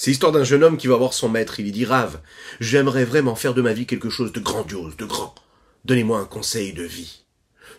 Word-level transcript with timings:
C'est 0.00 0.12
l'histoire 0.12 0.32
d'un 0.32 0.44
jeune 0.44 0.64
homme 0.64 0.78
qui 0.78 0.86
va 0.86 0.96
voir 0.96 1.12
son 1.12 1.28
maître. 1.28 1.60
Il 1.60 1.64
lui 1.64 1.72
dit 1.72 1.84
Rave, 1.84 2.22
j'aimerais 2.58 3.04
vraiment 3.04 3.34
faire 3.34 3.52
de 3.52 3.60
ma 3.60 3.74
vie 3.74 3.84
quelque 3.84 4.08
chose 4.08 4.32
de 4.32 4.40
grandiose, 4.40 4.96
de 4.96 5.04
grand. 5.04 5.34
Donnez-moi 5.84 6.18
un 6.18 6.24
conseil 6.24 6.72
de 6.72 6.84
vie. 6.84 7.26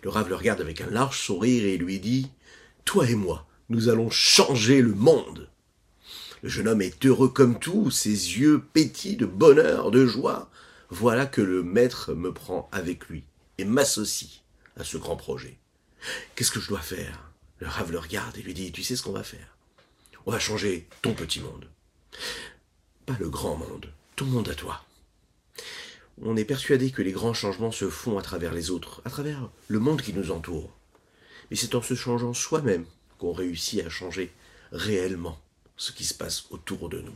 Le 0.03 0.11
Rave 0.11 0.29
le 0.29 0.35
regarde 0.35 0.61
avec 0.61 0.81
un 0.81 0.89
large 0.91 1.19
sourire 1.19 1.65
et 1.65 1.77
lui 1.77 1.99
dit 1.99 2.29
Toi 2.85 3.09
et 3.09 3.15
moi, 3.15 3.47
nous 3.69 3.89
allons 3.89 4.11
changer 4.11 4.83
le 4.83 4.93
monde. 4.93 5.49
Le 6.43 6.49
jeune 6.49 6.67
homme 6.67 6.83
est 6.83 7.03
heureux 7.07 7.29
comme 7.29 7.57
tout, 7.57 7.89
ses 7.89 8.11
yeux 8.11 8.61
pétillent 8.71 9.17
de 9.17 9.25
bonheur, 9.25 9.89
de 9.89 10.05
joie. 10.05 10.51
Voilà 10.91 11.25
que 11.25 11.41
le 11.41 11.63
maître 11.63 12.13
me 12.13 12.31
prend 12.31 12.69
avec 12.71 13.07
lui 13.07 13.23
et 13.57 13.65
m'associe 13.65 14.43
à 14.79 14.83
ce 14.83 14.97
grand 14.97 15.15
projet. 15.15 15.57
Qu'est-ce 16.35 16.51
que 16.51 16.59
je 16.59 16.69
dois 16.69 16.81
faire? 16.81 17.31
Le 17.57 17.67
Rave 17.67 17.91
le 17.91 17.97
regarde 17.97 18.37
et 18.37 18.43
lui 18.43 18.53
dit 18.53 18.71
Tu 18.71 18.83
sais 18.83 18.95
ce 18.95 19.01
qu'on 19.01 19.11
va 19.11 19.23
faire? 19.23 19.57
On 20.27 20.31
va 20.31 20.37
changer 20.37 20.87
ton 21.01 21.15
petit 21.15 21.39
monde. 21.39 21.70
Pas 23.05 23.17
le 23.19 23.29
grand 23.29 23.55
monde, 23.55 23.91
ton 24.15 24.25
monde 24.25 24.49
à 24.49 24.55
toi. 24.55 24.83
On 26.21 26.37
est 26.37 26.45
persuadé 26.45 26.91
que 26.91 27.01
les 27.01 27.11
grands 27.11 27.33
changements 27.33 27.71
se 27.71 27.89
font 27.89 28.17
à 28.17 28.21
travers 28.21 28.53
les 28.53 28.69
autres, 28.69 29.01
à 29.05 29.09
travers 29.09 29.49
le 29.67 29.79
monde 29.79 30.01
qui 30.01 30.13
nous 30.13 30.31
entoure. 30.31 30.69
Mais 31.49 31.57
c'est 31.57 31.75
en 31.75 31.81
se 31.81 31.95
changeant 31.95 32.33
soi-même 32.33 32.85
qu'on 33.17 33.33
réussit 33.33 33.83
à 33.85 33.89
changer 33.89 34.31
réellement 34.71 35.39
ce 35.77 35.91
qui 35.91 36.05
se 36.05 36.13
passe 36.13 36.45
autour 36.51 36.89
de 36.89 37.01
nous. 37.01 37.15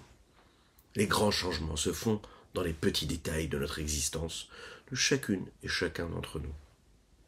Les 0.96 1.08
grands 1.08 1.32
changements 1.32 1.76
se 1.76 1.94
font 1.94 2.22
dans 2.54 2.64
les 2.64 2.74
petits 2.74 3.06
détails 3.06 3.48
de 3.48 3.60
notre 3.60 3.80
existence, 3.80 4.50
de 4.90 4.96
chacune 4.96 5.46
et 5.62 5.68
chacun 5.68 6.08
d'entre 6.08 6.40
nous. 6.40 6.54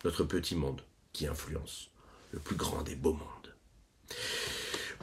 Notre 0.04 0.24
petit 0.24 0.56
monde 0.56 0.82
qui 1.14 1.28
influence 1.28 1.90
le 2.32 2.40
plus 2.40 2.56
grand 2.56 2.82
des 2.82 2.96
beaux 2.96 3.14
mondes. 3.14 3.54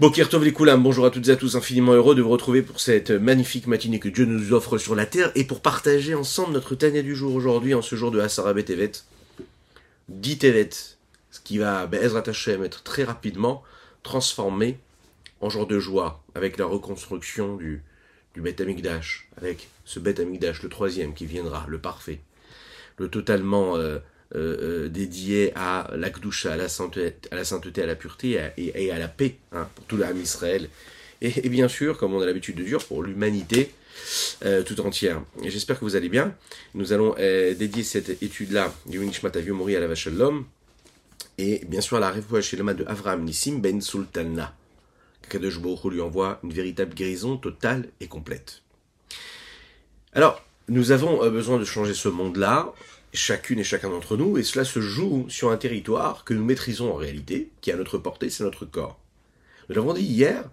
Bokir 0.00 0.28
les 0.40 0.52
Koulam, 0.52 0.82
bonjour 0.82 1.06
à 1.06 1.10
toutes 1.12 1.28
et 1.28 1.30
à 1.30 1.36
tous, 1.36 1.54
infiniment 1.54 1.92
heureux 1.92 2.16
de 2.16 2.22
vous 2.22 2.30
retrouver 2.30 2.62
pour 2.62 2.80
cette 2.80 3.12
magnifique 3.12 3.68
matinée 3.68 4.00
que 4.00 4.08
Dieu 4.08 4.24
nous 4.24 4.52
offre 4.52 4.76
sur 4.76 4.96
la 4.96 5.06
terre 5.06 5.30
et 5.36 5.44
pour 5.44 5.60
partager 5.60 6.16
ensemble 6.16 6.52
notre 6.52 6.74
Tania 6.74 7.00
du 7.00 7.14
jour 7.14 7.32
aujourd'hui 7.32 7.74
en 7.74 7.82
ce 7.82 7.94
jour 7.94 8.10
de 8.10 8.18
Hasarabet 8.18 8.64
Tevet. 8.64 8.90
Dit 10.08 10.36
Tevet, 10.36 10.70
ce 11.30 11.38
qui 11.44 11.58
va, 11.58 11.86
ben, 11.86 12.02
Ezra 12.02 12.22
Tachem, 12.22 12.64
être 12.64 12.82
très 12.82 13.04
rapidement 13.04 13.62
transformé 14.02 14.80
en 15.40 15.48
jour 15.48 15.68
de 15.68 15.78
joie 15.78 16.24
avec 16.34 16.58
la 16.58 16.66
reconstruction 16.66 17.54
du, 17.54 17.84
du 18.34 18.40
Bet 18.40 18.60
Amikdash, 18.60 19.28
avec 19.36 19.68
ce 19.84 20.00
Bet 20.00 20.20
Amikdash, 20.20 20.64
le 20.64 20.70
troisième 20.70 21.14
qui 21.14 21.26
viendra, 21.26 21.66
le 21.68 21.78
parfait, 21.78 22.20
le 22.98 23.06
totalement 23.06 23.76
euh, 23.76 24.00
euh, 24.34 24.84
euh, 24.84 24.88
dédié 24.88 25.52
à 25.54 25.90
la 25.94 26.68
sainteté, 26.68 27.16
à 27.30 27.36
la 27.36 27.44
sainteté, 27.44 27.82
à 27.82 27.86
la 27.86 27.94
pureté 27.94 28.40
et, 28.56 28.90
à 28.90 28.98
la 28.98 29.08
paix 29.08 29.36
hein, 29.52 29.68
pour 29.74 29.84
tout 29.86 29.96
l'âme 29.96 30.20
Israël. 30.20 30.68
Et, 31.20 31.48
bien 31.48 31.68
sûr, 31.68 31.96
comme 31.96 32.14
on 32.14 32.20
a 32.20 32.26
l'habitude 32.26 32.56
de 32.56 32.64
dire, 32.64 32.84
pour 32.84 33.02
l'humanité 33.02 33.70
tout 34.66 34.80
entière. 34.80 35.22
Et 35.42 35.50
j'espère 35.50 35.78
que 35.78 35.84
vous 35.84 35.96
allez 35.96 36.08
bien. 36.08 36.34
Nous 36.74 36.92
allons 36.92 37.14
dédier 37.14 37.84
cette 37.84 38.20
étude-là 38.22 38.74
du 38.86 38.98
Nishmat 38.98 39.30
Mori 39.52 39.76
à 39.76 39.80
la 39.80 39.86
vache 39.86 40.08
l'homme 40.08 40.44
et 41.38 41.64
bien 41.66 41.80
sûr 41.80 41.96
à 41.96 42.00
la 42.00 42.12
le 42.12 42.74
de 42.74 42.84
Avram 42.86 43.24
Nissim 43.24 43.60
Ben 43.60 43.80
Sultana. 43.80 44.54
Kadosh 45.28 45.60
Baruch 45.60 45.84
lui 45.84 46.00
envoie 46.00 46.38
une 46.44 46.52
véritable 46.52 46.94
guérison 46.94 47.36
totale 47.36 47.88
et 48.00 48.08
complète. 48.08 48.62
Alors, 50.12 50.42
nous 50.68 50.92
avons 50.92 51.22
euh, 51.22 51.30
besoin 51.30 51.58
de 51.58 51.64
changer 51.64 51.94
ce 51.94 52.08
monde-là, 52.08 52.72
chacune 53.14 53.58
et 53.58 53.64
chacun 53.64 53.90
d'entre 53.90 54.16
nous, 54.16 54.38
et 54.38 54.42
cela 54.42 54.64
se 54.64 54.80
joue 54.80 55.26
sur 55.28 55.50
un 55.50 55.56
territoire 55.56 56.24
que 56.24 56.34
nous 56.34 56.44
maîtrisons 56.44 56.92
en 56.92 56.96
réalité, 56.96 57.50
qui 57.60 57.70
est 57.70 57.72
à 57.72 57.76
notre 57.76 57.98
portée, 57.98 58.30
c'est 58.30 58.44
notre 58.44 58.64
corps. 58.64 58.98
Nous 59.68 59.76
l'avons 59.76 59.94
dit 59.94 60.02
hier, 60.02 60.44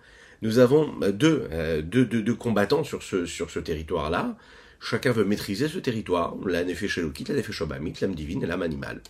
nous 0.42 0.60
avons 0.60 0.94
euh, 1.02 1.12
euh, 1.24 1.82
deux, 1.82 2.06
deux, 2.06 2.22
deux, 2.22 2.36
combattants 2.36 2.84
sur 2.84 3.04
ce, 3.04 3.26
sur 3.26 3.50
ce 3.50 3.60
territoire-là. 3.60 4.36
Chacun 4.80 5.12
veut 5.12 5.26
maîtriser 5.26 5.68
ce 5.68 5.78
territoire, 5.78 6.36
la 6.46 6.64
Nefeshelokit, 6.64 7.26
la 7.26 7.36
Nefeshobamit, 7.36 7.94
l'âme 8.02 8.16
divine 8.16 8.44
et 8.44 8.48
l'âme 8.48 8.64
animale. 8.64 9.02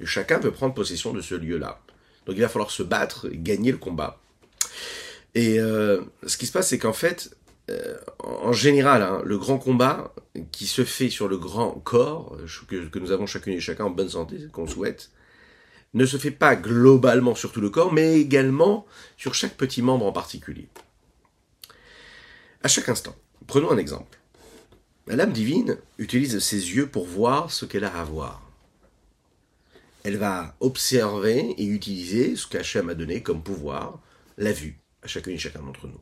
Et 0.00 0.06
chacun 0.06 0.38
veut 0.38 0.52
prendre 0.52 0.74
possession 0.74 1.12
de 1.12 1.20
ce 1.20 1.34
lieu-là. 1.34 1.80
Donc 2.26 2.36
il 2.36 2.42
va 2.42 2.48
falloir 2.48 2.70
se 2.70 2.82
battre, 2.82 3.28
gagner 3.32 3.72
le 3.72 3.78
combat. 3.78 4.20
Et 5.34 5.58
euh, 5.58 6.02
ce 6.26 6.36
qui 6.36 6.46
se 6.46 6.52
passe, 6.52 6.68
c'est 6.68 6.78
qu'en 6.78 6.92
fait, 6.92 7.36
euh, 7.70 7.96
en 8.20 8.52
général, 8.52 9.02
hein, 9.02 9.22
le 9.24 9.38
grand 9.38 9.58
combat 9.58 10.14
qui 10.52 10.66
se 10.66 10.84
fait 10.84 11.10
sur 11.10 11.28
le 11.28 11.36
grand 11.36 11.72
corps, 11.72 12.36
que, 12.68 12.86
que 12.86 12.98
nous 12.98 13.10
avons 13.10 13.26
chacune 13.26 13.54
et 13.54 13.60
chacun 13.60 13.86
en 13.86 13.90
bonne 13.90 14.08
santé, 14.08 14.38
qu'on 14.52 14.66
souhaite, 14.66 15.10
ne 15.94 16.06
se 16.06 16.16
fait 16.16 16.30
pas 16.30 16.56
globalement 16.56 17.34
sur 17.34 17.52
tout 17.52 17.60
le 17.60 17.70
corps, 17.70 17.92
mais 17.92 18.20
également 18.20 18.86
sur 19.16 19.34
chaque 19.34 19.56
petit 19.56 19.82
membre 19.82 20.06
en 20.06 20.12
particulier. 20.12 20.68
À 22.62 22.68
chaque 22.68 22.88
instant, 22.88 23.16
prenons 23.46 23.70
un 23.70 23.78
exemple. 23.78 24.18
La 25.06 25.16
lame 25.16 25.32
divine 25.32 25.78
utilise 25.98 26.38
ses 26.40 26.74
yeux 26.74 26.88
pour 26.88 27.06
voir 27.06 27.50
ce 27.52 27.64
qu'elle 27.64 27.84
a 27.84 27.96
à 27.96 28.04
voir. 28.04 28.42
Elle 30.02 30.16
va 30.16 30.54
observer 30.60 31.54
et 31.58 31.64
utiliser 31.64 32.36
ce 32.36 32.46
qu'Hachem 32.46 32.90
a 32.90 32.94
donné 32.94 33.22
comme 33.22 33.42
pouvoir, 33.42 34.00
la 34.36 34.52
vue 34.52 34.78
à 35.02 35.06
chacune 35.06 35.34
et 35.34 35.38
chacun 35.38 35.62
d'entre 35.62 35.86
nous. 35.86 36.00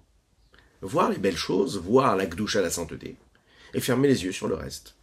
Voir 0.85 1.11
les 1.11 1.17
belles 1.19 1.37
choses, 1.37 1.79
voir 1.79 2.15
la 2.15 2.27
gdoucha, 2.27 2.61
la 2.61 2.69
sainteté, 2.71 3.17
et 3.73 3.81
fermer 3.81 4.07
les 4.07 4.25
yeux 4.25 4.33
sur 4.33 4.49
le 4.49 4.55
reste. 4.55 4.95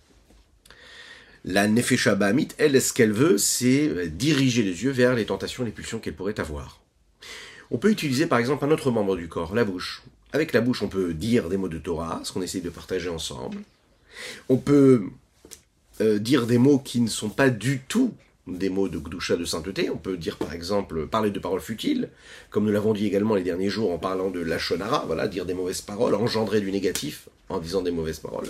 La 1.44 1.68
Nefesha 1.68 2.14
Bahamit, 2.14 2.50
elle, 2.60 2.80
ce 2.80 2.94
qu'elle 2.94 3.12
veut, 3.12 3.40
c'est 3.40 4.08
diriger 4.08 4.62
les 4.62 4.84
yeux 4.84 4.92
vers 4.92 5.16
les 5.16 5.26
tentations, 5.26 5.64
les 5.64 5.72
pulsions 5.72 5.98
qu'elle 5.98 6.16
pourrait 6.16 6.40
avoir. 6.40 6.80
On 7.72 7.80
peut 7.80 7.90
utiliser 7.90 8.28
par 8.28 8.38
exemple 8.38 8.64
un 8.64 8.72
autre 8.72 8.92
membre 8.92 9.16
du 9.16 9.28
corps, 9.28 9.56
la 9.56 9.66
bouche. 9.66 10.04
Avec 10.34 10.54
la 10.54 10.62
bouche, 10.62 10.84
on 10.84 10.88
peut 10.88 11.16
dire 11.16 11.50
des 11.50 11.58
mots 11.58 11.68
de 11.68 11.80
Torah, 11.80 12.22
ce 12.24 12.32
qu'on 12.32 12.44
essaye 12.44 12.62
de 12.62 12.70
partager 12.70 13.10
ensemble. 13.10 13.58
On 14.50 14.58
peut 14.58 15.06
euh, 16.00 16.20
dire 16.20 16.46
des 16.46 16.60
mots 16.60 16.78
qui 16.78 17.02
ne 17.02 17.10
sont 17.10 17.30
pas 17.30 17.50
du 17.50 17.80
tout 17.80 18.14
des 18.48 18.70
mots 18.70 18.90
de 18.90 18.98
Gdusha 18.98 19.36
de 19.36 19.46
sainteté. 19.46 19.90
On 19.90 19.98
peut 19.98 20.18
dire 20.18 20.38
par 20.38 20.54
exemple 20.54 21.08
parler 21.08 21.32
de 21.32 21.40
paroles 21.40 21.62
futiles, 21.62 22.10
comme 22.50 22.66
nous 22.66 22.72
l'avons 22.72 22.94
dit 22.94 23.06
également 23.06 23.36
les 23.36 23.44
derniers 23.44 23.70
jours 23.70 23.92
en 23.92 23.98
parlant 23.98 24.30
de 24.32 24.40
la 24.40 24.58
shonara, 24.58 25.06
voilà, 25.06 25.28
dire 25.28 25.46
des 25.46 25.54
mauvaises 25.54 25.82
paroles, 25.82 26.16
engendrer 26.16 26.62
du 26.62 26.72
négatif 26.72 27.30
en 27.50 27.60
disant 27.60 27.82
des 27.82 27.92
mauvaises 27.92 28.20
paroles. 28.20 28.50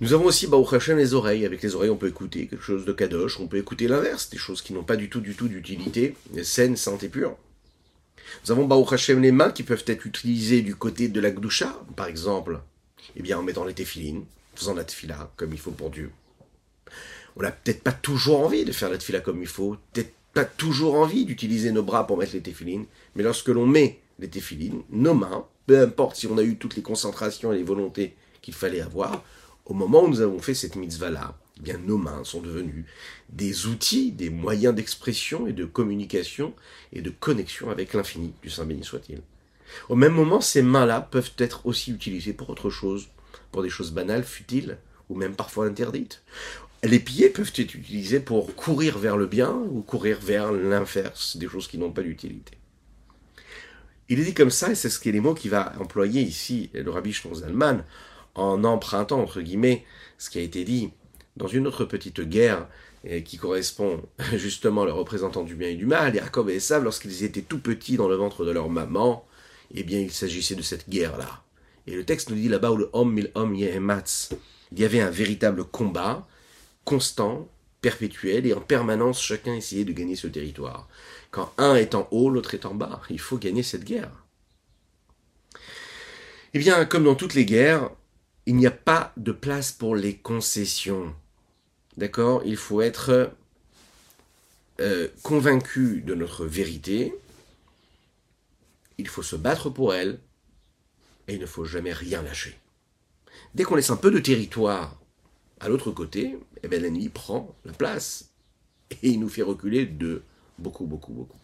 Nous 0.00 0.12
avons 0.12 0.26
aussi 0.26 0.46
Baruch 0.46 0.72
Hashem 0.72 0.98
les 0.98 1.14
oreilles. 1.14 1.46
Avec 1.46 1.62
les 1.62 1.74
oreilles, 1.74 1.90
on 1.90 1.96
peut 1.96 2.08
écouter 2.08 2.46
quelque 2.48 2.64
chose 2.64 2.84
de 2.84 2.92
kadosh, 2.92 3.38
on 3.38 3.46
peut 3.46 3.58
écouter 3.58 3.86
l'inverse, 3.86 4.28
des 4.28 4.38
choses 4.38 4.60
qui 4.60 4.72
n'ont 4.72 4.82
pas 4.82 4.96
du 4.96 5.08
tout, 5.08 5.20
du 5.20 5.34
tout 5.34 5.48
d'utilité, 5.48 6.16
saines, 6.42 6.76
saintes 6.76 7.04
et 7.04 7.08
pures. 7.08 7.36
Nous 8.44 8.52
avons 8.52 8.66
Baruch 8.66 8.92
Hashem 8.92 9.22
les 9.22 9.30
mains 9.30 9.50
qui 9.50 9.62
peuvent 9.62 9.84
être 9.86 10.04
utilisées 10.04 10.62
du 10.62 10.74
côté 10.74 11.08
de 11.08 11.20
la 11.20 11.30
Gdusha, 11.30 11.80
par 11.94 12.06
exemple, 12.06 12.60
eh 13.16 13.22
bien 13.22 13.38
en 13.38 13.42
mettant 13.42 13.64
les 13.64 13.74
téphilines, 13.74 14.24
faisant 14.56 14.74
la 14.74 14.84
tefila 14.84 15.30
comme 15.36 15.52
il 15.52 15.60
faut 15.60 15.70
pour 15.70 15.90
Dieu 15.90 16.10
on 17.36 17.42
n'a 17.42 17.50
peut-être 17.50 17.82
pas 17.82 17.92
toujours 17.92 18.40
envie 18.40 18.64
de 18.64 18.72
faire 18.72 18.90
la 18.90 18.98
tefila 18.98 19.20
comme 19.20 19.40
il 19.40 19.46
faut, 19.46 19.76
peut-être 19.92 20.12
pas 20.32 20.44
toujours 20.44 20.94
envie 20.94 21.24
d'utiliser 21.24 21.72
nos 21.72 21.82
bras 21.82 22.06
pour 22.06 22.16
mettre 22.16 22.32
les 22.32 22.40
téfilines, 22.40 22.86
mais 23.14 23.22
lorsque 23.22 23.48
l'on 23.48 23.66
met 23.66 24.00
les 24.18 24.28
téfilines, 24.28 24.82
nos 24.90 25.14
mains, 25.14 25.46
peu 25.66 25.80
importe 25.80 26.16
si 26.16 26.26
on 26.26 26.38
a 26.38 26.42
eu 26.42 26.56
toutes 26.56 26.76
les 26.76 26.82
concentrations 26.82 27.52
et 27.52 27.56
les 27.56 27.62
volontés 27.62 28.14
qu'il 28.42 28.54
fallait 28.54 28.80
avoir, 28.80 29.22
au 29.64 29.74
moment 29.74 30.04
où 30.04 30.08
nous 30.08 30.20
avons 30.20 30.40
fait 30.40 30.54
cette 30.54 30.76
mitzvah-là, 30.76 31.36
eh 31.58 31.62
bien 31.62 31.78
nos 31.78 31.96
mains 31.96 32.24
sont 32.24 32.40
devenues 32.40 32.84
des 33.30 33.66
outils, 33.66 34.12
des 34.12 34.30
moyens 34.30 34.74
d'expression 34.74 35.46
et 35.46 35.52
de 35.52 35.64
communication 35.64 36.52
et 36.92 37.00
de 37.00 37.10
connexion 37.10 37.70
avec 37.70 37.94
l'infini 37.94 38.34
du 38.42 38.50
Saint 38.50 38.66
béni 38.66 38.84
soit-il. 38.84 39.22
Au 39.88 39.96
même 39.96 40.12
moment, 40.12 40.40
ces 40.40 40.62
mains-là 40.62 41.00
peuvent 41.00 41.32
être 41.38 41.66
aussi 41.66 41.92
utilisées 41.92 42.32
pour 42.32 42.50
autre 42.50 42.70
chose, 42.70 43.08
pour 43.50 43.62
des 43.62 43.70
choses 43.70 43.92
banales, 43.92 44.24
futiles, 44.24 44.78
ou 45.08 45.16
même 45.16 45.34
parfois 45.34 45.66
interdites 45.66 46.22
les 46.86 46.98
pieds 46.98 47.30
peuvent 47.30 47.52
être 47.56 47.74
utilisés 47.74 48.20
pour 48.20 48.54
courir 48.54 48.98
vers 48.98 49.16
le 49.16 49.26
bien 49.26 49.52
ou 49.52 49.80
courir 49.82 50.18
vers 50.20 50.52
l'inverse, 50.52 51.36
des 51.36 51.48
choses 51.48 51.68
qui 51.68 51.78
n'ont 51.78 51.92
pas 51.92 52.02
d'utilité. 52.02 52.58
Il 54.08 54.20
est 54.20 54.24
dit 54.24 54.34
comme 54.34 54.50
ça, 54.50 54.70
et 54.70 54.74
c'est 54.74 54.90
ce 54.90 54.98
qui 54.98 55.08
est 55.08 55.12
les 55.12 55.20
mots 55.20 55.34
qu'il 55.34 55.50
va 55.50 55.72
employer 55.80 56.20
ici 56.20 56.70
le 56.74 56.90
rabbi 56.90 57.12
Zalman, 57.12 57.84
en 58.34 58.64
empruntant, 58.64 59.20
entre 59.20 59.40
guillemets, 59.40 59.84
ce 60.18 60.28
qui 60.28 60.38
a 60.38 60.42
été 60.42 60.64
dit 60.64 60.90
dans 61.36 61.46
une 61.46 61.66
autre 61.66 61.84
petite 61.84 62.20
guerre 62.20 62.68
qui 63.24 63.36
correspond 63.36 64.02
justement 64.34 64.82
aux 64.82 64.94
représentants 64.94 65.42
du 65.42 65.54
bien 65.54 65.68
et 65.68 65.74
du 65.74 65.86
mal, 65.86 66.14
Jacob 66.14 66.50
et 66.50 66.56
Esav, 66.56 66.84
lorsqu'ils 66.84 67.24
étaient 67.24 67.42
tout 67.42 67.60
petits 67.60 67.96
dans 67.96 68.08
le 68.08 68.16
ventre 68.16 68.44
de 68.44 68.50
leur 68.50 68.68
maman, 68.68 69.26
eh 69.74 69.82
bien 69.82 70.00
il 70.00 70.10
s'agissait 70.10 70.54
de 70.54 70.62
cette 70.62 70.88
guerre-là. 70.88 71.42
Et 71.86 71.94
le 71.94 72.04
texte 72.04 72.30
nous 72.30 72.36
dit 72.36 72.48
là-bas 72.48 72.72
où 72.72 72.76
le 72.76 72.90
homme 72.92 73.12
mil 73.12 73.30
homme 73.34 73.54
yehematz, 73.54 74.30
il 74.72 74.80
y 74.80 74.84
avait 74.84 75.00
un 75.00 75.10
véritable 75.10 75.64
combat, 75.64 76.26
constant, 76.84 77.48
perpétuel, 77.80 78.46
et 78.46 78.54
en 78.54 78.60
permanence, 78.60 79.22
chacun 79.22 79.54
essayait 79.54 79.84
de 79.84 79.92
gagner 79.92 80.16
ce 80.16 80.26
territoire. 80.26 80.88
Quand 81.30 81.52
un 81.58 81.74
est 81.74 81.94
en 81.94 82.08
haut, 82.10 82.30
l'autre 82.30 82.54
est 82.54 82.66
en 82.66 82.74
bas. 82.74 83.02
Il 83.10 83.20
faut 83.20 83.38
gagner 83.38 83.62
cette 83.62 83.84
guerre. 83.84 84.10
Eh 86.54 86.58
bien, 86.58 86.84
comme 86.84 87.04
dans 87.04 87.16
toutes 87.16 87.34
les 87.34 87.44
guerres, 87.44 87.90
il 88.46 88.56
n'y 88.56 88.66
a 88.66 88.70
pas 88.70 89.12
de 89.16 89.32
place 89.32 89.72
pour 89.72 89.96
les 89.96 90.16
concessions. 90.16 91.14
D'accord? 91.96 92.42
Il 92.44 92.56
faut 92.56 92.80
être 92.80 93.32
euh, 94.80 95.08
convaincu 95.22 96.02
de 96.06 96.14
notre 96.14 96.44
vérité. 96.44 97.14
Il 98.98 99.08
faut 99.08 99.22
se 99.22 99.36
battre 99.36 99.70
pour 99.70 99.94
elle. 99.94 100.20
et 101.26 101.34
il 101.34 101.40
ne 101.40 101.46
faut 101.46 101.64
jamais 101.64 101.92
rien 101.92 102.22
lâcher. 102.22 102.58
Dès 103.54 103.64
qu'on 103.64 103.76
laisse 103.76 103.90
un 103.90 103.96
peu 103.96 104.10
de 104.10 104.18
territoire 104.18 105.00
à 105.64 105.68
l'autre 105.70 105.90
côté, 105.90 106.36
eh 106.62 106.68
l'ennemi 106.68 107.08
prend 107.08 107.54
la 107.64 107.72
place 107.72 108.28
et 108.90 109.08
il 109.08 109.18
nous 109.18 109.30
fait 109.30 109.40
reculer 109.42 109.86
de 109.86 110.22
beaucoup, 110.58 110.84
beaucoup, 110.84 111.14
beaucoup. 111.14 111.38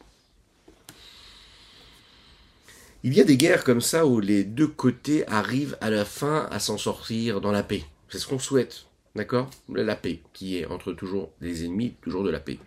Il 3.02 3.14
y 3.14 3.20
a 3.22 3.24
des 3.24 3.38
guerres 3.38 3.64
comme 3.64 3.80
ça 3.80 4.04
où 4.04 4.20
les 4.20 4.44
deux 4.44 4.66
côtés 4.66 5.26
arrivent 5.26 5.78
à 5.80 5.88
la 5.88 6.04
fin 6.04 6.46
à 6.50 6.58
s'en 6.58 6.76
sortir 6.76 7.40
dans 7.40 7.50
la 7.50 7.62
paix. 7.62 7.82
C'est 8.10 8.18
ce 8.18 8.26
qu'on 8.26 8.38
souhaite, 8.38 8.84
d'accord? 9.16 9.48
La 9.70 9.96
paix, 9.96 10.20
qui 10.34 10.58
est 10.58 10.66
entre 10.66 10.92
toujours 10.92 11.32
les 11.40 11.64
ennemis, 11.64 11.94
toujours 12.02 12.22
de 12.22 12.30
la 12.30 12.40
paix. 12.40 12.58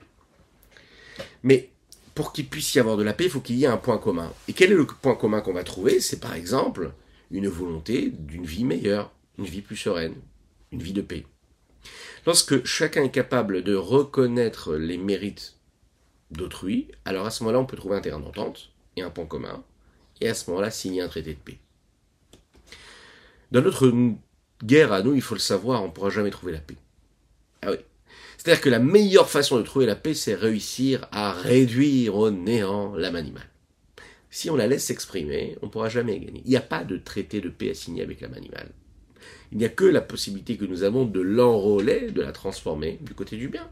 Mais 1.43 1.69
pour 2.15 2.33
qu'il 2.33 2.47
puisse 2.47 2.73
y 2.73 2.79
avoir 2.79 2.97
de 2.97 3.03
la 3.03 3.13
paix, 3.13 3.25
il 3.25 3.29
faut 3.29 3.41
qu'il 3.41 3.57
y 3.57 3.65
ait 3.65 3.67
un 3.67 3.77
point 3.77 3.99
commun. 3.99 4.33
Et 4.47 4.53
quel 4.53 4.71
est 4.71 4.75
le 4.75 4.87
point 4.87 5.13
commun 5.13 5.41
qu'on 5.41 5.53
va 5.53 5.63
trouver? 5.63 5.99
C'est 5.99 6.19
par 6.19 6.33
exemple 6.33 6.93
une 7.29 7.47
volonté 7.47 8.09
d'une 8.11 8.45
vie 8.45 8.65
meilleure, 8.65 9.11
une 9.37 9.45
vie 9.45 9.61
plus 9.61 9.77
sereine, 9.77 10.15
une 10.71 10.81
vie 10.81 10.93
de 10.93 11.01
paix. 11.03 11.27
Lorsque 12.25 12.63
chacun 12.65 13.03
est 13.03 13.11
capable 13.11 13.63
de 13.63 13.75
reconnaître 13.75 14.75
les 14.75 14.97
mérites 14.97 15.57
d'autrui, 16.31 16.87
alors 17.05 17.25
à 17.25 17.31
ce 17.31 17.43
moment-là, 17.43 17.59
on 17.59 17.65
peut 17.65 17.77
trouver 17.77 17.97
un 17.97 18.01
terrain 18.01 18.19
d'entente 18.19 18.71
et 18.95 19.01
un 19.01 19.09
point 19.09 19.25
commun, 19.25 19.63
et 20.21 20.29
à 20.29 20.33
ce 20.33 20.49
moment-là, 20.49 20.71
signer 20.71 21.01
un 21.01 21.09
traité 21.09 21.33
de 21.33 21.39
paix. 21.39 21.59
Dans 23.51 23.61
notre 23.61 23.91
guerre 24.63 24.93
à 24.93 25.01
nous, 25.01 25.15
il 25.15 25.21
faut 25.21 25.35
le 25.35 25.39
savoir, 25.39 25.83
on 25.83 25.87
ne 25.87 25.91
pourra 25.91 26.09
jamais 26.09 26.29
trouver 26.29 26.53
la 26.53 26.59
paix. 26.59 26.77
Ah 27.61 27.71
oui. 27.71 27.77
C'est-à-dire 28.37 28.61
que 28.61 28.69
la 28.69 28.79
meilleure 28.79 29.29
façon 29.29 29.57
de 29.57 29.63
trouver 29.63 29.85
la 29.85 29.95
paix, 29.95 30.13
c'est 30.13 30.33
réussir 30.33 31.07
à 31.11 31.33
réduire 31.33 32.15
au 32.15 32.31
néant 32.31 32.95
l'âme 32.95 33.15
animale. 33.15 33.49
Si 34.29 34.49
on 34.49 34.55
la 34.55 34.67
laisse 34.67 34.85
s'exprimer, 34.85 35.57
on 35.61 35.67
ne 35.67 35.71
pourra 35.71 35.89
jamais 35.89 36.19
gagner. 36.19 36.41
Il 36.45 36.49
n'y 36.49 36.57
a 36.57 36.61
pas 36.61 36.83
de 36.83 36.97
traité 36.97 37.41
de 37.41 37.49
paix 37.49 37.69
à 37.69 37.73
signer 37.73 38.01
avec 38.01 38.21
l'âme 38.21 38.33
animale. 38.33 38.71
Il 39.51 39.57
n'y 39.57 39.65
a 39.65 39.69
que 39.69 39.85
la 39.85 40.01
possibilité 40.01 40.57
que 40.57 40.65
nous 40.65 40.83
avons 40.83 41.05
de 41.05 41.21
l'enrôler, 41.21 42.11
de 42.11 42.21
la 42.21 42.31
transformer 42.31 42.97
du 43.01 43.13
côté 43.13 43.37
du 43.37 43.49
bien. 43.49 43.69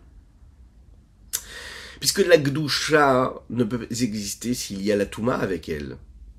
Puisque 2.00 2.26
la 2.26 2.38
Gdusha 2.38 3.34
ne 3.50 3.64
peut 3.64 3.88
exister 3.90 4.54
s'il 4.54 4.82
y 4.82 4.92
a 4.92 4.96
la 4.96 5.06
Touma 5.06 5.36
avec 5.36 5.70
elle. 5.70 5.98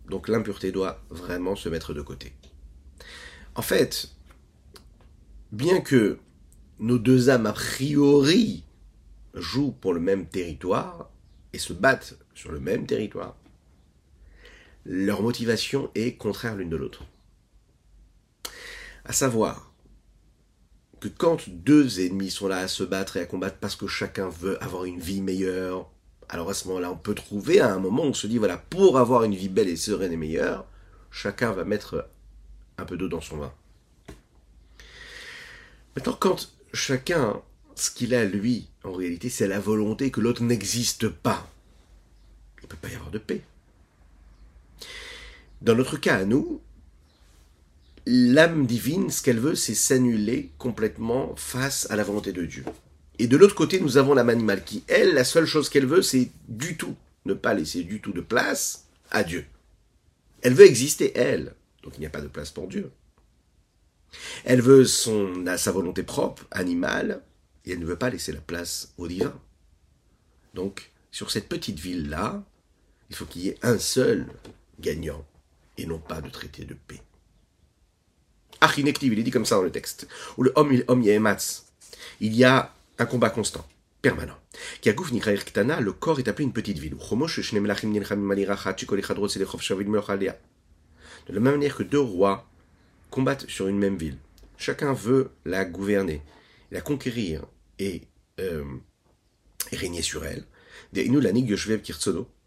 Donc 0.08 0.28
l'impureté 0.28 0.72
doit 0.72 1.02
vraiment 1.10 1.56
se 1.56 1.68
mettre 1.68 1.94
de 1.94 2.02
côté. 2.02 2.32
En 3.54 3.62
fait, 3.62 4.08
bien 5.50 5.80
que 5.80 6.18
nos 6.78 6.98
deux 6.98 7.30
âmes 7.30 7.46
a 7.46 7.52
priori 7.52 8.64
jouent 9.34 9.72
pour 9.72 9.92
le 9.92 10.00
même 10.00 10.26
territoire 10.26 11.10
et 11.52 11.58
se 11.58 11.72
battent 11.72 12.16
sur 12.34 12.50
le 12.50 12.60
même 12.60 12.86
territoire, 12.86 13.36
leur 14.84 15.22
motivation 15.22 15.90
est 15.94 16.16
contraire 16.16 16.56
l'une 16.56 16.70
de 16.70 16.76
l'autre. 16.76 17.04
À 19.04 19.12
savoir 19.12 19.72
que 21.00 21.08
quand 21.08 21.48
deux 21.48 22.00
ennemis 22.00 22.30
sont 22.30 22.46
là 22.46 22.58
à 22.58 22.68
se 22.68 22.84
battre 22.84 23.16
et 23.16 23.20
à 23.20 23.26
combattre 23.26 23.56
parce 23.58 23.74
que 23.74 23.88
chacun 23.88 24.28
veut 24.28 24.62
avoir 24.62 24.84
une 24.84 25.00
vie 25.00 25.20
meilleure, 25.20 25.90
alors 26.28 26.48
à 26.48 26.54
ce 26.54 26.68
moment-là, 26.68 26.92
on 26.92 26.96
peut 26.96 27.14
trouver 27.14 27.60
à 27.60 27.74
un 27.74 27.78
moment 27.78 28.04
où 28.04 28.06
on 28.06 28.14
se 28.14 28.26
dit, 28.26 28.38
voilà, 28.38 28.56
pour 28.56 28.98
avoir 28.98 29.24
une 29.24 29.34
vie 29.34 29.48
belle 29.48 29.68
et 29.68 29.76
sereine 29.76 30.12
et 30.12 30.16
meilleure, 30.16 30.64
chacun 31.10 31.52
va 31.52 31.64
mettre 31.64 32.08
un 32.78 32.84
peu 32.84 32.96
d'eau 32.96 33.08
dans 33.08 33.20
son 33.20 33.38
vin. 33.38 33.52
Maintenant, 35.96 36.16
quand 36.18 36.52
chacun, 36.72 37.42
ce 37.74 37.90
qu'il 37.90 38.14
a 38.14 38.24
lui, 38.24 38.68
en 38.84 38.92
réalité, 38.92 39.28
c'est 39.28 39.48
la 39.48 39.60
volonté 39.60 40.10
que 40.10 40.20
l'autre 40.20 40.42
n'existe 40.42 41.08
pas, 41.08 41.50
il 42.58 42.62
ne 42.62 42.68
peut 42.68 42.78
pas 42.80 42.88
y 42.88 42.94
avoir 42.94 43.10
de 43.10 43.18
paix. 43.18 43.42
Dans 45.60 45.74
notre 45.74 45.96
cas 45.96 46.16
à 46.16 46.24
nous, 46.24 46.60
l'âme 48.06 48.66
divine, 48.66 49.10
ce 49.10 49.22
qu'elle 49.22 49.38
veut, 49.38 49.54
c'est 49.54 49.74
s'annuler 49.74 50.50
complètement 50.58 51.34
face 51.36 51.90
à 51.90 51.96
la 51.96 52.04
volonté 52.04 52.32
de 52.32 52.44
Dieu. 52.44 52.64
Et 53.18 53.26
de 53.26 53.36
l'autre 53.36 53.54
côté, 53.54 53.80
nous 53.80 53.96
avons 53.96 54.14
l'âme 54.14 54.30
animale 54.30 54.64
qui, 54.64 54.84
elle, 54.88 55.14
la 55.14 55.24
seule 55.24 55.46
chose 55.46 55.68
qu'elle 55.68 55.86
veut, 55.86 56.02
c'est 56.02 56.30
du 56.48 56.76
tout 56.76 56.96
ne 57.24 57.34
pas 57.34 57.54
laisser 57.54 57.84
du 57.84 58.00
tout 58.00 58.12
de 58.12 58.20
place 58.20 58.86
à 59.10 59.22
Dieu. 59.22 59.44
Elle 60.42 60.54
veut 60.54 60.66
exister, 60.66 61.12
elle. 61.16 61.54
Donc 61.82 61.94
il 61.96 62.00
n'y 62.00 62.06
a 62.06 62.10
pas 62.10 62.20
de 62.20 62.28
place 62.28 62.50
pour 62.50 62.68
Dieu. 62.68 62.90
Elle 64.44 64.60
veut 64.60 64.84
son, 64.84 65.44
sa 65.56 65.72
volonté 65.72 66.02
propre, 66.02 66.46
animale, 66.50 67.22
et 67.64 67.72
elle 67.72 67.80
ne 67.80 67.86
veut 67.86 67.96
pas 67.96 68.10
laisser 68.10 68.32
la 68.32 68.40
place 68.40 68.92
au 68.98 69.06
divin. 69.06 69.38
Donc, 70.54 70.90
sur 71.10 71.30
cette 71.30 71.48
petite 71.48 71.78
ville-là, 71.78 72.44
il 73.08 73.16
faut 73.16 73.24
qu'il 73.24 73.42
y 73.42 73.48
ait 73.48 73.58
un 73.62 73.78
seul 73.78 74.26
gagnant, 74.80 75.24
et 75.78 75.86
non 75.86 75.98
pas 75.98 76.20
de 76.20 76.28
traité 76.28 76.64
de 76.64 76.74
paix. 76.74 77.00
Achinektiv, 78.62 79.12
il 79.12 79.18
est 79.18 79.24
dit 79.24 79.32
comme 79.32 79.44
ça 79.44 79.56
dans 79.56 79.62
le 79.62 79.72
texte. 79.72 80.06
Ou 80.38 80.44
le 80.44 80.52
homme, 80.54 80.82
homme 80.86 81.02
Il 82.20 82.34
y 82.34 82.44
a 82.44 82.72
un 82.98 83.06
combat 83.06 83.28
constant, 83.28 83.66
permanent. 84.00 84.38
Le 84.84 85.90
corps 85.90 86.20
est 86.20 86.28
appelé 86.28 86.44
une 86.44 86.52
petite 86.52 86.78
ville. 86.78 86.94
De 91.26 91.32
la 91.32 91.40
même 91.40 91.54
manière 91.54 91.76
que 91.76 91.82
deux 91.82 91.98
rois 91.98 92.48
combattent 93.10 93.50
sur 93.50 93.66
une 93.66 93.78
même 93.78 93.96
ville. 93.96 94.18
Chacun 94.56 94.92
veut 94.92 95.32
la 95.44 95.64
gouverner, 95.64 96.22
la 96.70 96.80
conquérir 96.80 97.44
et, 97.80 98.02
euh, 98.38 98.64
régner 99.72 100.02
sur 100.02 100.24
elle. 100.24 100.44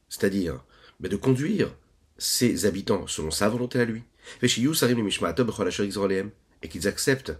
C'est-à-dire 0.07 0.63
ben, 1.01 1.11
de 1.11 1.17
conduire 1.17 1.75
ses 2.17 2.65
habitants 2.65 3.05
selon 3.07 3.31
sa 3.31 3.49
volonté 3.49 3.81
à 3.81 3.85
lui 3.85 4.03
et 6.63 6.67
qu'ils 6.67 6.87
acceptent 6.87 7.33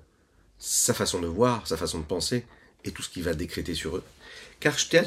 sa 0.60 0.94
façon 0.94 1.20
de 1.20 1.28
voir, 1.28 1.68
sa 1.68 1.78
façon 1.78 2.00
de 2.00 2.06
penser, 2.06 2.46
et 2.84 2.92
tout 2.92 3.02
ce 3.02 3.10
qu'il 3.10 3.24
va 3.24 3.34
décréter 3.34 3.74
sur 3.74 3.98
eux. 3.98 4.04
Car 4.60 4.80
c'est 4.80 4.94
la 4.94 5.04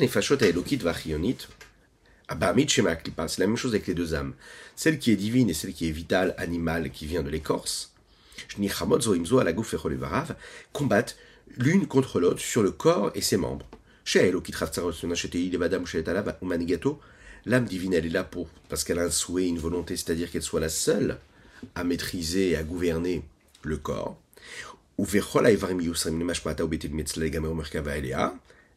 même 3.46 3.56
chose 3.56 3.74
avec 3.74 3.86
les 3.86 3.94
deux 3.94 4.14
âmes. 4.14 4.34
Celle 4.76 4.98
qui 4.98 5.10
est 5.10 5.16
divine 5.16 5.48
et 5.48 5.54
celle 5.54 5.72
qui 5.72 5.88
est 5.88 5.92
vitale, 5.92 6.34
animale, 6.36 6.90
qui 6.90 7.06
vient 7.06 7.22
de 7.22 7.30
l'écorce, 7.30 7.94
combattent 10.72 11.16
l'une 11.56 11.86
contre 11.86 12.20
l'autre 12.20 12.40
sur 12.40 12.62
le 12.62 12.70
corps 12.70 13.10
et 13.14 13.22
ses 13.22 13.36
membres. 13.36 13.66
L'âme 17.46 17.64
divine, 17.64 17.94
elle 17.94 18.06
est 18.06 18.10
là 18.10 18.24
pour, 18.24 18.48
parce 18.68 18.84
qu'elle 18.84 18.98
a 18.98 19.04
un 19.04 19.10
souhait, 19.10 19.46
une 19.46 19.58
volonté, 19.58 19.96
c'est-à-dire 19.96 20.30
qu'elle 20.30 20.42
soit 20.42 20.60
la 20.60 20.68
seule 20.68 21.18
à 21.74 21.84
maîtriser 21.84 22.50
et 22.50 22.56
à 22.56 22.62
gouverner 22.62 23.22
le 23.62 23.76
corps. 23.76 24.16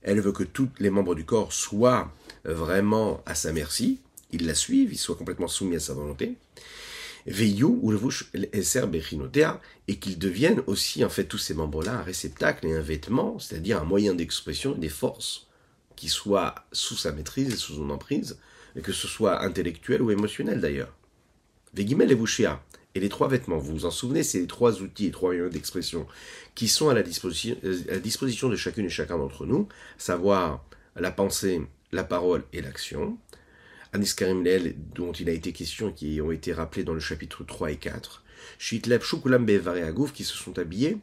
Elle 0.03 0.21
veut 0.21 0.31
que 0.31 0.43
tous 0.43 0.69
les 0.79 0.89
membres 0.89 1.15
du 1.15 1.25
corps 1.25 1.53
soient 1.53 2.11
vraiment 2.43 3.21
à 3.25 3.35
sa 3.35 3.51
merci, 3.51 3.99
ils 4.31 4.45
la 4.45 4.55
suivent, 4.55 4.93
ils 4.93 4.97
soient 4.97 5.15
complètement 5.15 5.47
soumis 5.47 5.75
à 5.75 5.79
sa 5.79 5.93
volonté. 5.93 6.35
et 9.87 9.97
qu'ils 9.97 10.17
deviennent 10.17 10.63
aussi, 10.65 11.05
en 11.05 11.09
fait, 11.09 11.25
tous 11.25 11.37
ces 11.37 11.53
membres-là, 11.53 11.99
un 11.99 12.03
réceptacle 12.03 12.65
et 12.65 12.73
un 12.73 12.81
vêtement, 12.81 13.37
c'est-à-dire 13.37 13.79
un 13.79 13.85
moyen 13.85 14.15
d'expression 14.15 14.71
des 14.73 14.89
forces 14.89 15.47
qui 15.95 16.09
soient 16.09 16.55
sous 16.71 16.97
sa 16.97 17.11
maîtrise 17.11 17.53
et 17.53 17.57
sous 17.57 17.75
son 17.75 17.89
emprise, 17.91 18.37
que 18.81 18.91
ce 18.91 19.07
soit 19.07 19.43
intellectuel 19.43 20.01
ou 20.01 20.09
émotionnel 20.09 20.61
d'ailleurs. 20.61 20.95
Et 22.93 22.99
les 22.99 23.09
trois 23.09 23.27
vêtements, 23.27 23.57
vous 23.57 23.73
vous 23.73 23.85
en 23.85 23.91
souvenez, 23.91 24.23
c'est 24.23 24.39
les 24.39 24.47
trois 24.47 24.81
outils 24.81 25.07
et 25.07 25.11
trois 25.11 25.29
moyens 25.29 25.51
d'expression 25.51 26.07
qui 26.55 26.67
sont 26.67 26.89
à 26.89 26.93
la, 26.93 27.03
disposition, 27.03 27.55
euh, 27.63 27.99
disposition 27.99 28.49
de 28.49 28.55
chacune 28.55 28.85
et 28.85 28.89
chacun 28.89 29.17
d'entre 29.17 29.45
nous, 29.45 29.67
savoir 29.97 30.65
la 30.95 31.11
pensée, 31.11 31.61
la 31.91 32.03
parole 32.03 32.43
et 32.51 32.61
l'action. 32.61 33.17
Anis 33.93 34.13
Karim 34.13 34.43
Leel, 34.43 34.75
dont 34.95 35.11
il 35.13 35.29
a 35.29 35.33
été 35.33 35.51
question 35.53 35.89
et 35.89 35.93
qui 35.93 36.21
ont 36.21 36.31
été 36.31 36.53
rappelés 36.53 36.83
dans 36.83 36.93
le 36.93 36.99
chapitre 36.99 37.43
3 37.43 37.71
et 37.71 37.77
4. 37.77 38.23
Shitleb 38.57 39.01
Shukulam 39.01 39.45
Bevareagouf 39.45 40.13
qui 40.13 40.23
se 40.23 40.35
sont 40.35 40.57
habillés 40.59 40.97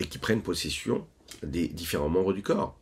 et 0.00 0.06
qui 0.06 0.18
prennent 0.18 0.42
possession 0.42 1.06
des 1.42 1.68
différents 1.68 2.08
membres 2.08 2.32
du 2.32 2.42
corps. 2.42 2.76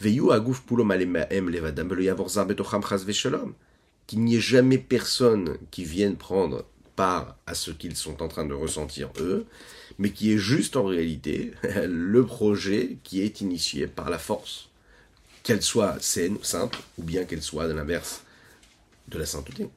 Veyu 0.00 0.30
Agouf 0.30 0.62
Pulom 0.62 0.92
Levadam 0.92 1.88
Betocham 1.88 2.82
Veshalom. 2.82 3.54
Qu'il 4.06 4.24
n'y 4.24 4.36
ait 4.36 4.40
jamais 4.40 4.78
personne 4.78 5.58
qui 5.70 5.84
vienne 5.84 6.16
prendre 6.16 6.64
à 7.00 7.54
ce 7.54 7.70
qu'ils 7.70 7.96
sont 7.96 8.22
en 8.22 8.28
train 8.28 8.44
de 8.44 8.54
ressentir 8.54 9.10
eux, 9.18 9.46
mais 9.98 10.10
qui 10.10 10.32
est 10.32 10.38
juste 10.38 10.76
en 10.76 10.84
réalité 10.84 11.52
le 11.86 12.24
projet 12.24 12.98
qui 13.04 13.20
est 13.20 13.40
initié 13.40 13.86
par 13.86 14.10
la 14.10 14.18
force, 14.18 14.68
qu'elle 15.42 15.62
soit 15.62 15.96
saine, 16.00 16.38
simple, 16.42 16.78
ou 16.98 17.02
bien 17.02 17.24
qu'elle 17.24 17.42
soit 17.42 17.68
de 17.68 17.72
l'inverse 17.72 18.22
de 19.08 19.18
la 19.18 19.26
sainteté. 19.26 19.68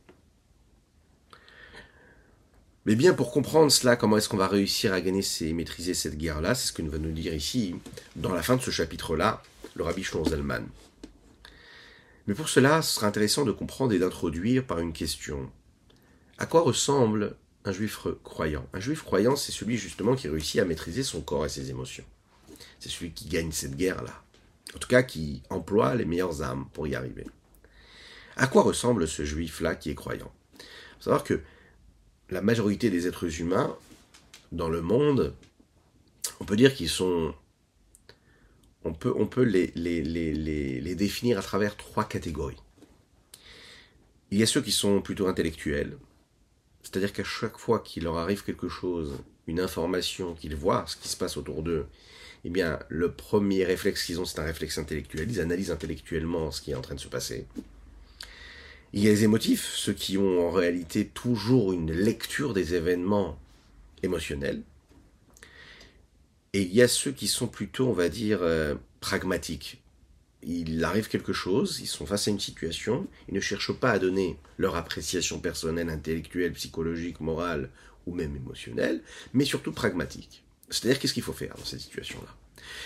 Mais 2.85 2.95
bien 2.95 3.13
pour 3.13 3.31
comprendre 3.31 3.71
cela, 3.71 3.95
comment 3.95 4.17
est-ce 4.17 4.27
qu'on 4.27 4.37
va 4.37 4.47
réussir 4.47 4.91
à 4.91 5.01
gagner 5.01 5.21
et 5.41 5.53
maîtriser 5.53 5.93
cette 5.93 6.17
guerre-là, 6.17 6.55
c'est 6.55 6.67
ce 6.67 6.73
que 6.73 6.81
nous 6.81 6.91
va 6.91 6.97
nous 6.97 7.11
dire 7.11 7.33
ici, 7.33 7.75
dans 8.15 8.33
la 8.33 8.41
fin 8.41 8.55
de 8.55 8.61
ce 8.61 8.71
chapitre-là, 8.71 9.43
le 9.75 9.83
rabbi 9.83 10.03
Zalman. 10.03 10.65
Mais 12.27 12.33
pour 12.33 12.49
cela, 12.49 12.81
ce 12.81 12.95
sera 12.95 13.07
intéressant 13.07 13.45
de 13.45 13.51
comprendre 13.51 13.93
et 13.93 13.99
d'introduire 13.99 14.65
par 14.65 14.79
une 14.79 14.93
question 14.93 15.51
à 16.41 16.47
quoi 16.47 16.61
ressemble 16.61 17.35
un 17.65 17.71
juif 17.71 17.99
croyant? 18.23 18.67
Un 18.73 18.79
juif 18.79 19.03
croyant, 19.03 19.35
c'est 19.35 19.51
celui 19.51 19.77
justement 19.77 20.15
qui 20.15 20.27
réussit 20.27 20.59
à 20.59 20.65
maîtriser 20.65 21.03
son 21.03 21.21
corps 21.21 21.45
et 21.45 21.49
ses 21.49 21.69
émotions. 21.69 22.03
C'est 22.79 22.89
celui 22.89 23.11
qui 23.11 23.27
gagne 23.29 23.51
cette 23.51 23.75
guerre-là. 23.75 24.23
En 24.75 24.79
tout 24.79 24.87
cas, 24.87 25.03
qui 25.03 25.43
emploie 25.51 25.93
les 25.93 26.03
meilleures 26.03 26.41
armes 26.41 26.67
pour 26.73 26.87
y 26.87 26.95
arriver. 26.95 27.27
À 28.37 28.47
quoi 28.47 28.63
ressemble 28.63 29.07
ce 29.07 29.23
juif-là 29.23 29.75
qui 29.75 29.91
est 29.91 29.95
croyant? 29.95 30.31
Il 30.57 30.63
faut 30.97 31.03
savoir 31.03 31.23
que 31.23 31.41
la 32.31 32.41
majorité 32.41 32.89
des 32.89 33.05
êtres 33.05 33.39
humains 33.39 33.77
dans 34.51 34.69
le 34.69 34.81
monde, 34.81 35.35
on 36.39 36.45
peut 36.45 36.55
dire 36.55 36.73
qu'ils 36.73 36.89
sont... 36.89 37.35
On 38.83 38.93
peut, 38.93 39.43
les 39.43 40.95
définir 40.95 41.37
à 41.37 41.43
travers 41.43 41.77
trois 41.77 42.05
catégories. 42.05 42.57
Il 44.31 44.39
y 44.39 44.43
a 44.43 44.47
ceux 44.47 44.63
qui 44.63 44.71
sont 44.71 45.03
plutôt 45.03 45.27
intellectuels, 45.27 45.99
c'est-à-dire 46.83 47.13
qu'à 47.13 47.23
chaque 47.23 47.57
fois 47.57 47.79
qu'il 47.79 48.03
leur 48.03 48.17
arrive 48.17 48.43
quelque 48.43 48.69
chose, 48.69 49.17
une 49.47 49.59
information, 49.59 50.33
qu'ils 50.33 50.55
voient 50.55 50.85
ce 50.87 50.95
qui 50.97 51.07
se 51.07 51.17
passe 51.17 51.37
autour 51.37 51.63
d'eux, 51.63 51.85
eh 52.43 52.49
bien, 52.49 52.79
le 52.89 53.11
premier 53.11 53.63
réflexe 53.63 54.05
qu'ils 54.05 54.19
ont, 54.19 54.25
c'est 54.25 54.39
un 54.39 54.43
réflexe 54.43 54.77
intellectuel. 54.77 55.29
Ils 55.29 55.41
analysent 55.41 55.71
intellectuellement 55.71 56.51
ce 56.51 56.61
qui 56.61 56.71
est 56.71 56.75
en 56.75 56.81
train 56.81 56.95
de 56.95 56.99
se 56.99 57.07
passer. 57.07 57.45
Il 58.93 59.03
y 59.03 59.07
a 59.07 59.11
les 59.11 59.23
émotifs, 59.23 59.71
ceux 59.75 59.93
qui 59.93 60.17
ont 60.17 60.47
en 60.47 60.51
réalité 60.51 61.05
toujours 61.05 61.71
une 61.71 61.91
lecture 61.91 62.53
des 62.53 62.73
événements 62.73 63.37
émotionnels. 64.03 64.63
Et 66.53 66.63
il 66.63 66.73
y 66.73 66.81
a 66.81 66.87
ceux 66.87 67.11
qui 67.11 67.27
sont 67.27 67.47
plutôt, 67.47 67.87
on 67.87 67.93
va 67.93 68.09
dire, 68.09 68.39
euh, 68.41 68.75
pragmatiques. 68.99 69.80
Il 70.43 70.83
arrive 70.83 71.07
quelque 71.07 71.33
chose, 71.33 71.79
ils 71.81 71.87
sont 71.87 72.05
face 72.05 72.27
à 72.27 72.31
une 72.31 72.39
situation, 72.39 73.07
ils 73.27 73.35
ne 73.35 73.39
cherchent 73.39 73.73
pas 73.73 73.91
à 73.91 73.99
donner 73.99 74.37
leur 74.57 74.75
appréciation 74.75 75.39
personnelle, 75.39 75.89
intellectuelle, 75.89 76.53
psychologique, 76.53 77.19
morale 77.19 77.69
ou 78.07 78.15
même 78.15 78.35
émotionnelle, 78.35 79.01
mais 79.33 79.45
surtout 79.45 79.71
pragmatique. 79.71 80.43
C'est-à-dire 80.69 80.99
qu'est-ce 80.99 81.13
qu'il 81.13 81.23
faut 81.23 81.33
faire 81.33 81.55
dans 81.55 81.65
cette 81.65 81.81
situation-là? 81.81 82.35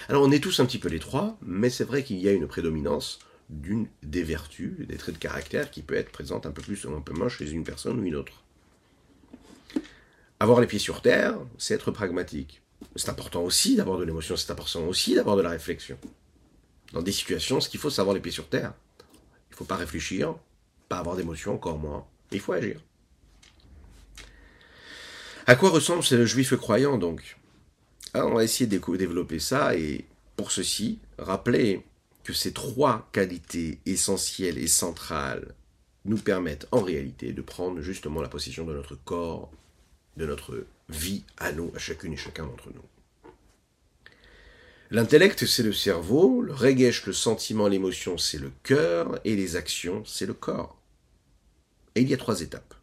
Alors 0.10 0.24
on 0.24 0.32
est 0.32 0.44
tous 0.44 0.60
un 0.60 0.66
petit 0.66 0.80
peu 0.80 0.90
les 0.90 1.00
trois, 1.00 1.38
mais 1.42 1.70
c'est 1.70 1.84
vrai 1.84 2.04
qu'il 2.04 2.18
y 2.18 2.28
a 2.28 2.34
une 2.34 2.48
prédominance 2.48 3.20
d'une 3.50 3.88
des 4.04 4.24
vertus, 4.24 4.74
des 4.80 4.98
traits 4.98 5.16
de 5.16 5.20
caractère 5.20 5.72
qui 5.72 5.82
peut 5.82 5.96
être 5.96 6.12
présente 6.12 6.46
un 6.46 6.52
peu 6.52 6.62
plus 6.62 6.84
ou 6.86 6.96
un 6.96 7.02
peu 7.02 7.14
moins 7.14 7.30
chez 7.30 7.50
une 7.50 7.64
personne 7.64 8.00
ou 8.00 8.04
une 8.04 8.16
autre. 8.16 8.44
Avoir 10.40 10.60
les 10.60 10.68
pieds 10.68 10.80
sur 10.80 11.02
terre, 11.02 11.38
c'est 11.58 11.74
être 11.76 11.92
pragmatique. 11.92 12.62
C'est 12.96 13.10
important 13.10 13.44
aussi 13.44 13.76
d'avoir 13.76 13.98
de 13.98 14.04
l'émotion, 14.04 14.36
c'est 14.36 14.52
important 14.52 14.86
aussi 14.88 15.16
d'avoir 15.16 15.38
de 15.38 15.42
la 15.42 15.50
réflexion. 15.50 15.98
Dans 16.96 17.02
des 17.02 17.12
situations, 17.12 17.60
ce 17.60 17.68
qu'il 17.68 17.80
faut, 17.80 17.90
c'est 17.90 18.00
avoir 18.00 18.16
les 18.16 18.22
pieds 18.22 18.32
sur 18.32 18.48
terre. 18.48 18.74
Il 19.50 19.52
ne 19.52 19.56
faut 19.58 19.66
pas 19.66 19.76
réfléchir, 19.76 20.34
pas 20.88 20.98
avoir 20.98 21.18
d'émotion, 21.18 21.54
encore 21.54 21.78
moins. 21.78 22.08
Il 22.32 22.40
faut 22.40 22.54
agir. 22.54 22.80
À 25.46 25.58
quoi 25.58 25.72
ressemble 25.72 26.04
ce 26.04 26.26
juif 26.26 26.56
croyant 26.56 26.98
donc? 26.98 27.38
On 28.14 28.36
va 28.36 28.46
essayer 28.46 28.66
de 28.66 28.80
développer 28.96 29.40
ça 29.40 29.76
et 29.76 30.06
pour 30.38 30.54
ceci, 30.54 31.00
rappeler 31.18 31.84
que 32.24 32.32
ces 32.32 32.54
trois 32.54 33.10
qualités 33.12 33.80
essentielles 33.86 34.58
et 34.58 34.68
centrales 34.68 35.54
nous 36.06 36.18
permettent 36.18 36.68
en 36.72 36.82
réalité 36.82 37.34
de 37.34 37.42
prendre 37.42 37.82
justement 37.82 38.22
la 38.22 38.30
possession 38.30 38.64
de 38.64 38.74
notre 38.74 38.96
corps, 38.96 39.52
de 40.16 40.26
notre 40.26 40.66
vie 40.88 41.26
à 41.38 41.52
nous, 41.52 41.74
à 41.76 41.78
chacune 41.78 42.14
et 42.14 42.18
chacun 42.18 42.46
d'entre 42.46 42.70
nous. 42.74 42.95
L'intellect, 44.96 45.46
c'est 45.46 45.62
le 45.62 45.74
cerveau, 45.74 46.42
le 46.42 46.54
regesh, 46.54 47.06
le 47.06 47.12
sentiment, 47.12 47.68
l'émotion, 47.68 48.18
c'est 48.18 48.38
le 48.38 48.50
cœur, 48.64 49.20
et 49.26 49.36
les 49.36 49.58
actions, 49.58 50.06
c'est 50.06 50.26
le 50.26 50.34
corps. 50.34 50.82
Et 51.96 52.02
il 52.02 52.08
y 52.08 52.14
a 52.14 52.18
trois 52.18 52.40
étapes. 52.40 52.76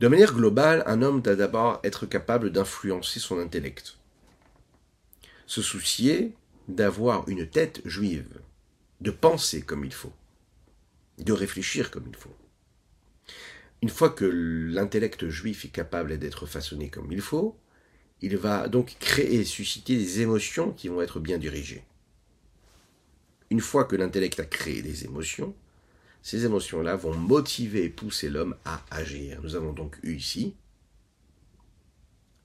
De 0.00 0.08
manière 0.08 0.34
globale, 0.34 0.82
un 0.86 1.02
homme 1.02 1.22
doit 1.22 1.36
d'abord 1.36 1.78
être 1.84 2.04
capable 2.04 2.50
d'influencer 2.50 3.20
son 3.20 3.38
intellect. 3.38 3.98
Se 5.46 5.62
soucier 5.62 6.34
d'avoir 6.66 7.28
une 7.28 7.48
tête 7.48 7.80
juive, 7.84 8.40
de 9.00 9.12
penser 9.12 9.62
comme 9.62 9.84
il 9.84 9.94
faut, 9.94 10.14
de 11.18 11.32
réfléchir 11.32 11.92
comme 11.92 12.08
il 12.08 12.16
faut. 12.16 12.36
Une 13.82 13.88
fois 13.88 14.10
que 14.10 14.24
l'intellect 14.24 15.28
juif 15.28 15.64
est 15.64 15.68
capable 15.68 16.18
d'être 16.18 16.44
façonné 16.44 16.90
comme 16.90 17.12
il 17.12 17.20
faut, 17.20 17.56
il 18.22 18.36
va 18.36 18.68
donc 18.68 18.96
créer 18.98 19.40
et 19.40 19.44
susciter 19.44 19.96
des 19.96 20.20
émotions 20.20 20.72
qui 20.72 20.88
vont 20.88 21.02
être 21.02 21.20
bien 21.20 21.38
dirigées. 21.38 21.84
Une 23.50 23.60
fois 23.60 23.84
que 23.84 23.96
l'intellect 23.96 24.40
a 24.40 24.44
créé 24.44 24.82
des 24.82 25.04
émotions, 25.04 25.54
ces 26.22 26.44
émotions-là 26.44 26.96
vont 26.96 27.14
motiver 27.14 27.84
et 27.84 27.88
pousser 27.88 28.28
l'homme 28.28 28.56
à 28.64 28.82
agir. 28.90 29.40
Nous 29.42 29.54
avons 29.54 29.72
donc 29.72 29.96
eu 30.02 30.14
ici 30.14 30.54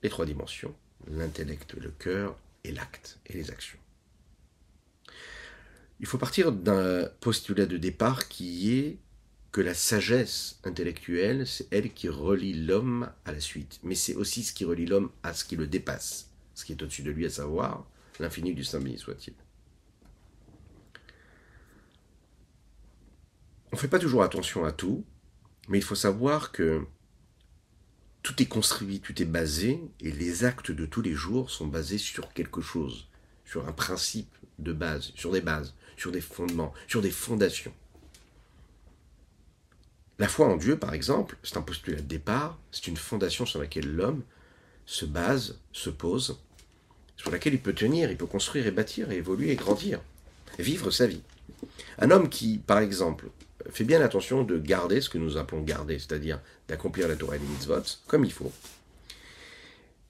les 0.02 0.08
trois 0.08 0.26
dimensions, 0.26 0.74
l'intellect, 1.08 1.74
le 1.74 1.90
cœur 1.90 2.36
et 2.64 2.72
l'acte 2.72 3.18
et 3.26 3.32
les 3.32 3.50
actions. 3.50 3.78
Il 6.00 6.06
faut 6.06 6.18
partir 6.18 6.52
d'un 6.52 7.08
postulat 7.20 7.66
de 7.66 7.76
départ 7.76 8.28
qui 8.28 8.76
est 8.76 8.98
que 9.52 9.60
la 9.60 9.74
sagesse 9.74 10.58
intellectuelle, 10.64 11.46
c'est 11.46 11.68
elle 11.70 11.92
qui 11.92 12.08
relie 12.08 12.54
l'homme 12.54 13.10
à 13.24 13.32
la 13.32 13.40
suite. 13.40 13.78
Mais 13.82 13.94
c'est 13.94 14.14
aussi 14.14 14.42
ce 14.42 14.52
qui 14.52 14.64
relie 14.64 14.86
l'homme 14.86 15.10
à 15.22 15.34
ce 15.34 15.44
qui 15.44 15.56
le 15.56 15.66
dépasse, 15.66 16.30
ce 16.54 16.64
qui 16.64 16.72
est 16.72 16.82
au-dessus 16.82 17.02
de 17.02 17.10
lui, 17.10 17.26
à 17.26 17.30
savoir 17.30 17.86
l'infini 18.18 18.54
du 18.54 18.64
Saint 18.64 18.80
béni 18.80 18.98
soit-il. 18.98 19.34
On 23.72 23.76
ne 23.76 23.80
fait 23.80 23.88
pas 23.88 23.98
toujours 23.98 24.22
attention 24.22 24.64
à 24.64 24.72
tout, 24.72 25.04
mais 25.68 25.78
il 25.78 25.84
faut 25.84 25.94
savoir 25.94 26.52
que 26.52 26.84
tout 28.22 28.40
est 28.42 28.46
construit, 28.46 29.00
tout 29.00 29.20
est 29.20 29.26
basé, 29.26 29.80
et 30.00 30.12
les 30.12 30.44
actes 30.44 30.70
de 30.70 30.86
tous 30.86 31.02
les 31.02 31.14
jours 31.14 31.50
sont 31.50 31.66
basés 31.66 31.98
sur 31.98 32.32
quelque 32.32 32.60
chose, 32.60 33.08
sur 33.44 33.68
un 33.68 33.72
principe 33.72 34.34
de 34.58 34.72
base, 34.72 35.12
sur 35.14 35.32
des 35.32 35.40
bases 35.40 35.74
sur 35.96 36.10
des 36.10 36.20
fondements, 36.20 36.72
sur 36.88 37.00
des 37.00 37.10
fondations. 37.10 37.72
La 40.18 40.28
foi 40.28 40.46
en 40.46 40.56
Dieu, 40.56 40.78
par 40.78 40.94
exemple, 40.94 41.36
c'est 41.42 41.56
un 41.56 41.62
postulat 41.62 41.96
de 41.96 42.02
départ, 42.02 42.58
c'est 42.70 42.86
une 42.86 42.96
fondation 42.96 43.46
sur 43.46 43.60
laquelle 43.60 43.90
l'homme 43.90 44.22
se 44.86 45.04
base, 45.04 45.58
se 45.72 45.90
pose, 45.90 46.38
sur 47.16 47.30
laquelle 47.30 47.54
il 47.54 47.60
peut 47.60 47.72
tenir, 47.72 48.10
il 48.10 48.16
peut 48.16 48.26
construire 48.26 48.66
et 48.66 48.70
bâtir 48.70 49.10
et 49.10 49.16
évoluer 49.16 49.50
et 49.50 49.56
grandir, 49.56 50.00
vivre 50.58 50.90
sa 50.90 51.06
vie. 51.06 51.22
Un 51.98 52.10
homme 52.10 52.28
qui, 52.28 52.58
par 52.58 52.78
exemple, 52.78 53.30
fait 53.70 53.84
bien 53.84 54.00
attention 54.00 54.42
de 54.42 54.58
garder 54.58 55.00
ce 55.00 55.08
que 55.08 55.18
nous 55.18 55.36
appelons 55.36 55.62
garder, 55.62 55.98
c'est-à-dire 55.98 56.40
d'accomplir 56.68 57.08
la 57.08 57.16
Torah 57.16 57.36
et 57.36 57.38
les 57.38 57.46
mitzvot 57.46 57.82
comme 58.06 58.24
il 58.24 58.32
faut. 58.32 58.52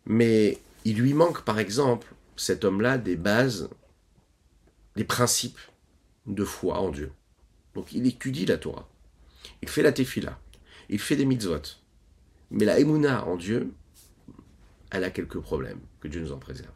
Mais 0.06 0.58
il 0.84 0.98
lui 0.98 1.14
manque, 1.14 1.42
par 1.44 1.58
exemple, 1.58 2.12
cet 2.36 2.64
homme-là, 2.64 2.98
des 2.98 3.16
bases, 3.16 3.68
des 4.96 5.04
principes 5.04 5.60
de 6.26 6.44
foi 6.44 6.78
en 6.78 6.90
Dieu. 6.90 7.12
Donc 7.74 7.92
il 7.92 8.06
étudie 8.06 8.46
la 8.46 8.58
Torah. 8.58 8.88
Il 9.62 9.68
fait 9.68 9.82
la 9.82 9.92
tefila. 9.92 10.38
Il 10.88 10.98
fait 10.98 11.16
des 11.16 11.24
mitzvot. 11.24 11.62
Mais 12.50 12.64
la 12.64 12.78
emuna 12.78 13.24
en 13.26 13.36
Dieu, 13.36 13.72
elle 14.90 15.04
a 15.04 15.10
quelques 15.10 15.40
problèmes. 15.40 15.80
Que 16.00 16.08
Dieu 16.08 16.20
nous 16.20 16.32
en 16.32 16.38
préserve. 16.38 16.70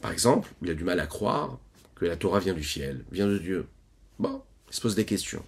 Par 0.00 0.10
exemple, 0.10 0.52
il 0.62 0.70
a 0.70 0.74
du 0.74 0.84
mal 0.84 0.98
à 0.98 1.06
croire 1.06 1.58
que 1.94 2.04
la 2.04 2.16
Torah 2.16 2.40
vient 2.40 2.54
du 2.54 2.64
ciel, 2.64 3.04
vient 3.12 3.28
de 3.28 3.38
Dieu. 3.38 3.66
Bon, 4.18 4.42
il 4.68 4.74
se 4.74 4.80
pose 4.80 4.96
des 4.96 5.04
questions. 5.04 5.44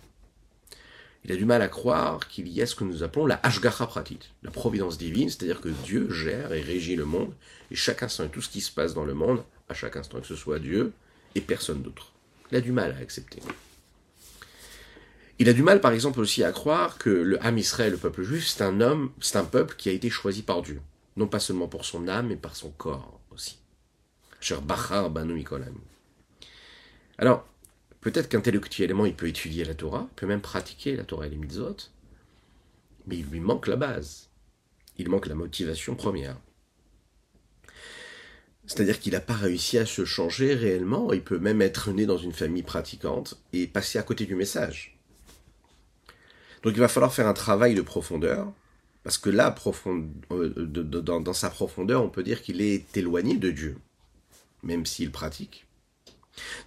Il 1.25 1.33
a 1.33 1.37
du 1.37 1.45
mal 1.45 1.63
à 1.63 1.69
croire 1.69 2.29
qu'il 2.29 2.49
y 2.49 2.61
a 2.61 2.67
ce 2.67 2.75
que 2.75 2.85
nous 2.85 3.03
appelons 3.03 3.27
la 3.27 3.41
Ashgacha 3.43 3.87
Pratit, 3.87 4.21
la 4.43 4.51
providence 4.51 4.99
divine, 4.99 5.31
c'est-à-dire 5.31 5.61
que 5.61 5.71
Dieu 5.71 6.11
gère 6.13 6.53
et 6.53 6.61
régit 6.61 6.97
le 6.97 7.07
monde, 7.07 7.33
et 7.71 7.75
chaque 7.75 8.03
instant 8.03 8.25
et 8.25 8.29
tout 8.29 8.43
ce 8.43 8.51
qui 8.51 8.61
se 8.61 8.71
passe 8.71 8.95
dans 8.95 9.05
le 9.05 9.15
monde, 9.15 9.43
à 9.69 9.75
chaque 9.75 9.97
instant, 9.97 10.21
que 10.21 10.27
ce 10.27 10.37
soit 10.37 10.59
Dieu 10.59 10.93
et 11.35 11.41
personne 11.41 11.83
d'autre. 11.83 12.13
Il 12.51 12.59
a 12.59 12.61
du 12.61 12.73
mal 12.73 12.93
à 12.93 13.01
accepter. 13.01 13.41
Il 15.39 15.49
a 15.49 15.53
du 15.53 15.63
mal, 15.63 15.81
par 15.81 15.93
exemple, 15.93 16.21
aussi 16.21 16.45
à 16.45 16.53
croire 16.53 16.97
que 16.97 17.11
le 17.11 17.45
Ham 17.45 17.59
Israël, 17.59 17.93
le 17.93 17.99
peuple 17.99 18.23
juif, 18.23 18.47
c'est 18.47 18.63
un 18.63 18.81
homme, 18.81 19.11
c'est 19.21 19.37
un 19.37 19.45
peuple 19.45 19.75
qui 19.77 19.89
a 19.89 19.93
été 19.93 20.09
choisi 20.09 20.43
par 20.43 20.63
Dieu. 20.63 20.81
Non 21.17 21.27
pas 21.27 21.41
seulement 21.41 21.69
pour 21.69 21.85
son 21.85 22.07
âme, 22.07 22.29
mais 22.29 22.37
par 22.37 22.55
son 22.55 22.71
corps 22.71 23.21
aussi. 23.31 23.59
Banu 25.11 25.45
Alors, 27.19 27.47
peut-être 28.01 28.29
qu'intellectuellement, 28.29 29.07
il 29.07 29.15
peut 29.15 29.29
étudier 29.29 29.65
la 29.65 29.75
Torah, 29.75 30.07
il 30.11 30.15
peut 30.15 30.27
même 30.27 30.41
pratiquer 30.41 30.97
la 30.97 31.05
Torah 31.05 31.27
et 31.27 31.31
les 31.31 31.37
mitzvot, 31.37 31.77
mais 33.07 33.19
il 33.19 33.27
lui 33.27 33.41
manque 33.41 33.67
la 33.67 33.77
base. 33.77 34.29
Il 34.99 35.09
manque 35.09 35.27
la 35.27 35.35
motivation 35.35 35.97
première. 35.97 36.37
C'est-à-dire 38.67 39.01
qu'il 39.01 39.13
n'a 39.13 39.21
pas 39.21 39.35
réussi 39.35 39.79
à 39.79 39.87
se 39.87 40.05
changer 40.05 40.55
réellement, 40.55 41.13
il 41.13 41.23
peut 41.23 41.39
même 41.39 41.61
être 41.61 41.91
né 41.93 42.07
dans 42.07 42.17
une 42.17 42.33
famille 42.33 42.63
pratiquante 42.63 43.43
et 43.53 43.67
passer 43.67 43.99
à 43.99 44.03
côté 44.03 44.27
du 44.27 44.37
message. 44.37 44.94
Donc 46.65 46.73
il 46.75 46.81
va 46.81 46.89
falloir 46.89 47.13
faire 47.13 47.29
un 47.29 47.35
travail 47.35 47.75
de 47.75 47.83
profondeur, 47.83 48.51
parce 49.03 49.19
que 49.19 49.29
là, 49.29 49.55
euh, 50.33 50.49
dans, 50.49 51.33
sa 51.35 51.51
profondeur, 51.51 52.03
on 52.03 52.09
peut 52.09 52.23
dire 52.23 52.41
qu'il 52.43 52.63
est 52.63 52.97
éloigné 52.97 53.37
de 53.37 53.51
Dieu, 53.51 53.77
même 54.63 54.87
s'il 54.87 55.13
pratique. 55.13 55.67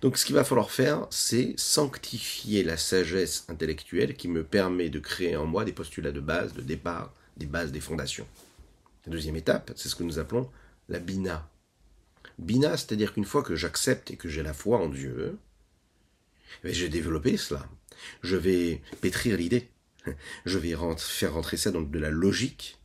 Donc 0.02 0.18
ce 0.18 0.26
qu'il 0.26 0.36
va 0.36 0.44
falloir 0.44 0.70
faire, 0.70 1.08
c'est 1.10 1.56
sanctifier 1.58 2.64
la 2.64 2.78
sagesse 2.78 3.46
intellectuelle 3.50 4.16
qui 4.16 4.28
me 4.28 4.44
permet 4.44 4.90
de 4.90 5.00
créer 5.00 5.36
en 5.36 5.48
moi 5.48 5.66
des 5.66 5.74
postulats 5.74 6.12
de 6.12 6.22
base, 6.22 6.54
de 6.54 6.62
départ, 6.62 7.12
des 7.36 7.48
bases, 7.48 7.72
des 7.72 7.82
fondations. 7.82 8.28
La 9.08 9.12
deuxième 9.12 9.36
étape, 9.36 9.72
c'est 9.76 9.90
ce 9.90 9.96
que 9.96 10.04
nous 10.04 10.20
appelons 10.20 10.50
la 10.90 11.00
bina. 11.00 11.50
Bina, 12.38 12.78
c'est-à-dire 12.78 13.14
qu'une 13.14 13.26
fois 13.26 13.42
que 13.42 13.56
j'accepte 13.56 14.12
et 14.12 14.16
que 14.16 14.30
j'ai 14.30 14.44
la 14.44 14.54
foi 14.54 14.78
en 14.78 14.90
Dieu, 14.90 15.38
eh 16.64 16.74
j'ai 16.74 16.88
développé 16.88 17.36
cela. 17.36 17.68
Je 18.22 18.36
vais 18.36 18.82
pétrir 19.02 19.38
l'idée. 19.38 19.70
Je 20.46 20.58
vais 20.58 20.76
faire 20.98 21.34
rentrer 21.34 21.58
ça 21.58 21.72
dans 21.72 21.82
de 21.82 22.00
la 22.00 22.10
logique 22.10 22.78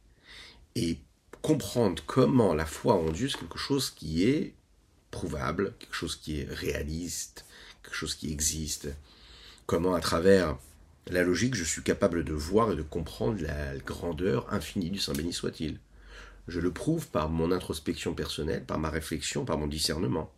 et 0.75 0.99
comprendre 1.43 2.03
comment 2.07 2.55
la 2.55 2.67
foi 2.67 2.95
en 2.95 3.11
Dieu, 3.11 3.29
c'est 3.29 3.39
quelque 3.39 3.59
chose 3.59 3.91
qui 3.91 4.25
est 4.25 4.55
prouvable, 5.11 5.75
quelque 5.79 5.95
chose 5.95 6.17
qui 6.17 6.41
est 6.41 6.49
réaliste, 6.49 7.45
quelque 7.83 7.97
chose 7.97 8.15
qui 8.15 8.33
existe. 8.33 8.89
Comment 9.67 9.95
à 9.95 10.01
travers 10.01 10.57
la 11.11 11.25
logique, 11.25 11.55
je 11.55 11.65
suis 11.65 11.83
capable 11.83 12.25
de 12.25 12.33
voir 12.33 12.73
et 12.73 12.77
de 12.77 12.83
comprendre 12.83 13.43
la 13.43 13.77
grandeur 13.79 14.53
infinie 14.53 14.91
du 14.91 14.99
Saint 14.99 15.15
béni 15.15 15.33
soit-il. 15.33 15.81
Je 16.49 16.61
le 16.61 16.73
prouve 16.73 17.09
par 17.09 17.29
mon 17.29 17.53
introspection 17.53 18.15
personnelle, 18.15 18.65
par 18.65 18.79
ma 18.79 18.91
réflexion, 18.91 19.45
par 19.45 19.59
mon 19.59 19.67
discernement. 19.67 20.33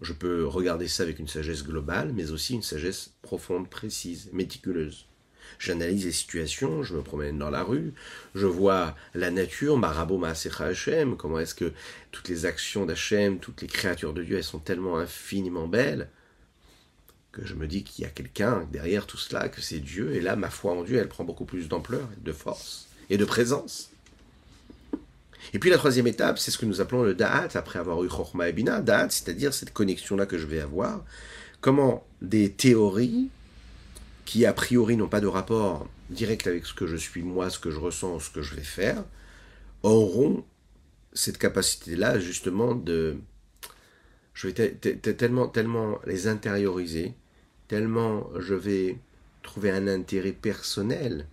Je 0.00 0.12
peux 0.12 0.46
regarder 0.46 0.88
ça 0.88 1.02
avec 1.02 1.18
une 1.18 1.28
sagesse 1.28 1.64
globale, 1.64 2.12
mais 2.14 2.30
aussi 2.30 2.54
une 2.54 2.62
sagesse 2.62 3.12
profonde, 3.22 3.68
précise, 3.68 4.30
méticuleuse. 4.32 5.06
J'analyse 5.58 6.04
les 6.04 6.12
situations, 6.12 6.82
je 6.82 6.94
me 6.94 7.02
promène 7.02 7.38
dans 7.38 7.50
la 7.50 7.62
rue, 7.62 7.92
je 8.34 8.46
vois 8.46 8.94
la 9.14 9.30
nature, 9.30 9.76
Marabo 9.76 10.18
Maasecha 10.18 10.66
Hachem, 10.66 11.16
comment 11.16 11.38
est-ce 11.38 11.54
que 11.54 11.72
toutes 12.12 12.28
les 12.28 12.46
actions 12.46 12.86
d'Hachem, 12.86 13.38
toutes 13.38 13.62
les 13.62 13.68
créatures 13.68 14.14
de 14.14 14.22
Dieu, 14.22 14.36
elles 14.36 14.44
sont 14.44 14.58
tellement 14.58 14.98
infiniment 14.98 15.66
belles, 15.66 16.08
que 17.32 17.46
je 17.46 17.54
me 17.54 17.66
dis 17.66 17.84
qu'il 17.84 18.04
y 18.04 18.06
a 18.06 18.10
quelqu'un 18.10 18.66
derrière 18.72 19.06
tout 19.06 19.18
cela, 19.18 19.48
que 19.48 19.60
c'est 19.60 19.80
Dieu, 19.80 20.14
et 20.14 20.20
là, 20.20 20.36
ma 20.36 20.50
foi 20.50 20.72
en 20.72 20.82
Dieu, 20.82 20.98
elle 20.98 21.08
prend 21.08 21.24
beaucoup 21.24 21.44
plus 21.44 21.68
d'ampleur, 21.68 22.08
de 22.22 22.32
force 22.32 22.88
et 23.08 23.18
de 23.18 23.24
présence. 23.24 23.90
Et 25.52 25.58
puis 25.58 25.70
la 25.70 25.78
troisième 25.78 26.06
étape, 26.06 26.38
c'est 26.38 26.50
ce 26.50 26.58
que 26.58 26.66
nous 26.66 26.80
appelons 26.80 27.02
le 27.02 27.14
Da'at, 27.14 27.48
après 27.54 27.78
avoir 27.78 28.02
eu 28.04 28.08
Chochma 28.08 28.48
et 28.48 28.52
Bina, 28.52 28.80
Da'at, 28.80 29.10
c'est-à-dire 29.10 29.54
cette 29.54 29.72
connexion-là 29.72 30.26
que 30.26 30.38
je 30.38 30.46
vais 30.46 30.60
avoir, 30.60 31.04
comment 31.60 32.06
des 32.22 32.50
théories 32.50 33.28
qui 34.30 34.46
a 34.46 34.52
priori 34.52 34.96
n'ont 34.96 35.08
pas 35.08 35.20
de 35.20 35.26
rapport 35.26 35.88
direct 36.08 36.46
avec 36.46 36.64
ce 36.64 36.72
que 36.72 36.86
je 36.86 36.94
suis 36.94 37.24
moi, 37.24 37.50
ce 37.50 37.58
que 37.58 37.72
je 37.72 37.80
ressens, 37.80 38.20
ce 38.20 38.30
que 38.30 38.42
je 38.42 38.54
vais 38.54 38.62
faire, 38.62 39.02
auront 39.82 40.44
cette 41.12 41.36
capacité-là 41.36 42.20
justement 42.20 42.76
de... 42.76 43.18
Je 44.32 44.46
vais 44.46 44.54
tellement, 44.54 45.48
tellement 45.48 45.98
les 46.06 46.28
intérioriser, 46.28 47.12
tellement 47.66 48.30
je 48.38 48.54
vais 48.54 48.98
trouver 49.42 49.72
un 49.72 49.88
intérêt 49.88 50.30
personnel 50.30 51.26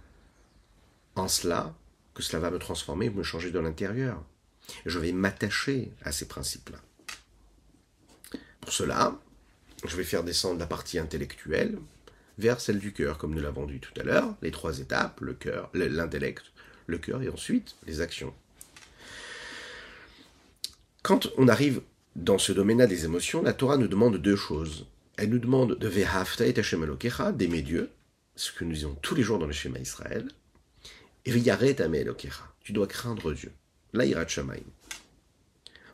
en 1.16 1.28
cela, 1.28 1.76
que 2.16 2.24
cela 2.24 2.40
va 2.40 2.50
me 2.50 2.58
transformer, 2.58 3.12
me 3.12 3.22
changer 3.22 3.52
de 3.52 3.60
l'intérieur. 3.60 4.24
Je 4.88 4.98
vais 4.98 5.12
m'attacher 5.12 5.92
à 6.02 6.12
ces 6.12 6.28
principes-là. 6.28 6.80
Pour 8.60 8.74
cela, 8.74 9.16
je 9.86 9.96
vais 9.96 10.04
faire 10.04 10.24
descendre 10.24 10.60
la 10.60 10.66
partie 10.66 10.98
intellectuelle, 10.98 11.78
vers 12.38 12.62
celle 12.62 12.80
du 12.80 12.94
cœur, 12.94 13.18
comme 13.18 13.34
nous 13.34 13.42
l'avons 13.42 13.66
dit 13.66 13.80
tout 13.80 14.00
à 14.00 14.04
l'heure, 14.04 14.36
les 14.42 14.52
trois 14.52 14.80
étapes, 14.80 15.22
le 15.22 15.34
cœur, 15.34 15.70
l'intellect, 15.74 16.46
le 16.86 16.98
cœur 16.98 17.22
et 17.22 17.30
ensuite 17.30 17.76
les 17.86 18.02
actions. 18.02 18.34
Quand 21.04 21.28
on 21.38 21.48
arrive 21.48 21.82
dans 22.16 22.38
ce 22.38 22.52
domaine-là 22.52 22.88
des 22.88 23.06
émotions, 23.06 23.42
la 23.42 23.54
Torah 23.54 23.78
nous 23.78 23.88
demande 23.88 24.18
deux 24.18 24.36
choses. 24.36 24.88
Elle 25.18 25.30
nous 25.30 25.40
demande 25.40 25.78
de 25.78 25.88
vehafta 25.88 26.46
et 26.46 26.58
Hashem 26.58 26.86
d'aimer 27.34 27.62
Dieu, 27.62 27.90
ce 28.36 28.52
que 28.52 28.64
nous 28.64 28.74
disons 28.74 28.96
tous 29.02 29.16
les 29.16 29.24
jours 29.24 29.40
dans 29.40 29.48
le 29.48 29.54
schéma 29.54 29.80
Israël, 29.80 30.28
et 31.26 31.32
viyaret 31.32 31.76
tu 32.62 32.74
dois 32.74 32.88
craindre 32.88 33.34
Dieu. 33.34 33.52
L'aïrat 33.94 34.28
shamaim. 34.28 34.60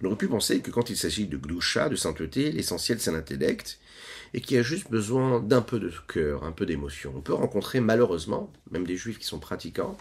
On 0.03 0.07
aurait 0.07 0.17
pu 0.17 0.27
penser 0.27 0.59
que 0.59 0.69
quand 0.69 0.89
il 0.89 0.97
s'agit 0.97 1.27
de 1.27 1.37
gloucha, 1.37 1.87
de 1.87 1.95
sainteté, 1.95 2.51
l'essentiel 2.51 2.99
c'est 2.99 3.11
l'intellect, 3.11 3.79
et 4.33 4.41
qui 4.41 4.57
a 4.57 4.61
juste 4.61 4.91
besoin 4.91 5.39
d'un 5.39 5.61
peu 5.61 5.79
de 5.79 5.89
cœur, 6.09 6.43
un 6.43 6.51
peu 6.51 6.65
d'émotion. 6.65 7.13
On 7.15 7.21
peut 7.21 7.33
rencontrer 7.33 7.79
malheureusement, 7.79 8.51
même 8.71 8.85
des 8.85 8.97
juifs 8.97 9.17
qui 9.17 9.25
sont 9.25 9.39
pratiquants, 9.39 9.97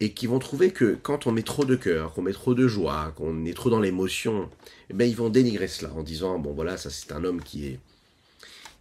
et 0.00 0.12
qui 0.12 0.26
vont 0.26 0.38
trouver 0.38 0.72
que 0.72 0.98
quand 1.02 1.26
on 1.26 1.32
met 1.32 1.42
trop 1.42 1.64
de 1.64 1.74
cœur, 1.74 2.12
qu'on 2.12 2.20
met 2.20 2.34
trop 2.34 2.54
de 2.54 2.68
joie, 2.68 3.14
qu'on 3.16 3.46
est 3.46 3.54
trop 3.54 3.70
dans 3.70 3.80
l'émotion, 3.80 4.50
eh 4.90 5.06
ils 5.06 5.16
vont 5.16 5.30
dénigrer 5.30 5.68
cela 5.68 5.90
en 5.94 6.02
disant 6.02 6.38
bon 6.38 6.52
voilà 6.52 6.76
ça 6.76 6.90
c'est 6.90 7.10
un 7.12 7.24
homme 7.24 7.42
qui 7.42 7.66
est 7.66 7.80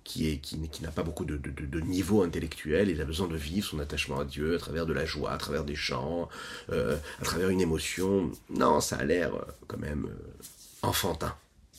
qui 0.07 0.69
n'a 0.81 0.91
pas 0.91 1.03
beaucoup 1.03 1.25
de, 1.25 1.79
niveau 1.81 2.23
intellectuel, 2.23 2.89
il 2.89 3.01
a 3.01 3.05
besoin 3.05 3.27
de 3.27 3.35
vivre 3.35 3.67
son 3.67 3.79
attachement 3.79 4.19
à 4.19 4.25
Dieu 4.25 4.55
à 4.55 4.57
travers 4.57 4.85
de 4.85 4.93
la 4.93 5.05
joie, 5.05 5.31
à 5.31 5.37
travers 5.37 5.65
des 5.65 5.75
chants, 5.75 6.29
euh, 6.71 6.97
à 7.21 7.25
travers 7.25 7.49
une 7.49 7.61
émotion. 7.61 8.31
Non, 8.49 8.79
ça 8.79 8.97
a 8.97 9.03
l'air 9.03 9.35
euh, 9.35 9.41
quand 9.67 9.77
même 9.77 10.05
euh, 10.05 10.43
enfantin. 10.81 11.35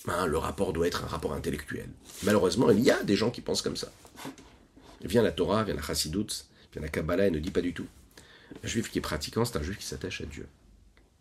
Hein, 0.06 0.26
le 0.26 0.38
rapport 0.38 0.72
doit 0.72 0.86
être 0.86 1.04
un 1.04 1.08
rapport 1.08 1.32
intellectuel. 1.32 1.88
Malheureusement, 2.22 2.70
il 2.70 2.80
y 2.80 2.90
a 2.90 3.02
des 3.02 3.16
gens 3.16 3.30
qui 3.30 3.40
pensent 3.40 3.62
comme 3.62 3.76
ça. 3.76 3.90
Vient 5.02 5.22
la 5.22 5.32
Torah, 5.32 5.64
vient 5.64 5.74
la 5.74 5.82
Chassidut, 5.82 6.26
vient 6.72 6.82
la 6.82 6.88
Kabbalah 6.88 7.28
et 7.28 7.30
ne 7.30 7.38
dit 7.38 7.50
pas 7.50 7.60
du 7.62 7.72
tout. 7.72 7.86
Un 8.62 8.66
juif 8.66 8.90
qui 8.90 8.98
est 8.98 9.02
pratiquant, 9.02 9.44
c'est 9.44 9.58
un 9.58 9.62
juif 9.62 9.78
qui 9.78 9.86
s'attache 9.86 10.20
à 10.20 10.26
Dieu. 10.26 10.46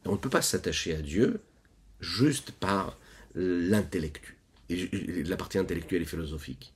on 0.06 0.14
ne 0.14 0.18
peut 0.18 0.30
pas 0.30 0.42
s'attacher 0.42 0.96
à 0.96 1.02
Dieu 1.02 1.40
juste 2.00 2.52
par 2.52 2.98
l'intellect, 3.36 4.22
la 4.70 5.38
partie 5.38 5.58
intellectuelle 5.58 6.02
et 6.02 6.06
philosophique. 6.06 6.74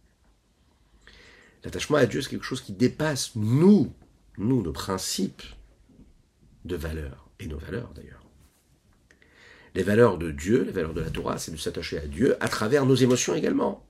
L'attachement 1.64 1.98
à 1.98 2.06
Dieu, 2.06 2.22
c'est 2.22 2.30
quelque 2.30 2.46
chose 2.46 2.62
qui 2.62 2.74
dépasse 2.74 3.36
nous, 3.36 3.94
nous, 4.38 4.62
nos 4.62 4.72
principes 4.72 5.44
de 6.66 6.76
valeurs, 6.76 7.30
et 7.40 7.48
nos 7.48 7.58
valeurs 7.58 7.92
d'ailleurs. 7.96 8.26
Les 9.74 9.84
valeurs 9.84 10.18
de 10.18 10.32
Dieu, 10.32 10.64
les 10.64 10.72
valeurs 10.72 10.94
de 10.94 11.02
la 11.02 11.10
Torah, 11.10 11.38
c'est 11.38 11.52
de 11.52 11.58
s'attacher 11.58 11.98
à 11.98 12.08
Dieu 12.08 12.36
à 12.44 12.50
travers 12.50 12.86
nos 12.86 12.96
émotions 12.96 13.36
également, 13.36 13.88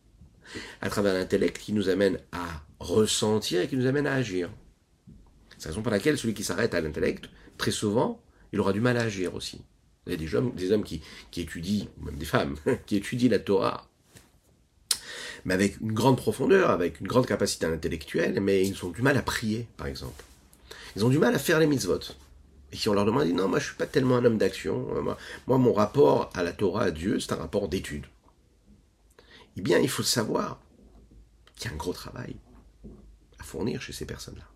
à 0.81 0.89
travers 0.89 1.13
l'intellect 1.13 1.57
qui 1.57 1.73
nous 1.73 1.89
amène 1.89 2.19
à 2.31 2.63
ressentir 2.79 3.61
et 3.61 3.67
qui 3.67 3.77
nous 3.77 3.87
amène 3.87 4.05
à 4.05 4.13
agir. 4.13 4.51
C'est 5.57 5.65
la 5.65 5.71
raison 5.71 5.81
pour 5.81 5.91
laquelle 5.91 6.17
celui 6.17 6.33
qui 6.33 6.43
s'arrête 6.43 6.73
à 6.73 6.81
l'intellect, 6.81 7.29
très 7.57 7.71
souvent, 7.71 8.21
il 8.51 8.59
aura 8.59 8.73
du 8.73 8.81
mal 8.81 8.97
à 8.97 9.01
agir 9.01 9.33
aussi. 9.33 9.61
Il 10.05 10.11
y 10.11 10.15
a 10.15 10.17
des 10.17 10.35
hommes, 10.35 10.53
des 10.55 10.71
hommes 10.71 10.83
qui, 10.83 11.01
qui 11.29 11.41
étudient, 11.41 11.85
ou 11.99 12.05
même 12.05 12.17
des 12.17 12.25
femmes, 12.25 12.55
qui 12.85 12.95
étudient 12.97 13.29
la 13.29 13.39
Torah, 13.39 13.90
mais 15.45 15.53
avec 15.53 15.79
une 15.79 15.93
grande 15.93 16.17
profondeur, 16.17 16.69
avec 16.69 16.99
une 16.99 17.07
grande 17.07 17.25
capacité 17.25 17.65
intellectuelle, 17.65 18.39
mais 18.39 18.65
ils 18.65 18.85
ont 18.85 18.89
du 18.89 19.01
mal 19.01 19.17
à 19.17 19.21
prier, 19.21 19.67
par 19.77 19.87
exemple. 19.87 20.23
Ils 20.95 21.05
ont 21.05 21.09
du 21.09 21.19
mal 21.19 21.33
à 21.33 21.39
faire 21.39 21.59
les 21.59 21.67
mitzvot. 21.67 21.99
Et 22.71 22.77
si 22.77 22.89
on 22.89 22.93
leur 22.93 23.05
demande, 23.05 23.27
non, 23.27 23.47
moi 23.47 23.59
je 23.59 23.65
suis 23.65 23.75
pas 23.75 23.85
tellement 23.85 24.17
un 24.17 24.25
homme 24.25 24.37
d'action, 24.37 24.87
euh, 24.95 25.01
moi, 25.47 25.57
mon 25.57 25.73
rapport 25.73 26.29
à 26.33 26.43
la 26.43 26.53
Torah, 26.53 26.83
à 26.83 26.91
Dieu, 26.91 27.19
c'est 27.19 27.33
un 27.33 27.37
rapport 27.37 27.67
d'étude. 27.67 28.05
Eh 29.57 29.61
bien, 29.61 29.79
il 29.79 29.89
faut 29.89 30.03
savoir 30.03 30.59
qu'il 31.55 31.69
y 31.69 31.71
a 31.71 31.73
un 31.73 31.77
gros 31.77 31.93
travail 31.93 32.35
à 33.39 33.43
fournir 33.43 33.81
chez 33.81 33.93
ces 33.93 34.05
personnes-là. 34.05 34.47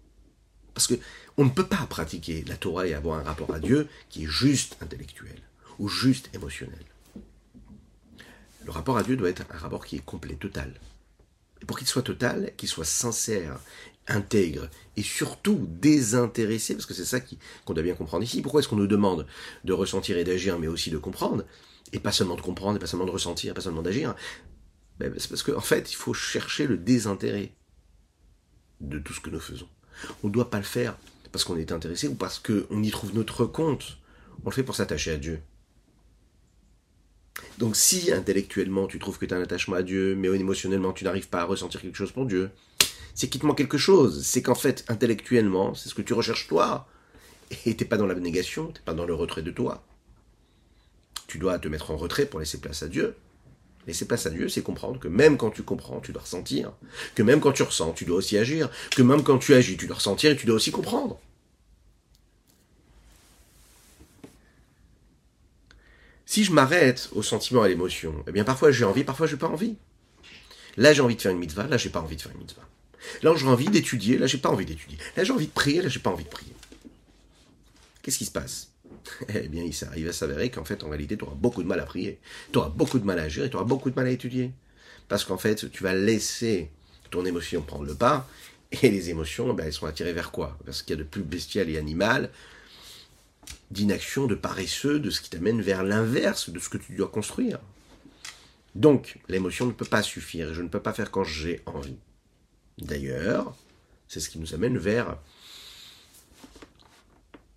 Parce 0.73 0.87
que 0.87 0.95
on 1.37 1.45
ne 1.45 1.49
peut 1.49 1.65
pas 1.65 1.85
pratiquer 1.89 2.43
la 2.47 2.55
Torah 2.55 2.87
et 2.87 2.93
avoir 2.93 3.19
un 3.19 3.23
rapport 3.23 3.53
à 3.53 3.59
Dieu 3.59 3.87
qui 4.09 4.23
est 4.23 4.27
juste 4.27 4.77
intellectuel 4.81 5.41
ou 5.79 5.89
juste 5.89 6.29
émotionnel. 6.33 6.85
Le 8.65 8.71
rapport 8.71 8.97
à 8.97 9.03
Dieu 9.03 9.15
doit 9.15 9.29
être 9.29 9.43
un 9.51 9.57
rapport 9.57 9.85
qui 9.85 9.95
est 9.95 10.05
complet, 10.05 10.35
total. 10.35 10.73
Et 11.61 11.65
pour 11.65 11.77
qu'il 11.77 11.87
soit 11.87 12.01
total, 12.01 12.51
qu'il 12.57 12.67
soit 12.67 12.85
sincère 12.85 13.59
intègre 14.07 14.69
et 14.97 15.03
surtout 15.03 15.67
désintéressé, 15.69 16.73
parce 16.73 16.85
que 16.85 16.93
c'est 16.93 17.05
ça 17.05 17.19
qu'on 17.19 17.73
doit 17.73 17.83
bien 17.83 17.95
comprendre 17.95 18.23
ici. 18.23 18.41
Pourquoi 18.41 18.61
est-ce 18.61 18.67
qu'on 18.67 18.75
nous 18.75 18.87
demande 18.87 19.27
de 19.63 19.73
ressentir 19.73 20.17
et 20.17 20.23
d'agir, 20.23 20.59
mais 20.59 20.67
aussi 20.67 20.89
de 20.89 20.97
comprendre, 20.97 21.45
et 21.93 21.99
pas 21.99 22.11
seulement 22.11 22.35
de 22.35 22.41
comprendre, 22.41 22.77
et 22.77 22.79
pas 22.79 22.87
seulement 22.87 23.05
de 23.05 23.11
ressentir, 23.11 23.53
pas 23.53 23.61
seulement 23.61 23.83
d'agir 23.83 24.15
ben, 24.99 25.13
C'est 25.17 25.29
parce 25.29 25.43
qu'en 25.43 25.57
en 25.57 25.61
fait, 25.61 25.91
il 25.91 25.95
faut 25.95 26.13
chercher 26.13 26.65
le 26.65 26.77
désintérêt 26.77 27.53
de 28.81 28.99
tout 28.99 29.13
ce 29.13 29.21
que 29.21 29.29
nous 29.29 29.39
faisons. 29.39 29.69
On 30.23 30.27
ne 30.27 30.33
doit 30.33 30.49
pas 30.49 30.57
le 30.57 30.63
faire 30.63 30.97
parce 31.31 31.43
qu'on 31.43 31.57
est 31.57 31.71
intéressé 31.71 32.07
ou 32.07 32.15
parce 32.15 32.39
qu'on 32.39 32.83
y 32.83 32.91
trouve 32.91 33.13
notre 33.13 33.45
compte. 33.45 33.97
On 34.43 34.49
le 34.49 34.55
fait 34.55 34.63
pour 34.63 34.75
s'attacher 34.75 35.11
à 35.11 35.17
Dieu. 35.17 35.41
Donc 37.57 37.75
si 37.75 38.11
intellectuellement 38.11 38.87
tu 38.87 38.99
trouves 38.99 39.17
que 39.17 39.25
tu 39.25 39.33
as 39.33 39.37
un 39.37 39.41
attachement 39.41 39.77
à 39.77 39.83
Dieu, 39.83 40.15
mais 40.15 40.27
émotionnellement 40.27 40.93
tu 40.93 41.03
n'arrives 41.03 41.29
pas 41.29 41.41
à 41.41 41.45
ressentir 41.45 41.81
quelque 41.81 41.95
chose 41.95 42.11
pour 42.11 42.25
Dieu, 42.25 42.49
c'est 43.13 43.29
qu'il 43.29 43.41
te 43.41 43.45
manque 43.45 43.57
quelque 43.57 43.77
chose. 43.77 44.23
C'est 44.25 44.41
qu'en 44.41 44.55
fait, 44.55 44.83
intellectuellement, 44.89 45.73
c'est 45.73 45.89
ce 45.89 45.95
que 45.95 46.01
tu 46.01 46.13
recherches 46.13 46.47
toi. 46.47 46.87
Et 47.65 47.75
t'es 47.75 47.85
pas 47.85 47.97
dans 47.97 48.07
l'abnégation, 48.07 48.67
t'es 48.67 48.81
pas 48.83 48.93
dans 48.93 49.05
le 49.05 49.13
retrait 49.13 49.41
de 49.41 49.51
toi. 49.51 49.83
Tu 51.27 51.37
dois 51.37 51.57
te 51.57 51.67
mettre 51.67 51.91
en 51.91 51.97
retrait 51.97 52.25
pour 52.25 52.39
laisser 52.39 52.59
place 52.59 52.83
à 52.83 52.87
Dieu. 52.87 53.15
Laisser 53.87 54.05
place 54.05 54.25
à 54.25 54.31
Dieu, 54.31 54.49
c'est 54.49 54.63
comprendre 54.63 54.99
que 54.99 55.07
même 55.07 55.37
quand 55.37 55.51
tu 55.51 55.63
comprends, 55.63 56.01
tu 56.01 56.11
dois 56.11 56.23
ressentir. 56.23 56.73
Que 57.13 57.23
même 57.23 57.39
quand 57.39 57.51
tu 57.51 57.63
ressens, 57.63 57.93
tu 57.93 58.03
dois 58.03 58.17
aussi 58.17 58.37
agir. 58.37 58.69
Que 58.91 59.03
même 59.03 59.23
quand 59.23 59.37
tu 59.37 59.53
agis, 59.53 59.77
tu 59.77 59.87
dois 59.87 59.97
ressentir 59.97 60.31
et 60.31 60.35
tu 60.35 60.45
dois 60.45 60.55
aussi 60.55 60.71
comprendre. 60.71 61.19
Si 66.35 66.43
je 66.43 66.51
m'arrête 66.51 67.07
au 67.13 67.23
sentiment, 67.23 67.61
à 67.61 67.69
l'émotion, 67.69 68.13
eh 68.27 68.31
bien 68.33 68.43
parfois 68.43 68.69
j'ai 68.69 68.83
envie, 68.83 69.05
parfois 69.05 69.25
j'ai 69.25 69.37
pas 69.37 69.47
envie. 69.47 69.77
Là, 70.75 70.91
j'ai 70.91 70.99
envie 70.99 71.15
de 71.15 71.21
faire 71.21 71.31
une 71.31 71.37
mitzvah, 71.37 71.65
là, 71.65 71.77
j'ai 71.77 71.89
pas 71.89 72.01
envie 72.01 72.17
de 72.17 72.21
faire 72.21 72.33
une 72.33 72.39
mitzvah. 72.39 72.67
Là, 73.23 73.33
j'ai 73.37 73.47
envie 73.47 73.69
d'étudier, 73.69 74.17
là, 74.17 74.27
j'ai 74.27 74.39
pas 74.39 74.49
envie 74.49 74.65
d'étudier. 74.65 74.97
Là, 75.15 75.23
j'ai 75.23 75.31
envie 75.31 75.47
de 75.47 75.53
prier, 75.53 75.81
là, 75.81 75.87
j'ai 75.87 76.01
pas 76.01 76.09
envie 76.09 76.25
de 76.25 76.29
prier. 76.29 76.51
Qu'est-ce 78.01 78.17
qui 78.17 78.25
se 78.25 78.31
passe? 78.31 78.71
Eh 79.33 79.47
bien, 79.47 79.63
il 79.63 79.73
s'arrive 79.73 80.09
à 80.09 80.11
s'avérer 80.11 80.51
qu'en 80.51 80.65
fait, 80.65 80.83
en 80.83 80.89
réalité, 80.89 81.15
tu 81.15 81.23
auras 81.23 81.35
beaucoup 81.35 81.63
de 81.63 81.69
mal 81.69 81.79
à 81.79 81.85
prier. 81.85 82.19
Tu 82.51 82.57
auras 82.59 82.67
beaucoup 82.67 82.99
de 82.99 83.05
mal 83.05 83.17
à 83.17 83.23
agir 83.23 83.45
et 83.45 83.49
tu 83.49 83.55
auras 83.55 83.63
beaucoup 83.63 83.89
de 83.89 83.95
mal 83.95 84.07
à 84.07 84.11
étudier. 84.11 84.51
Parce 85.07 85.23
qu'en 85.23 85.37
fait, 85.37 85.71
tu 85.71 85.83
vas 85.83 85.93
laisser 85.93 86.69
ton 87.11 87.23
émotion 87.23 87.61
prendre 87.61 87.85
le 87.85 87.95
pas 87.95 88.27
et 88.73 88.89
les 88.89 89.09
émotions, 89.09 89.53
ben, 89.53 89.67
elles 89.67 89.71
sont 89.71 89.85
attirées 89.85 90.11
vers 90.11 90.31
quoi? 90.31 90.57
Vers 90.65 90.75
ce 90.75 90.83
qu'il 90.83 90.97
y 90.97 90.99
a 90.99 91.01
de 91.01 91.07
plus 91.07 91.23
bestial 91.23 91.69
et 91.69 91.77
animal, 91.77 92.29
d'inaction, 93.71 94.27
de 94.27 94.35
paresseux, 94.35 94.99
de 94.99 95.09
ce 95.09 95.21
qui 95.21 95.29
t'amène 95.29 95.61
vers 95.61 95.83
l'inverse 95.83 96.49
de 96.49 96.59
ce 96.59 96.69
que 96.69 96.77
tu 96.77 96.93
dois 96.93 97.07
construire. 97.09 97.59
Donc, 98.75 99.19
l'émotion 99.29 99.65
ne 99.65 99.71
peut 99.71 99.85
pas 99.85 100.03
suffire, 100.03 100.53
je 100.53 100.61
ne 100.61 100.67
peux 100.67 100.81
pas 100.81 100.93
faire 100.93 101.11
quand 101.11 101.23
j'ai 101.23 101.61
envie. 101.65 101.97
D'ailleurs, 102.77 103.55
c'est 104.07 104.19
ce 104.19 104.29
qui 104.29 104.37
nous 104.37 104.53
amène 104.53 104.77
vers 104.77 105.17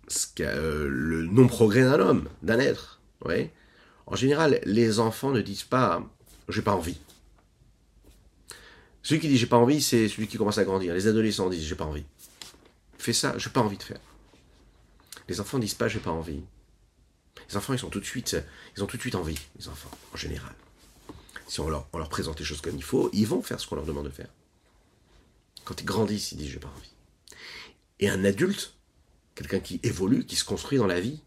ce 0.07 0.27
euh, 0.39 0.87
le 0.89 1.23
non-progrès 1.25 1.83
d'un 1.83 1.99
homme, 1.99 2.29
d'un 2.41 2.59
être. 2.59 2.99
En 4.07 4.15
général, 4.15 4.59
les 4.65 4.99
enfants 4.99 5.31
ne 5.31 5.41
disent 5.41 5.63
pas 5.63 6.03
j'ai 6.47 6.61
pas 6.61 6.73
envie. 6.73 6.97
Celui 9.03 9.21
qui 9.21 9.27
dit 9.27 9.37
j'ai 9.37 9.45
pas 9.45 9.57
envie, 9.57 9.81
c'est 9.81 10.07
celui 10.07 10.27
qui 10.27 10.37
commence 10.37 10.57
à 10.57 10.63
grandir. 10.63 10.93
Les 10.93 11.07
adolescents 11.07 11.49
disent 11.49 11.65
j'ai 11.65 11.75
pas 11.75 11.85
envie. 11.85 12.05
Fais 12.97 13.13
ça, 13.13 13.37
j'ai 13.37 13.49
pas 13.49 13.61
envie 13.61 13.77
de 13.77 13.83
faire. 13.83 13.99
Les 15.29 15.39
enfants 15.39 15.59
disent 15.59 15.75
pas 15.75 15.87
j'ai 15.87 15.99
pas 15.99 16.11
envie. 16.11 16.41
Les 17.47 17.55
enfants, 17.55 17.73
ils 17.73 17.79
sont 17.79 17.89
tout 17.89 17.99
de 17.99 18.05
suite, 18.05 18.35
ils 18.75 18.83
ont 18.83 18.87
tout 18.87 18.97
de 18.97 19.01
suite 19.01 19.15
envie, 19.15 19.39
les 19.57 19.67
enfants, 19.69 19.91
en 20.13 20.17
général. 20.17 20.53
Si 21.47 21.59
on 21.61 21.69
leur, 21.69 21.87
présente 22.09 22.39
les 22.39 22.45
choses 22.45 22.61
comme 22.61 22.75
il 22.75 22.83
faut, 22.83 23.09
ils 23.13 23.25
vont 23.25 23.41
faire 23.41 23.59
ce 23.59 23.67
qu'on 23.67 23.75
leur 23.75 23.85
demande 23.85 24.05
de 24.05 24.11
faire. 24.11 24.27
Quand 25.65 25.79
ils 25.79 25.85
grandissent, 25.85 26.31
ils 26.31 26.37
disent 26.37 26.51
j'ai 26.51 26.59
pas 26.59 26.71
envie. 26.75 26.93
Et 27.99 28.09
un 28.09 28.23
adulte, 28.25 28.73
quelqu'un 29.35 29.59
qui 29.59 29.79
évolue, 29.83 30.25
qui 30.25 30.35
se 30.35 30.45
construit 30.45 30.77
dans 30.77 30.87
la 30.87 30.99
vie, 30.99 31.21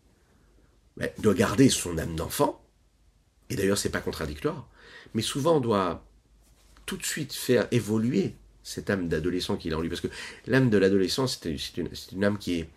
ben, 0.96 1.10
doit 1.18 1.34
garder 1.34 1.68
son 1.70 1.98
âme 1.98 2.14
d'enfant. 2.14 2.62
Et 3.50 3.56
d'ailleurs, 3.56 3.78
c'est 3.78 3.90
pas 3.90 4.00
contradictoire. 4.00 4.68
Mais 5.14 5.22
souvent, 5.22 5.56
on 5.56 5.60
doit 5.60 6.04
tout 6.86 6.96
de 6.96 7.04
suite 7.04 7.32
faire 7.32 7.66
évoluer 7.70 8.34
cette 8.62 8.90
âme 8.90 9.08
d'adolescent 9.08 9.56
qu'il 9.56 9.72
a 9.74 9.78
en 9.78 9.80
lui. 9.80 9.88
Parce 9.88 10.00
que 10.00 10.08
l'âme 10.46 10.70
de 10.70 10.78
l'adolescent, 10.78 11.26
c'est 11.26 11.56
une, 12.12 12.24
âme 12.24 12.38
qui 12.38 12.60
est, 12.60 12.68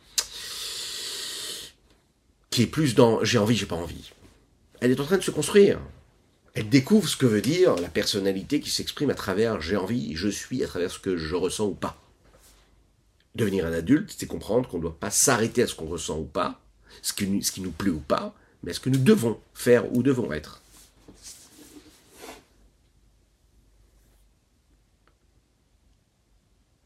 qui 2.55 2.61
est 2.61 2.67
plus 2.67 2.95
dans 2.95 3.21
j'ai 3.21 3.37
envie, 3.37 3.57
j'ai 3.57 3.65
pas 3.65 3.75
envie. 3.75 4.13
Elle 4.79 4.91
est 4.91 4.99
en 5.01 5.03
train 5.03 5.17
de 5.17 5.23
se 5.23 5.31
construire. 5.31 5.77
Elle 6.53 6.69
découvre 6.69 7.09
ce 7.09 7.17
que 7.17 7.25
veut 7.25 7.41
dire 7.41 7.75
la 7.75 7.89
personnalité 7.89 8.61
qui 8.61 8.69
s'exprime 8.69 9.09
à 9.09 9.13
travers 9.13 9.59
j'ai 9.59 9.75
envie, 9.75 10.15
je 10.15 10.29
suis, 10.29 10.63
à 10.63 10.67
travers 10.67 10.89
ce 10.89 10.99
que 10.99 11.17
je 11.17 11.35
ressens 11.35 11.65
ou 11.65 11.73
pas. 11.73 12.01
Devenir 13.35 13.65
un 13.65 13.73
adulte, 13.73 14.15
c'est 14.17 14.25
comprendre 14.25 14.69
qu'on 14.69 14.77
ne 14.77 14.83
doit 14.83 14.97
pas 14.97 15.11
s'arrêter 15.11 15.63
à 15.63 15.67
ce 15.67 15.75
qu'on 15.75 15.87
ressent 15.87 16.17
ou 16.17 16.23
pas, 16.23 16.61
ce 17.01 17.11
qui, 17.11 17.43
ce 17.43 17.51
qui 17.51 17.59
nous 17.59 17.71
plaît 17.71 17.89
ou 17.89 17.99
pas, 17.99 18.33
mais 18.63 18.71
à 18.71 18.73
ce 18.73 18.79
que 18.79 18.89
nous 18.89 18.99
devons 18.99 19.37
faire 19.53 19.93
ou 19.93 20.01
devons 20.01 20.31
être. 20.31 20.61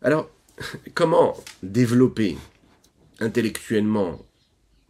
Alors, 0.02 0.32
comment 0.96 1.38
développer 1.62 2.40
intellectuellement 3.20 4.20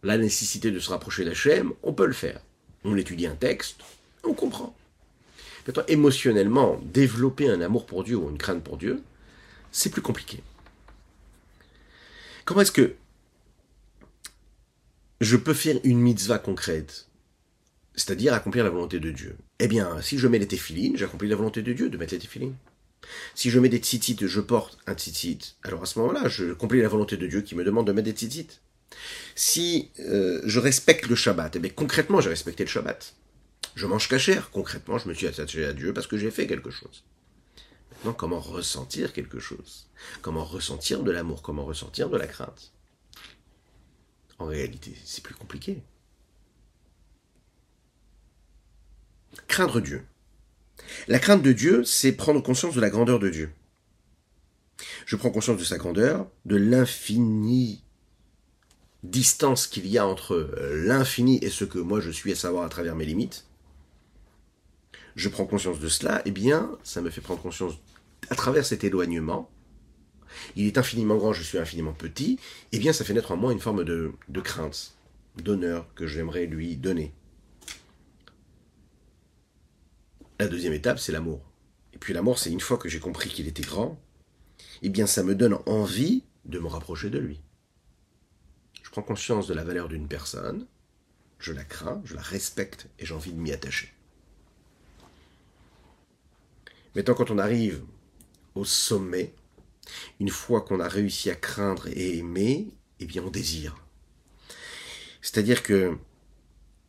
la 0.02 0.18
nécessité 0.18 0.70
de 0.70 0.78
se 0.78 0.90
rapprocher 0.90 1.24
d'Hachem 1.24 1.72
On 1.82 1.92
peut 1.92 2.06
le 2.06 2.12
faire. 2.12 2.40
On 2.84 2.96
étudie 2.96 3.26
un 3.26 3.34
texte, 3.34 3.80
on 4.24 4.34
comprend. 4.34 4.74
Maintenant, 5.66 5.84
émotionnellement, 5.88 6.80
développer 6.84 7.48
un 7.50 7.60
amour 7.60 7.86
pour 7.86 8.04
Dieu 8.04 8.16
ou 8.16 8.28
une 8.30 8.38
crainte 8.38 8.64
pour 8.64 8.78
Dieu, 8.78 9.02
c'est 9.70 9.90
plus 9.90 10.02
compliqué. 10.02 10.42
Comment 12.44 12.62
est-ce 12.62 12.72
que 12.72 12.96
je 15.20 15.36
peux 15.36 15.54
faire 15.54 15.78
une 15.84 16.00
mitzvah 16.00 16.38
concrète 16.38 17.06
C'est-à-dire 17.94 18.32
accomplir 18.32 18.64
la 18.64 18.70
volonté 18.70 18.98
de 18.98 19.10
Dieu? 19.10 19.36
Eh 19.58 19.68
bien, 19.68 20.00
si 20.00 20.18
je 20.18 20.26
mets 20.26 20.38
les 20.38 20.48
téphilines, 20.48 20.96
j'accomplis 20.96 21.28
la 21.28 21.36
volonté 21.36 21.62
de 21.62 21.72
Dieu 21.72 21.90
de 21.90 21.98
mettre 21.98 22.14
les 22.14 22.20
téphilines. 22.20 22.56
Si 23.34 23.50
je 23.50 23.58
mets 23.58 23.68
des 23.68 23.78
tzitzit, 23.78 24.16
je 24.26 24.40
porte 24.40 24.78
un 24.86 24.94
tzitzit, 24.94 25.56
alors 25.62 25.82
à 25.82 25.86
ce 25.86 25.98
moment-là, 25.98 26.28
je 26.28 26.52
accomplis 26.52 26.80
la 26.80 26.88
volonté 26.88 27.16
de 27.16 27.26
Dieu 27.26 27.42
qui 27.42 27.54
me 27.54 27.64
demande 27.64 27.86
de 27.86 27.92
mettre 27.92 28.06
des 28.06 28.12
tzitzit. 28.12 28.60
Si 29.34 29.90
euh, 30.00 30.42
je 30.44 30.58
respecte 30.60 31.06
le 31.06 31.14
Shabbat, 31.14 31.56
eh 31.56 31.58
bien 31.58 31.70
concrètement, 31.70 32.20
j'ai 32.20 32.30
respecté 32.30 32.64
le 32.64 32.68
Shabbat. 32.68 33.14
Je 33.74 33.86
mange 33.86 34.08
cachère, 34.08 34.50
concrètement, 34.50 34.98
je 34.98 35.08
me 35.08 35.14
suis 35.14 35.26
attaché 35.26 35.64
à 35.64 35.72
Dieu 35.72 35.92
parce 35.92 36.06
que 36.06 36.18
j'ai 36.18 36.30
fait 36.30 36.46
quelque 36.46 36.70
chose. 36.70 37.04
Maintenant, 37.92 38.12
comment 38.12 38.40
ressentir 38.40 39.12
quelque 39.12 39.38
chose? 39.38 39.88
Comment 40.22 40.44
ressentir 40.44 41.02
de 41.02 41.10
l'amour? 41.10 41.42
Comment 41.42 41.64
ressentir 41.64 42.08
de 42.08 42.16
la 42.16 42.26
crainte? 42.26 42.72
En 44.38 44.46
réalité, 44.46 44.94
c'est 45.04 45.22
plus 45.22 45.34
compliqué. 45.34 45.82
Craindre 49.46 49.80
Dieu. 49.80 50.04
La 51.08 51.18
crainte 51.18 51.42
de 51.42 51.52
Dieu, 51.52 51.84
c'est 51.84 52.12
prendre 52.12 52.42
conscience 52.42 52.74
de 52.74 52.80
la 52.80 52.90
grandeur 52.90 53.18
de 53.18 53.28
Dieu. 53.28 53.50
Je 55.04 55.16
prends 55.16 55.30
conscience 55.30 55.58
de 55.58 55.64
sa 55.64 55.76
grandeur, 55.76 56.26
de 56.46 56.56
l'infinie 56.56 57.84
distance 59.02 59.66
qu'il 59.66 59.86
y 59.86 59.98
a 59.98 60.06
entre 60.06 60.34
euh, 60.34 60.84
l'infini 60.86 61.38
et 61.42 61.50
ce 61.50 61.64
que 61.64 61.78
moi 61.78 62.00
je 62.00 62.10
suis, 62.10 62.32
à 62.32 62.36
savoir 62.36 62.64
à 62.64 62.68
travers 62.68 62.94
mes 62.94 63.04
limites. 63.04 63.46
Je 65.16 65.28
prends 65.28 65.46
conscience 65.46 65.80
de 65.80 65.88
cela, 65.88 66.22
eh 66.24 66.30
bien, 66.30 66.78
ça 66.82 67.00
me 67.00 67.10
fait 67.10 67.20
prendre 67.20 67.42
conscience 67.42 67.74
à 68.28 68.34
travers 68.34 68.64
cet 68.64 68.84
éloignement. 68.84 69.50
Il 70.54 70.66
est 70.66 70.78
infiniment 70.78 71.16
grand, 71.16 71.32
je 71.32 71.42
suis 71.42 71.58
infiniment 71.58 71.92
petit, 71.92 72.38
eh 72.72 72.78
bien, 72.78 72.92
ça 72.92 73.04
fait 73.04 73.14
naître 73.14 73.32
en 73.32 73.36
moi 73.36 73.52
une 73.52 73.58
forme 73.58 73.84
de, 73.84 74.12
crainte, 74.42 74.94
d'honneur 75.36 75.92
que 75.94 76.06
j'aimerais 76.06 76.46
lui 76.46 76.76
donner. 76.76 77.12
La 80.38 80.46
deuxième 80.46 80.72
étape, 80.72 80.98
c'est 80.98 81.12
l'amour. 81.12 81.40
Et 81.92 81.98
puis 81.98 82.14
l'amour, 82.14 82.38
c'est 82.38 82.50
une 82.52 82.60
fois 82.60 82.78
que 82.78 82.88
j'ai 82.88 83.00
compris 83.00 83.28
qu'il 83.28 83.48
était 83.48 83.62
grand, 83.62 84.00
eh 84.82 84.88
bien 84.88 85.06
ça 85.06 85.22
me 85.22 85.34
donne 85.34 85.58
envie 85.66 86.22
de 86.44 86.58
me 86.58 86.68
rapprocher 86.68 87.10
de 87.10 87.18
lui. 87.18 87.40
Je 88.90 88.92
prends 88.94 89.02
conscience 89.02 89.46
de 89.46 89.54
la 89.54 89.62
valeur 89.62 89.86
d'une 89.86 90.08
personne, 90.08 90.66
je 91.38 91.52
la 91.52 91.62
crains, 91.62 92.02
je 92.04 92.16
la 92.16 92.22
respecte 92.22 92.88
et 92.98 93.06
j'ai 93.06 93.14
envie 93.14 93.32
de 93.32 93.38
m'y 93.38 93.52
attacher. 93.52 93.94
Maintenant, 96.96 97.14
quand 97.14 97.30
on 97.30 97.38
arrive 97.38 97.84
au 98.56 98.64
sommet, 98.64 99.32
une 100.18 100.28
fois 100.28 100.62
qu'on 100.62 100.80
a 100.80 100.88
réussi 100.88 101.30
à 101.30 101.36
craindre 101.36 101.86
et 101.86 102.18
aimer, 102.18 102.66
eh 102.98 103.06
bien 103.06 103.22
on 103.22 103.30
désire. 103.30 103.76
C'est-à-dire 105.22 105.62
que 105.62 105.96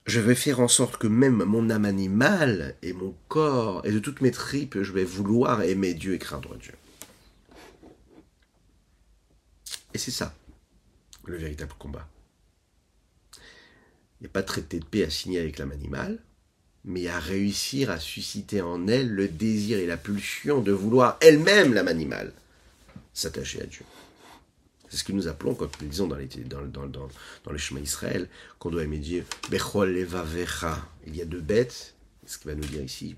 je 0.08 0.20
vais 0.20 0.34
faire 0.34 0.60
en 0.60 0.68
sorte 0.68 0.98
que 0.98 1.06
même 1.06 1.44
mon 1.44 1.70
âme 1.70 1.86
animale 1.86 2.78
et 2.82 2.94
mon 2.94 3.16
corps 3.28 3.86
et 3.86 3.92
de 3.92 4.00
toutes 4.00 4.22
mes 4.22 4.32
tripes, 4.32 4.82
je 4.82 4.92
vais 4.92 5.04
vouloir 5.04 5.62
aimer 5.62 5.94
Dieu 5.94 6.16
et 6.16 6.18
craindre 6.18 6.58
Dieu. 6.58 6.74
Et 9.94 10.00
c'est 10.00 10.10
ça, 10.10 10.34
le 11.32 11.38
véritable 11.38 11.74
combat. 11.80 12.08
Il 14.20 14.26
n'y 14.26 14.28
a 14.28 14.30
pas 14.30 14.42
de 14.42 14.48
traité 14.48 14.80
de 14.80 14.86
paix 14.86 15.04
à 15.04 15.10
signer 15.10 15.40
avec 15.40 15.58
l'âme 15.58 15.72
animale, 15.72 16.20
mais 16.86 17.08
à 17.08 17.20
réussir 17.20 17.90
à 17.90 18.00
susciter 18.00 18.62
en 18.62 18.88
elle 18.88 19.10
le 19.10 19.28
désir 19.28 19.80
et 19.80 19.88
la 19.88 19.98
pulsion 19.98 20.62
de 20.62 20.72
vouloir 20.72 21.18
elle-même, 21.22 21.74
l'âme 21.74 21.88
animale, 21.88 22.34
s'attacher 23.14 23.62
à 23.62 23.66
Dieu. 23.66 23.86
C'est 24.90 24.98
ce 24.98 25.04
que 25.04 25.14
nous 25.14 25.28
appelons, 25.28 25.56
comme 25.56 25.70
nous 25.82 25.88
disons 25.88 26.08
dans 26.08 26.18
les, 26.18 26.28
dans, 26.28 26.64
dans, 26.64 26.86
dans, 26.86 27.08
dans 27.46 27.58
chemin 27.58 27.80
Israël, 27.80 28.28
qu'on 28.60 28.70
doit 28.70 28.84
aimer 28.84 28.98
Dieu. 28.98 29.26
Il 29.52 31.16
y 31.16 31.22
a 31.22 31.26
deux 31.26 31.40
bêtes, 31.40 31.96
ce 32.26 32.38
qu'il 32.38 32.52
va 32.52 32.56
nous 32.56 32.66
dire 32.66 32.84
ici, 32.84 33.16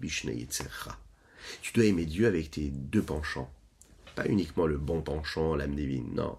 Tu 1.61 1.73
dois 1.73 1.85
aimer 1.85 2.05
Dieu 2.05 2.27
avec 2.27 2.51
tes 2.51 2.69
deux 2.69 3.01
penchants. 3.01 3.51
Pas 4.15 4.27
uniquement 4.27 4.67
le 4.67 4.77
bon 4.77 5.01
penchant, 5.01 5.55
l'âme 5.55 5.75
divine, 5.75 6.13
non. 6.13 6.37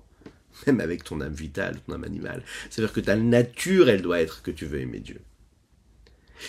Même 0.67 0.81
avec 0.81 1.05
ton 1.05 1.21
âme 1.21 1.33
vitale, 1.33 1.81
ton 1.87 1.95
âme 1.95 2.05
animale. 2.05 2.43
C'est-à-dire 2.71 2.93
que 2.93 3.01
ta 3.01 3.17
nature, 3.17 3.88
elle 3.88 4.03
doit 4.03 4.21
être 4.21 4.43
que 4.43 4.51
tu 4.51 4.67
veux 4.67 4.81
aimer 4.81 5.01
Dieu. 5.01 5.21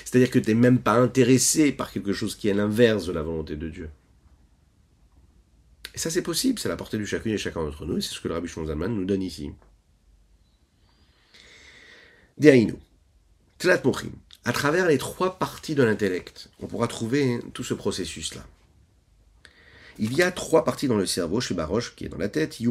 C'est-à-dire 0.04 0.30
que 0.30 0.40
tu 0.40 0.50
n'es 0.50 0.60
même 0.60 0.80
pas 0.80 0.96
intéressé 0.96 1.72
par 1.72 1.92
quelque 1.92 2.14
chose 2.14 2.36
qui 2.36 2.48
est 2.48 2.54
l'inverse 2.54 3.06
de 3.06 3.14
la 3.14 3.22
volonté 3.22 3.56
de 3.56 3.70
Dieu. 3.70 3.90
Et 5.94 5.98
ça, 5.98 6.10
c'est 6.10 6.22
possible, 6.22 6.60
c'est 6.60 6.70
la 6.70 6.76
portée 6.76 6.98
du 6.98 7.06
chacune 7.06 7.32
et 7.32 7.38
chacun 7.38 7.64
d'entre 7.64 7.86
nous, 7.86 7.98
et 7.98 8.02
c'est 8.02 8.14
ce 8.14 8.20
que 8.20 8.28
le 8.28 8.34
Rabbi 8.34 8.48
Shimon 8.48 8.90
nous 8.90 9.06
donne 9.06 9.22
ici. 9.22 9.52
Deainu, 12.38 12.76
Tlat. 13.58 13.82
À 14.44 14.52
travers 14.52 14.88
les 14.88 14.98
trois 14.98 15.40
parties 15.40 15.74
de 15.74 15.84
l'intellect, 15.84 16.50
on 16.60 16.68
pourra 16.68 16.88
trouver 16.88 17.40
tout 17.54 17.64
ce 17.64 17.74
processus-là. 17.74 18.46
Il 19.98 20.14
y 20.14 20.22
a 20.22 20.32
trois 20.32 20.64
parties 20.64 20.88
dans 20.88 20.98
le 20.98 21.06
cerveau, 21.06 21.40
chez 21.40 21.54
Baroche, 21.54 21.96
qui 21.96 22.06
est 22.06 22.10
dans 22.10 22.18
la 22.18 22.30
tête. 22.30 22.60
Il 22.60 22.68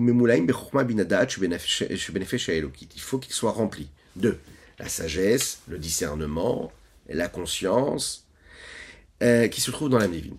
faut 2.99 3.19
qu'il 3.19 3.33
soit 3.33 3.53
rempli 3.53 3.89
de 4.17 4.37
la 4.79 4.89
sagesse, 4.89 5.61
le 5.69 5.79
discernement, 5.79 6.73
la 7.09 7.29
conscience, 7.29 8.27
euh, 9.23 9.49
qui 9.49 9.61
se 9.61 9.71
trouve 9.71 9.89
dans 9.89 9.99
l'âme 9.99 10.13
divine. 10.13 10.37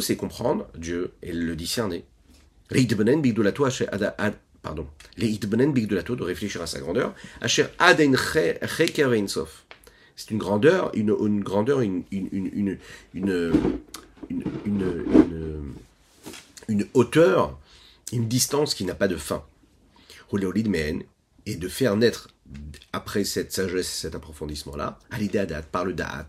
C'est 0.00 0.16
comprendre 0.16 0.68
Dieu 0.76 1.12
et 1.22 1.32
le 1.32 1.56
discerner. 1.56 2.04
Pardon. 4.62 4.86
De 5.18 6.22
réfléchir 6.22 6.62
à 6.62 6.66
sa 6.66 6.78
grandeur. 6.78 7.14
C'est 10.14 10.30
une 10.30 10.38
grandeur, 10.38 10.90
une, 10.94 11.14
une 11.20 11.42
grandeur, 11.42 11.80
une, 11.80 12.04
une, 12.12 12.78
une, 13.12 13.52
une, 14.30 15.74
hauteur, 16.94 17.58
une 18.12 18.28
distance 18.28 18.74
qui 18.74 18.84
n'a 18.84 18.94
pas 18.94 19.08
de 19.08 19.16
fin. 19.16 19.44
Et 21.44 21.56
de 21.56 21.68
faire 21.68 21.96
naître, 21.96 22.28
après 22.92 23.24
cette 23.24 23.52
sagesse 23.52 23.88
et 23.88 24.00
cet 24.02 24.14
approfondissement-là, 24.14 24.98
à 25.10 25.18
l'idée 25.18 25.38
Adat, 25.38 25.62
par 25.62 25.84
le 25.84 25.92
Da'at, 25.92 26.26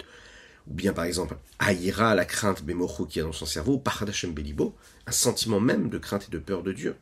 ou 0.67 0.73
bien 0.73 0.93
par 0.93 1.05
exemple, 1.05 1.37
Aïra, 1.59 2.15
la 2.15 2.25
crainte 2.25 2.63
Bemochou 2.63 3.05
qui 3.05 3.19
est 3.19 3.23
dans 3.23 3.31
son 3.31 3.45
cerveau, 3.45 3.77
Pachad 3.77 4.09
Hashem 4.09 4.33
Belibo, 4.33 4.75
un 5.07 5.11
sentiment 5.11 5.59
même 5.59 5.89
de 5.89 5.97
crainte 5.97 6.27
et 6.27 6.31
de 6.31 6.39
peur 6.39 6.63
de 6.63 6.73
Dieu. 6.73 6.95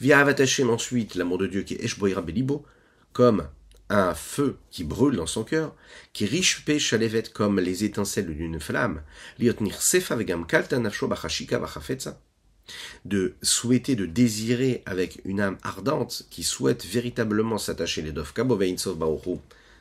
Via 0.00 0.20
Avat 0.20 0.40
Hashem 0.40 0.70
ensuite, 0.70 1.14
l'amour 1.14 1.38
de 1.38 1.46
Dieu 1.46 1.62
qui 1.62 1.74
est 1.74 1.84
Eshboira 1.84 2.22
Belibo, 2.22 2.64
comme 3.12 3.46
un 3.92 4.14
feu 4.14 4.56
qui 4.70 4.84
brûle 4.84 5.16
dans 5.16 5.26
son 5.26 5.44
cœur, 5.44 5.74
qui 6.12 6.24
riche 6.26 6.64
pe 6.64 6.78
shalevet 6.78 7.24
comme 7.32 7.60
les 7.60 7.84
étincelles 7.84 8.34
d'une 8.34 8.58
flamme, 8.58 9.02
de 13.04 13.34
souhaiter, 13.42 13.96
de 13.96 14.06
désirer 14.06 14.82
avec 14.86 15.20
une 15.24 15.40
âme 15.40 15.58
ardente 15.62 16.26
qui 16.30 16.42
souhaite 16.42 16.86
véritablement 16.86 17.58
s'attacher 17.58 18.02
les 18.02 18.12
baruchu, 18.12 19.38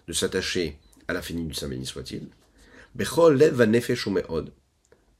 de 0.08 0.14
s'attacher 0.14 0.78
à 1.08 1.14
l'infini 1.14 1.46
du 1.46 1.54
Saint 1.54 1.68
béni 1.68 1.86
soit-il, 1.86 2.28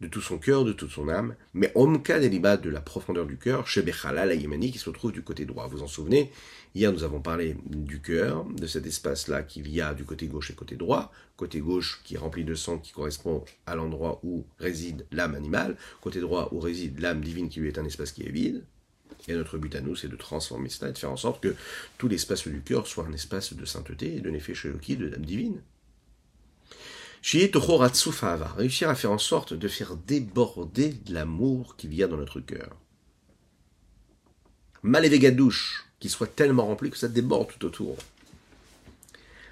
de 0.02 0.08
tout 0.08 0.22
son 0.22 0.40
cœur, 0.40 0.66
de 0.66 0.74
toute 0.74 0.90
son 0.90 1.08
âme, 1.10 1.36
mais 1.54 1.72
omka 1.76 2.20
deliba 2.20 2.58
de 2.58 2.70
la 2.70 2.82
profondeur 2.82 3.28
du 3.28 3.38
cœur, 3.38 3.68
chez 3.68 3.84
la 3.84 4.34
Yémani 4.34 4.72
qui 4.72 4.80
se 4.80 4.90
trouve 4.90 5.12
du 5.12 5.22
côté 5.22 5.46
droit. 5.46 5.68
Vous 5.68 5.84
en 5.84 5.88
souvenez? 5.88 6.32
Hier, 6.74 6.94
nous 6.94 7.04
avons 7.04 7.20
parlé 7.20 7.58
du 7.66 8.00
cœur, 8.00 8.46
de 8.46 8.66
cet 8.66 8.86
espace-là 8.86 9.44
qu'il 9.44 9.68
y 9.68 9.84
du 9.96 10.06
côté 10.06 10.28
gauche 10.28 10.52
et 10.52 10.56
côté 10.56 10.78
droit. 10.78 11.12
Côté 11.36 11.60
gauche 11.60 12.00
qui 12.06 12.16
est 12.16 12.18
rempli 12.18 12.46
de 12.46 12.56
sang, 12.56 12.78
qui 12.78 12.94
correspond 12.94 13.44
à 13.66 13.76
l'endroit 13.76 14.22
où 14.24 14.46
réside 14.58 15.06
l'âme 15.12 15.36
animale. 15.36 15.76
Côté 16.00 16.22
droit 16.22 16.48
où 16.54 16.60
réside 16.60 17.00
l'âme 17.00 17.22
divine 17.22 17.50
qui 17.50 17.60
lui 17.60 17.68
est 17.68 17.78
un 17.78 17.84
espace 17.84 18.14
qui 18.14 18.24
est 18.24 18.32
vide. 18.32 18.64
Et 19.28 19.34
notre 19.34 19.58
but 19.58 19.76
à 19.76 19.82
nous, 19.82 19.98
c'est 19.98 20.08
de 20.08 20.16
transformer 20.16 20.70
cela 20.70 20.90
et 20.90 20.94
de 20.94 20.98
faire 20.98 21.12
en 21.12 21.18
sorte 21.18 21.44
que 21.44 21.56
tout 21.98 22.08
l'espace 22.08 22.48
du 22.48 22.62
cœur 22.62 22.88
soit 22.88 23.06
un 23.06 23.14
espace 23.14 23.54
de 23.54 23.66
sainteté 23.66 24.16
et 24.16 24.22
de 24.22 24.30
nefesh 24.30 24.66
de 24.66 25.08
l'âme 25.08 25.26
divine. 25.26 25.62
Ahava, 28.22 28.48
réussir 28.58 28.90
à 28.90 28.96
faire 28.96 29.12
en 29.12 29.18
sorte 29.18 29.54
de 29.54 29.68
faire 29.68 29.96
déborder 29.96 30.96
l'amour 31.10 31.76
qu'il 31.76 31.94
y 31.94 32.02
a 32.02 32.08
dans 32.08 32.18
notre 32.18 32.40
cœur. 32.40 32.78
Malévé 34.82 35.20
Gadouche, 35.20 35.91
qui 36.02 36.10
soit 36.10 36.28
tellement 36.36 36.66
rempli 36.66 36.90
que 36.90 36.98
ça 36.98 37.08
déborde 37.08 37.48
tout 37.58 37.66
autour. 37.66 37.96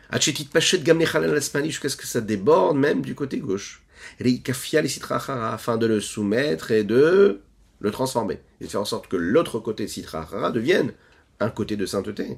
Hachetit 0.10 0.46
Pachet 0.46 0.80
Gamle 0.80 1.06
Chalal 1.06 1.38
Asmani, 1.38 1.70
jusqu'à 1.70 1.88
ce 1.88 1.96
que 1.96 2.08
ça 2.08 2.20
déborde 2.20 2.76
même 2.78 3.02
du 3.02 3.16
côté 3.16 3.38
gauche. 3.38 3.82
Reikafia 4.20 4.82
les 4.82 4.90
Sitrachara, 4.90 5.54
afin 5.54 5.78
de 5.78 5.86
le 5.86 6.02
soumettre 6.02 6.72
et 6.72 6.84
de 6.84 7.40
le 7.80 7.92
transformer. 7.92 8.40
Et 8.60 8.66
de 8.66 8.70
faire 8.70 8.82
en 8.82 8.86
sorte 8.86 9.08
que 9.08 9.16
l'autre 9.16 9.60
côté 9.60 9.88
Sitrachara 9.88 10.52
devienne 10.52 10.92
un 11.40 11.50
côté 11.52 11.78
de 11.78 11.86
sainteté. 11.86 12.38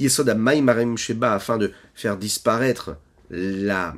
Yesoda 0.00 0.34
Maïmarim 0.34 0.96
Sheba, 0.98 1.34
afin 1.34 1.58
de 1.58 1.72
faire 1.94 2.16
disparaître 2.16 2.96
la, 3.30 3.94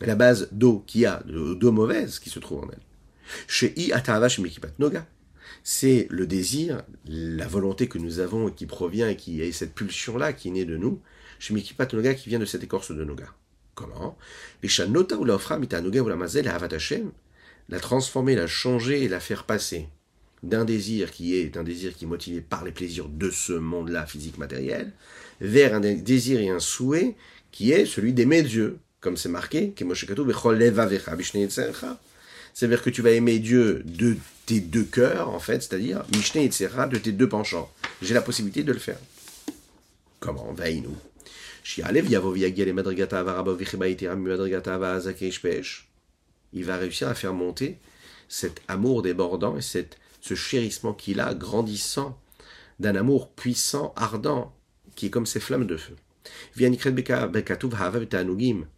la 0.00 0.14
base 0.14 0.48
d'eau 0.52 0.84
qu'il 0.86 1.02
y 1.02 1.06
a, 1.06 1.22
de- 1.24 1.54
d'eau 1.54 1.72
mauvaise 1.72 2.18
qui 2.18 2.28
se 2.28 2.38
trouve 2.38 2.64
en 2.64 2.68
elle. 2.70 2.82
Chez 3.46 3.72
I 3.80 3.92
Atahava 3.92 4.28
chez 4.28 4.42
Mekipat 4.42 4.72
Noga, 4.78 5.06
c'est 5.62 6.06
le 6.10 6.26
désir, 6.26 6.82
la 7.06 7.46
volonté 7.46 7.88
que 7.88 7.98
nous 7.98 8.18
avons 8.18 8.48
et 8.48 8.52
qui 8.52 8.66
provient 8.66 9.08
et 9.08 9.16
qui 9.16 9.42
est 9.42 9.52
cette 9.52 9.74
pulsion-là 9.74 10.32
qui 10.32 10.48
est 10.48 10.52
née 10.52 10.64
de 10.64 10.76
nous, 10.76 11.00
chez 11.38 11.54
Mekipat 11.54 11.88
Noga 11.92 12.14
qui 12.14 12.28
vient 12.28 12.38
de 12.38 12.44
cette 12.44 12.64
écorce 12.64 12.92
de 12.92 13.04
Noga. 13.04 13.34
Comment 13.74 14.16
ou 14.62 15.24
la 15.24 15.38
ou 16.02 16.08
la 16.08 16.16
Mazel 16.16 16.48
Hashem, 16.48 17.10
la 17.68 17.80
transformer, 17.80 18.34
la 18.34 18.46
changer 18.46 19.04
et 19.04 19.08
la 19.08 19.20
faire 19.20 19.44
passer 19.44 19.88
d'un 20.42 20.64
désir 20.64 21.10
qui 21.10 21.36
est 21.36 21.56
un 21.56 21.64
désir 21.64 21.94
qui 21.94 22.04
est 22.04 22.08
motivé 22.08 22.40
par 22.40 22.64
les 22.64 22.72
plaisirs 22.72 23.08
de 23.08 23.30
ce 23.30 23.52
monde-là, 23.52 24.06
physique, 24.06 24.38
matériel, 24.38 24.92
vers 25.40 25.74
un 25.74 25.80
désir 25.80 26.40
et 26.40 26.48
un 26.48 26.58
souhait 26.58 27.16
qui 27.50 27.72
est 27.72 27.86
celui 27.86 28.12
d'aimer 28.12 28.42
Dieu, 28.42 28.78
comme 29.00 29.16
c'est 29.16 29.28
marqué, 29.28 29.72
c'est-à-dire 32.60 32.82
que 32.82 32.90
tu 32.90 33.00
vas 33.00 33.12
aimer 33.12 33.38
Dieu 33.38 33.82
de 33.86 34.18
tes 34.44 34.60
deux 34.60 34.84
cœurs, 34.84 35.30
en 35.30 35.38
fait, 35.38 35.62
c'est-à-dire 35.62 36.04
Mishneh 36.12 36.42
Yetzera 36.42 36.86
de 36.88 36.98
tes 36.98 37.10
deux 37.10 37.26
penchants. 37.26 37.72
J'ai 38.02 38.12
la 38.12 38.20
possibilité 38.20 38.64
de 38.64 38.72
le 38.74 38.78
faire. 38.78 38.98
Comment 40.18 40.52
pesh. 45.40 45.88
Il 46.52 46.66
va 46.66 46.76
réussir 46.76 47.08
à 47.08 47.14
faire 47.14 47.32
monter 47.32 47.78
cet 48.28 48.60
amour 48.68 49.00
débordant 49.00 49.56
et 49.56 49.62
cette, 49.62 49.96
ce 50.20 50.34
chérissement 50.34 50.92
qu'il 50.92 51.20
a, 51.20 51.32
grandissant, 51.32 52.20
d'un 52.78 52.94
amour 52.94 53.30
puissant, 53.30 53.94
ardent, 53.96 54.54
qui 54.96 55.06
est 55.06 55.10
comme 55.10 55.24
ces 55.24 55.40
flammes 55.40 55.66
de 55.66 55.78
feu. 55.78 55.96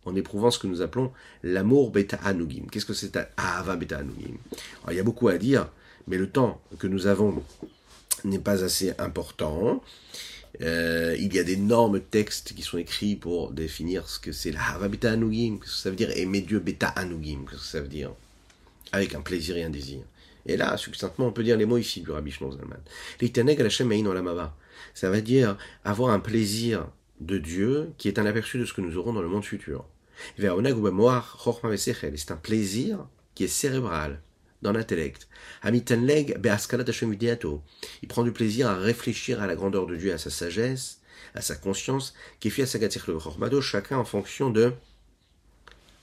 En 0.04 0.16
éprouvant 0.16 0.50
ce 0.50 0.58
que 0.58 0.66
nous 0.66 0.82
appelons 0.82 1.12
l'amour 1.42 1.90
beta 1.90 2.18
anugim. 2.24 2.66
Qu'est-ce 2.70 2.86
que 2.86 2.94
c'est 2.94 3.16
hava 3.36 3.76
beta 3.76 3.98
anugim 3.98 4.36
Il 4.88 4.96
y 4.96 5.00
a 5.00 5.02
beaucoup 5.02 5.28
à 5.28 5.38
dire, 5.38 5.68
mais 6.06 6.18
le 6.18 6.28
temps 6.28 6.60
que 6.78 6.86
nous 6.86 7.06
avons 7.06 7.42
n'est 8.24 8.38
pas 8.38 8.62
assez 8.64 8.92
important. 8.98 9.82
Euh, 10.60 11.16
il 11.18 11.34
y 11.34 11.38
a 11.38 11.44
d'énormes 11.44 12.00
textes 12.00 12.52
qui 12.54 12.62
sont 12.62 12.78
écrits 12.78 13.16
pour 13.16 13.50
définir 13.52 14.08
ce 14.08 14.20
que 14.20 14.32
c'est 14.32 14.52
la 14.52 14.62
hava 14.62 14.88
beta 14.88 15.10
anugim, 15.10 15.58
que 15.58 15.68
ça 15.68 15.90
veut 15.90 15.96
dire? 15.96 16.10
Aimer 16.16 16.42
Dieu 16.42 16.60
beta 16.60 16.88
anugim, 16.88 17.44
que 17.44 17.56
ça 17.56 17.80
veut 17.80 17.88
dire? 17.88 18.12
Avec 18.92 19.14
un 19.14 19.22
plaisir 19.22 19.56
et 19.56 19.64
un 19.64 19.70
désir. 19.70 20.02
Et 20.46 20.56
là, 20.56 20.76
succinctement, 20.76 21.28
on 21.28 21.32
peut 21.32 21.44
dire 21.44 21.56
les 21.56 21.66
mots 21.66 21.78
ici 21.78 22.00
du 22.00 22.10
Rabbi 22.10 22.30
Shlomo 22.30 22.56
Zalman. 22.56 22.80
Ça 24.94 25.10
veut 25.10 25.22
dire 25.22 25.56
avoir 25.84 26.10
un 26.10 26.20
plaisir 26.20 26.86
de 27.26 27.38
Dieu 27.38 27.92
qui 27.98 28.08
est 28.08 28.18
un 28.18 28.26
aperçu 28.26 28.58
de 28.58 28.64
ce 28.64 28.72
que 28.72 28.80
nous 28.80 28.96
aurons 28.96 29.12
dans 29.12 29.22
le 29.22 29.28
monde 29.28 29.44
futur. 29.44 29.84
C'est 30.38 32.30
un 32.30 32.36
plaisir 32.36 33.06
qui 33.34 33.44
est 33.44 33.48
cérébral, 33.48 34.20
dans 34.62 34.72
l'intellect. 34.72 35.28
Il 35.64 35.82
prend 38.08 38.22
du 38.22 38.32
plaisir 38.32 38.68
à 38.68 38.76
réfléchir 38.76 39.42
à 39.42 39.46
la 39.46 39.56
grandeur 39.56 39.86
de 39.86 39.96
Dieu, 39.96 40.12
à 40.12 40.18
sa 40.18 40.30
sagesse, 40.30 41.00
à 41.34 41.40
sa 41.40 41.56
conscience, 41.56 42.14
qui 42.40 42.50
fait 42.50 42.64
le 42.74 43.18
chormado, 43.18 43.60
chacun 43.60 43.98
en 43.98 44.04
fonction 44.04 44.50
de 44.50 44.72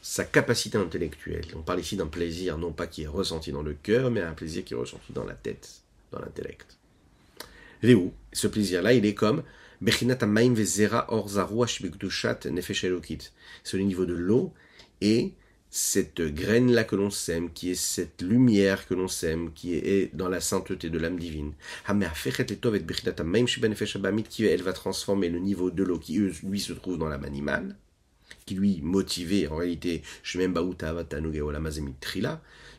sa 0.02 0.24
capacité 0.24 0.78
intellectuelle. 0.78 1.46
On 1.56 1.62
parle 1.62 1.82
ici 1.82 1.96
d'un 1.96 2.08
plaisir, 2.08 2.58
non 2.58 2.72
pas 2.72 2.88
qui 2.88 3.04
est 3.04 3.08
ressenti 3.08 3.52
dans 3.52 3.62
le 3.64 3.74
cœur, 3.74 4.12
mais 4.12 4.22
un 4.22 4.34
plaisir 4.34 4.64
qui 4.64 4.74
est 4.74 4.78
ressenti 4.78 5.14
dans 5.14 5.26
la 5.26 5.34
tête, 5.36 5.82
dans 6.12 6.20
l'intellect. 6.20 6.78
Ce 8.34 8.48
plaisir-là, 8.48 8.94
il 8.94 9.06
est 9.06 9.14
comme 9.14 9.44
C'est 9.82 10.02
le 13.78 13.84
niveau 13.84 14.06
de 14.06 14.14
l'eau 14.14 14.54
et 15.02 15.34
cette 15.72 16.22
graine-là 16.22 16.84
que 16.84 16.96
l'on 16.96 17.10
sème, 17.10 17.52
qui 17.54 17.72
est 17.72 17.76
cette 17.76 18.22
lumière 18.22 18.88
que 18.88 18.96
l'on 18.96 19.08
sème, 19.08 19.52
qui 19.54 19.76
est 19.76 20.14
dans 20.16 20.28
la 20.28 20.42
sainteté 20.42 20.90
de 20.90 20.98
l'âme 20.98 21.20
divine. 21.20 21.54
Qui 24.30 24.46
elle 24.46 24.64
va 24.64 24.74
transformer 24.74 25.30
le 25.30 25.40
niveau 25.40 25.72
de 25.72 25.84
l'eau 25.84 26.00
qui 26.00 26.20
lui 26.44 26.60
se 26.60 26.74
trouve 26.74 26.98
dans 26.98 27.08
l'âme 27.08 27.26
animale 27.26 27.76
qui 28.46 28.56
lui 28.56 28.80
motivait 28.82 29.48
en 29.48 29.58
réalité 29.58 30.02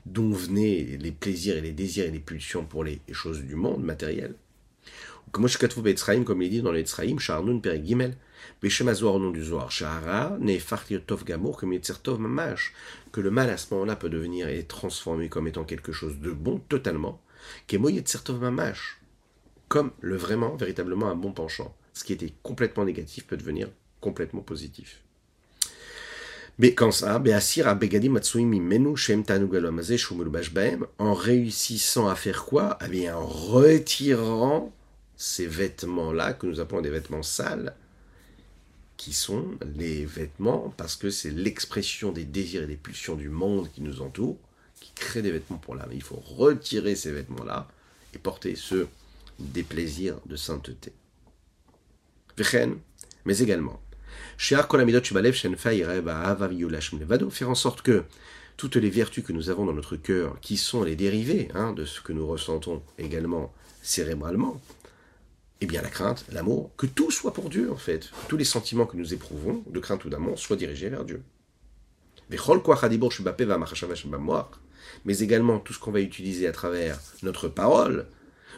dont 0.06 0.30
venaient 0.30 0.98
les 0.98 1.12
plaisirs 1.12 1.56
et 1.56 1.60
les 1.60 1.72
désirs 1.72 2.06
et 2.06 2.10
les 2.10 2.18
pulsions 2.18 2.64
pour 2.64 2.84
les 2.84 3.00
choses 3.12 3.42
du 3.42 3.54
monde 3.54 3.84
matériel. 3.84 4.34
Dans 5.32 5.42
les 5.42 6.84
que 13.12 13.20
le 13.20 13.30
mal 13.30 13.50
à 13.50 13.56
ce 13.56 13.74
moment-là 13.74 13.96
peut 13.96 14.08
devenir 14.08 14.48
et 14.48 14.66
comme 15.28 15.46
étant 15.48 15.64
quelque 15.64 15.92
chose 15.92 16.18
de 16.18 16.30
bon 16.30 16.58
totalement, 16.68 17.20
comme 19.68 19.92
le 20.00 20.16
vraiment, 20.16 20.56
véritablement 20.56 21.08
un 21.08 21.14
bon 21.14 21.32
penchant. 21.32 21.76
Ce 21.92 22.04
qui 22.04 22.12
était 22.12 22.32
complètement 22.42 22.84
négatif 22.84 23.26
peut 23.26 23.36
devenir 23.36 23.68
complètement 24.00 24.42
en 30.98 31.14
réussissant 31.14 32.08
à 32.08 32.16
faire 32.16 32.44
quoi? 32.44 32.78
Eh 32.84 32.88
bien, 32.88 33.16
en 33.16 33.26
retirant 33.26 34.72
ces 35.20 35.46
vêtements-là, 35.46 36.32
que 36.32 36.46
nous 36.46 36.60
appelons 36.60 36.80
des 36.80 36.88
vêtements 36.88 37.22
sales, 37.22 37.74
qui 38.96 39.12
sont 39.12 39.50
les 39.76 40.06
vêtements, 40.06 40.72
parce 40.78 40.96
que 40.96 41.10
c'est 41.10 41.30
l'expression 41.30 42.10
des 42.10 42.24
désirs 42.24 42.62
et 42.62 42.66
des 42.66 42.76
pulsions 42.76 43.16
du 43.16 43.28
monde 43.28 43.70
qui 43.70 43.82
nous 43.82 44.00
entoure, 44.00 44.38
qui 44.80 44.92
crée 44.94 45.20
des 45.20 45.30
vêtements 45.30 45.58
pour 45.58 45.74
l'âme. 45.74 45.90
Il 45.92 46.02
faut 46.02 46.22
retirer 46.24 46.96
ces 46.96 47.12
vêtements-là 47.12 47.68
et 48.14 48.18
porter 48.18 48.56
ceux 48.56 48.88
des 49.38 49.62
plaisirs 49.62 50.16
de 50.24 50.36
sainteté. 50.36 50.94
Mais 53.26 53.38
également, 53.40 53.78
faire 54.38 54.66
en 57.50 57.54
sorte 57.54 57.82
que 57.82 58.04
toutes 58.56 58.76
les 58.76 58.88
vertus 58.88 59.22
que 59.22 59.34
nous 59.34 59.50
avons 59.50 59.66
dans 59.66 59.74
notre 59.74 59.96
cœur, 59.96 60.40
qui 60.40 60.56
sont 60.56 60.82
les 60.82 60.96
dérivés 60.96 61.50
hein, 61.52 61.74
de 61.74 61.84
ce 61.84 62.00
que 62.00 62.14
nous 62.14 62.26
ressentons 62.26 62.82
également 62.96 63.52
cérébralement, 63.82 64.62
eh 65.60 65.66
bien 65.66 65.82
la 65.82 65.90
crainte, 65.90 66.24
l'amour, 66.32 66.70
que 66.76 66.86
tout 66.86 67.10
soit 67.10 67.34
pour 67.34 67.50
Dieu 67.50 67.70
en 67.70 67.76
fait. 67.76 68.10
Tous 68.28 68.36
les 68.36 68.44
sentiments 68.44 68.86
que 68.86 68.96
nous 68.96 69.12
éprouvons, 69.12 69.62
de 69.68 69.78
crainte 69.78 70.04
ou 70.04 70.08
d'amour, 70.08 70.38
soient 70.38 70.56
dirigés 70.56 70.88
vers 70.88 71.04
Dieu. 71.04 71.22
Mais 75.04 75.18
également 75.18 75.58
tout 75.58 75.72
ce 75.72 75.78
qu'on 75.78 75.90
va 75.90 76.00
utiliser 76.00 76.46
à 76.46 76.52
travers 76.52 76.98
notre 77.22 77.48
parole, 77.48 78.06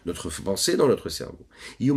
notre 0.07 0.31
pensée 0.43 0.77
dans 0.77 0.89
notre 0.89 1.09
cerveau. 1.09 1.47
Qu'il 1.79 1.89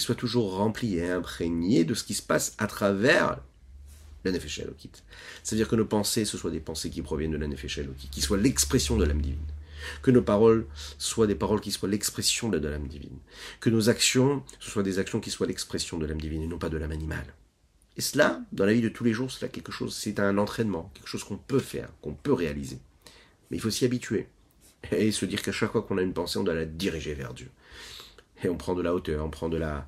soit 0.00 0.14
toujours 0.14 0.56
rempli 0.56 0.96
et 0.96 1.10
imprégné 1.10 1.84
de 1.84 1.94
ce 1.94 2.04
qui 2.04 2.14
se 2.14 2.22
passe 2.22 2.54
à 2.58 2.66
travers 2.66 3.38
la 4.24 4.32
Nefesh 4.32 4.62
C'est-à-dire 5.42 5.68
que 5.68 5.76
nos 5.76 5.86
pensées, 5.86 6.24
ce 6.24 6.36
soient 6.36 6.50
des 6.50 6.58
pensées 6.60 6.90
qui 6.90 7.02
proviennent 7.02 7.32
de 7.32 7.36
la 7.36 7.46
Nefesh 7.46 7.80
qui 8.10 8.20
soient 8.20 8.38
l'expression 8.38 8.96
de 8.96 9.04
l'âme 9.04 9.22
divine. 9.22 9.38
Que 10.02 10.10
nos 10.10 10.22
paroles 10.22 10.66
soient 10.98 11.26
des 11.26 11.34
paroles 11.34 11.60
qui 11.60 11.70
soient 11.70 11.88
l'expression 11.88 12.48
de 12.48 12.58
l'âme 12.58 12.88
divine. 12.88 13.18
Que 13.60 13.70
nos 13.70 13.88
actions, 13.88 14.42
soient 14.58 14.82
des 14.82 14.98
actions 14.98 15.20
qui 15.20 15.30
soient 15.30 15.46
l'expression 15.46 15.98
de 15.98 16.06
l'âme 16.06 16.20
divine 16.20 16.42
et 16.42 16.46
non 16.46 16.58
pas 16.58 16.68
de 16.68 16.76
l'âme 16.76 16.92
animale. 16.92 17.34
Et 17.96 18.00
cela, 18.00 18.40
dans 18.52 18.64
la 18.64 18.72
vie 18.72 18.80
de 18.80 18.88
tous 18.88 19.04
les 19.04 19.12
jours, 19.12 19.30
c'est 19.30 19.50
quelque 19.50 19.72
chose, 19.72 19.94
c'est 19.94 20.20
un 20.20 20.38
entraînement, 20.38 20.90
quelque 20.94 21.08
chose 21.08 21.24
qu'on 21.24 21.36
peut 21.36 21.58
faire, 21.58 21.90
qu'on 22.00 22.14
peut 22.14 22.32
réaliser. 22.32 22.78
Mais 23.50 23.56
il 23.56 23.60
faut 23.60 23.70
s'y 23.70 23.84
habituer 23.84 24.28
et 24.92 25.12
se 25.12 25.26
dire 25.26 25.42
qu'à 25.42 25.52
chaque 25.52 25.72
fois 25.72 25.82
qu'on 25.82 25.98
a 25.98 26.02
une 26.02 26.14
pensée, 26.14 26.38
on 26.38 26.44
doit 26.44 26.54
la 26.54 26.64
diriger 26.64 27.14
vers 27.14 27.34
Dieu. 27.34 27.50
Et 28.42 28.48
on 28.48 28.56
prend 28.56 28.74
de 28.74 28.82
la 28.82 28.94
hauteur, 28.94 29.24
on 29.24 29.30
prend 29.30 29.48
de 29.48 29.58
la, 29.58 29.86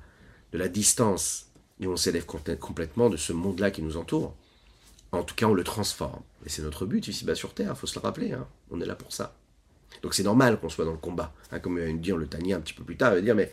de 0.51 0.57
la 0.57 0.67
distance, 0.67 1.47
et 1.79 1.87
on 1.87 1.97
s'élève 1.97 2.25
complètement 2.25 3.09
de 3.09 3.17
ce 3.17 3.33
monde-là 3.33 3.71
qui 3.71 3.81
nous 3.81 3.97
entoure. 3.97 4.35
En 5.11 5.23
tout 5.23 5.35
cas, 5.35 5.47
on 5.47 5.53
le 5.53 5.63
transforme. 5.63 6.21
Et 6.45 6.49
c'est 6.49 6.61
notre 6.61 6.85
but 6.85 7.07
ici-bas 7.07 7.35
sur 7.35 7.53
Terre, 7.53 7.73
il 7.75 7.79
faut 7.79 7.87
se 7.87 7.99
le 7.99 8.03
rappeler, 8.03 8.33
hein. 8.33 8.47
on 8.71 8.81
est 8.81 8.85
là 8.85 8.95
pour 8.95 9.13
ça. 9.13 9.35
Donc 10.01 10.13
c'est 10.13 10.23
normal 10.23 10.59
qu'on 10.59 10.69
soit 10.69 10.85
dans 10.85 10.91
le 10.91 10.97
combat. 10.97 11.33
Hein, 11.51 11.59
comme 11.59 11.79
va 11.79 11.91
dire 11.93 12.17
le 12.17 12.27
Tania 12.27 12.57
un 12.57 12.61
petit 12.61 12.73
peu 12.73 12.83
plus 12.83 12.97
tard, 12.97 13.13
il 13.13 13.15
va 13.15 13.21
dire, 13.21 13.35
mais 13.35 13.51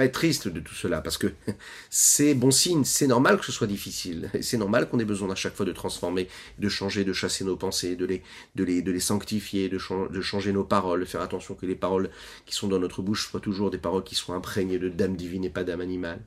pas 0.00 0.06
être 0.06 0.12
triste 0.12 0.48
de 0.48 0.60
tout 0.60 0.74
cela, 0.74 1.02
parce 1.02 1.18
que 1.18 1.26
c'est 1.90 2.32
bon 2.32 2.50
signe, 2.50 2.84
c'est 2.84 3.06
normal 3.06 3.38
que 3.38 3.44
ce 3.44 3.52
soit 3.52 3.66
difficile, 3.66 4.30
c'est 4.40 4.56
normal 4.56 4.88
qu'on 4.88 4.98
ait 4.98 5.04
besoin 5.04 5.28
à 5.30 5.34
chaque 5.34 5.54
fois 5.54 5.66
de 5.66 5.72
transformer, 5.72 6.26
de 6.58 6.68
changer, 6.70 7.04
de 7.04 7.12
chasser 7.12 7.44
nos 7.44 7.56
pensées, 7.56 7.96
de 7.96 8.06
les, 8.06 9.00
sanctifier, 9.00 9.68
de, 9.68 9.76
changer 9.76 10.52
nos 10.54 10.64
paroles, 10.64 11.04
faire 11.04 11.20
attention 11.20 11.54
que 11.54 11.66
les 11.66 11.74
paroles 11.74 12.08
qui 12.46 12.54
sont 12.54 12.66
dans 12.66 12.78
notre 12.78 13.02
bouche 13.02 13.28
soient 13.28 13.40
toujours 13.40 13.70
des 13.70 13.76
paroles 13.76 14.02
qui 14.02 14.14
soient 14.14 14.34
imprégnées 14.34 14.78
de 14.78 14.88
dame 14.88 15.16
divine 15.16 15.44
et 15.44 15.50
pas 15.50 15.64
d'âme 15.64 15.82
animale. 15.82 16.22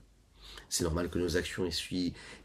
C'est 0.69 0.83
normal 0.83 1.09
que 1.09 1.17
nos 1.17 1.35
actions 1.35 1.67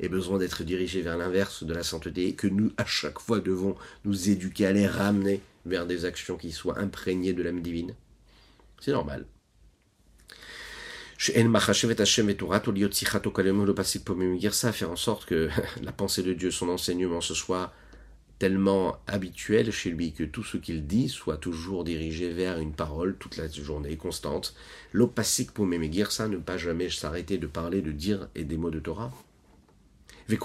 aient 0.01 0.09
besoin 0.09 0.39
d'être 0.39 0.65
dirigées 0.65 1.03
vers 1.03 1.19
l'inverse 1.19 1.63
de 1.63 1.75
la 1.75 1.83
sainteté 1.83 2.29
et 2.29 2.35
que 2.35 2.47
nous, 2.47 2.73
à 2.79 2.87
chaque 2.87 3.19
fois, 3.19 3.41
devons 3.41 3.77
nous 4.07 4.31
éduquer 4.31 4.65
à 4.65 4.73
les 4.73 4.87
ramener 4.87 5.43
vers 5.69 5.87
des 5.87 6.05
actions 6.05 6.37
qui 6.37 6.51
soient 6.51 6.79
imprégnées 6.79 7.33
de 7.33 7.43
l'âme 7.43 7.63
divine. 7.63 7.95
C'est 8.81 8.93
normal 8.93 9.27
faire 14.73 14.91
en 14.91 14.97
sorte 14.97 15.27
que 15.27 15.49
la 15.83 15.91
pensée 15.93 16.23
de 16.23 16.33
Dieu, 16.33 16.53
son 16.53 16.69
enseignement, 16.69 17.21
ce 17.21 17.35
soit 17.35 17.73
tellement 18.39 18.99
habituel 19.09 19.73
chez 19.73 19.91
lui 19.91 20.13
que 20.13 20.23
tout 20.23 20.45
ce 20.45 20.57
qu'il 20.57 20.87
dit 20.87 21.09
soit 21.09 21.37
toujours 21.37 21.83
dirigé 21.83 22.31
vers 22.31 22.59
une 22.61 22.73
parole 22.73 23.17
toute 23.19 23.37
la 23.37 23.49
journée 23.49 23.97
constante. 23.97 24.55
L'opasik 24.93 25.51
pour 25.51 25.67
ça, 26.09 26.29
ne 26.29 26.37
pas 26.37 26.57
jamais 26.57 26.89
s'arrêter 26.89 27.37
de 27.37 27.49
parler, 27.49 27.83
de 27.83 27.91
dire 27.91 28.29
et 28.37 28.45
des 28.45 28.57
mots 28.57 28.71
de 28.71 28.79
Torah. 28.79 29.13
C'est 30.29 30.37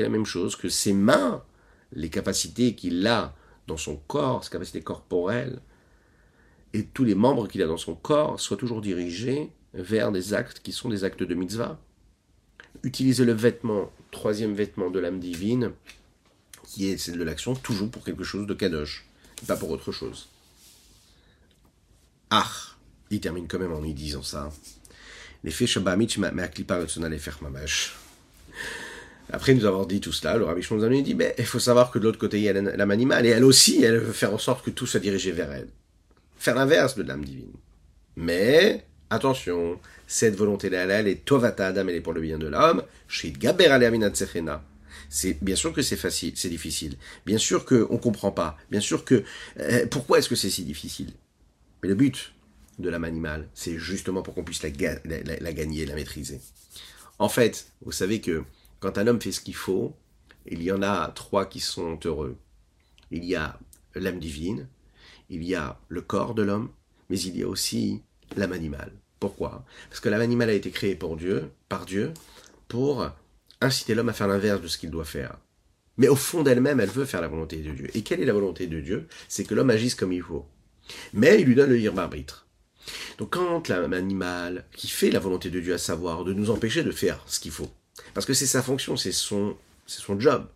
la 0.00 0.08
même 0.08 0.26
chose 0.26 0.56
que 0.56 0.68
ses 0.68 0.92
mains, 0.92 1.44
les 1.92 2.10
capacités 2.10 2.74
qu'il 2.74 3.06
a 3.06 3.34
dans 3.68 3.76
son 3.76 3.96
corps, 3.96 4.42
ses 4.44 4.50
capacités 4.50 4.82
corporelles, 4.82 5.60
et 6.72 6.84
tous 6.86 7.04
les 7.04 7.14
membres 7.14 7.46
qu'il 7.46 7.62
a 7.62 7.66
dans 7.66 7.76
son 7.76 7.94
corps 7.94 8.40
soient 8.40 8.56
toujours 8.56 8.80
dirigés 8.80 9.52
vers 9.74 10.10
des 10.10 10.34
actes 10.34 10.60
qui 10.60 10.72
sont 10.72 10.88
des 10.88 11.04
actes 11.04 11.22
de 11.22 11.34
mitzvah. 11.34 11.78
Utiliser 12.82 13.24
le 13.24 13.32
vêtement, 13.32 13.92
troisième 14.10 14.54
vêtement 14.54 14.90
de 14.90 14.98
l'âme 14.98 15.20
divine, 15.20 15.70
qui 16.64 16.88
est 16.88 16.98
celle 16.98 17.16
de 17.16 17.22
l'action, 17.22 17.54
toujours 17.54 17.90
pour 17.90 18.04
quelque 18.04 18.24
chose 18.24 18.48
de 18.48 18.54
kadosh, 18.54 19.06
pas 19.46 19.56
pour 19.56 19.70
autre 19.70 19.92
chose. 19.92 20.28
Ah, 22.30 22.73
il 23.16 23.20
termine 23.20 23.46
quand 23.46 23.58
même 23.58 23.72
en 23.72 23.82
y 23.82 23.94
disant 23.94 24.22
ça. 24.22 24.50
Les 25.42 25.52
après 29.32 29.54
nous 29.54 29.64
avoir 29.64 29.86
dit 29.86 30.00
tout 30.00 30.12
cela, 30.12 30.36
le 30.36 30.44
Rabbi 30.44 30.62
Shimon 30.62 30.88
nous 30.88 31.02
dit, 31.02 31.14
mais 31.14 31.34
il 31.38 31.46
faut 31.46 31.58
savoir 31.58 31.90
que 31.90 31.98
de 31.98 32.04
l'autre 32.04 32.18
côté, 32.18 32.38
il 32.38 32.44
y 32.44 32.48
a 32.48 32.52
l'âme 32.52 32.90
animale, 32.90 33.26
et 33.26 33.30
elle 33.30 33.44
aussi, 33.44 33.82
elle 33.82 33.98
veut 33.98 34.12
faire 34.12 34.34
en 34.34 34.38
sorte 34.38 34.64
que 34.64 34.70
tout 34.70 34.86
soit 34.86 35.00
dirigé 35.00 35.32
vers 35.32 35.50
elle. 35.50 35.68
Faire 36.38 36.54
l'inverse 36.54 36.94
de 36.94 37.02
l'âme 37.02 37.24
divine. 37.24 37.52
Mais, 38.16 38.84
attention, 39.10 39.80
cette 40.06 40.36
volonté-là, 40.36 40.84
elle 40.84 41.08
est 41.08 41.24
tovata 41.24 41.68
adam, 41.68 41.88
elle 41.88 41.96
est 41.96 42.00
pour 42.00 42.12
le 42.12 42.20
bien 42.20 42.38
de 42.38 42.46
l'homme, 42.46 42.82
c'est 45.08 45.42
bien 45.42 45.56
sûr 45.56 45.72
que 45.72 45.82
c'est 45.82 45.96
facile, 45.96 46.32
c'est 46.36 46.48
difficile. 46.48 46.96
Bien 47.24 47.38
sûr 47.38 47.64
qu'on 47.64 47.74
ne 47.76 47.98
comprend 47.98 48.30
pas. 48.30 48.56
Bien 48.70 48.80
sûr 48.80 49.04
que 49.04 49.22
euh, 49.60 49.86
pourquoi 49.86 50.18
est-ce 50.18 50.28
que 50.28 50.34
c'est 50.34 50.50
si 50.50 50.64
difficile? 50.64 51.12
Mais 51.82 51.88
le 51.88 51.94
but 51.94 52.33
de 52.78 52.88
l'âme 52.88 53.04
animale, 53.04 53.48
c'est 53.54 53.78
justement 53.78 54.22
pour 54.22 54.34
qu'on 54.34 54.44
puisse 54.44 54.62
la, 54.62 54.70
la, 55.04 55.52
gagner, 55.52 55.86
la 55.86 55.94
maîtriser. 55.94 56.40
En 57.18 57.28
fait, 57.28 57.72
vous 57.82 57.92
savez 57.92 58.20
que 58.20 58.44
quand 58.80 58.98
un 58.98 59.06
homme 59.06 59.20
fait 59.20 59.32
ce 59.32 59.40
qu'il 59.40 59.54
faut, 59.54 59.94
il 60.46 60.62
y 60.62 60.72
en 60.72 60.82
a 60.82 61.08
trois 61.14 61.46
qui 61.46 61.60
sont 61.60 61.98
heureux. 62.04 62.36
Il 63.10 63.24
y 63.24 63.34
a 63.34 63.58
l'âme 63.94 64.18
divine, 64.18 64.66
il 65.30 65.44
y 65.44 65.54
a 65.54 65.78
le 65.88 66.02
corps 66.02 66.34
de 66.34 66.42
l'homme, 66.42 66.70
mais 67.08 67.20
il 67.20 67.36
y 67.36 67.42
a 67.42 67.48
aussi 67.48 68.02
l'âme 68.36 68.52
animale. 68.52 68.92
Pourquoi? 69.20 69.64
Parce 69.88 70.00
que 70.00 70.08
l'âme 70.08 70.20
animale 70.20 70.50
a 70.50 70.54
été 70.54 70.70
créée 70.70 70.96
pour 70.96 71.16
Dieu, 71.16 71.50
par 71.68 71.86
Dieu, 71.86 72.12
pour 72.68 73.10
inciter 73.60 73.94
l'homme 73.94 74.08
à 74.08 74.12
faire 74.12 74.28
l'inverse 74.28 74.60
de 74.60 74.68
ce 74.68 74.78
qu'il 74.78 74.90
doit 74.90 75.04
faire. 75.04 75.38
Mais 75.96 76.08
au 76.08 76.16
fond 76.16 76.42
d'elle-même, 76.42 76.80
elle 76.80 76.90
veut 76.90 77.04
faire 77.04 77.20
la 77.20 77.28
volonté 77.28 77.58
de 77.58 77.70
Dieu. 77.70 77.88
Et 77.94 78.02
quelle 78.02 78.20
est 78.20 78.26
la 78.26 78.32
volonté 78.32 78.66
de 78.66 78.80
Dieu? 78.80 79.06
C'est 79.28 79.44
que 79.44 79.54
l'homme 79.54 79.70
agisse 79.70 79.94
comme 79.94 80.12
il 80.12 80.22
faut. 80.22 80.46
Mais 81.12 81.40
il 81.40 81.46
lui 81.46 81.54
donne 81.54 81.70
le 81.70 81.76
libre 81.76 82.00
arbitre. 82.00 82.43
Donc 83.18 83.30
quand 83.30 83.68
l'âme 83.68 83.92
animale, 83.92 84.64
qui 84.74 84.88
fait 84.88 85.10
la 85.10 85.20
volonté 85.20 85.50
de 85.50 85.60
Dieu, 85.60 85.74
à 85.74 85.78
savoir 85.78 86.24
de 86.24 86.32
nous 86.32 86.50
empêcher 86.50 86.82
de 86.82 86.90
faire 86.90 87.22
ce 87.26 87.40
qu'il 87.40 87.52
faut, 87.52 87.70
parce 88.12 88.26
que 88.26 88.34
c'est 88.34 88.46
sa 88.46 88.62
fonction, 88.62 88.96
c'est 88.96 89.12
son, 89.12 89.56
c'est 89.86 90.02
son 90.02 90.18
job. 90.18 90.46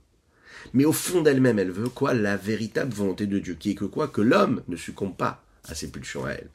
Mais 0.72 0.84
au 0.84 0.92
fond 0.92 1.22
d'elle-même, 1.22 1.58
elle 1.58 1.70
veut 1.70 1.88
quoi? 1.88 2.14
La 2.14 2.36
véritable 2.36 2.92
volonté 2.92 3.26
de 3.26 3.38
Dieu, 3.38 3.54
qui 3.54 3.70
est 3.70 3.74
que 3.74 3.84
quoi? 3.84 4.08
Que 4.08 4.20
l'homme 4.20 4.62
ne 4.68 4.76
succombe 4.76 5.16
pas 5.16 5.42
à 5.68 5.74
ses 5.74 5.90
pulsions 5.90 6.24
à 6.24 6.32
elle. 6.32 6.50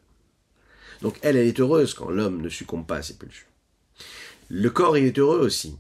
Donc 1.02 1.18
elle, 1.22 1.38
elle 1.38 1.48
est 1.48 1.60
heureuse 1.60 1.94
quand 1.94 2.10
l'homme 2.10 2.42
ne 2.42 2.50
succombe 2.50 2.86
pas 2.86 2.98
à 2.98 3.02
ses 3.02 3.16
pulsions. 3.16 3.48
Le 4.50 4.70
corps, 4.70 4.98
il 4.98 5.06
est 5.06 5.20
heureux 5.20 5.40
aussi. 5.40 5.78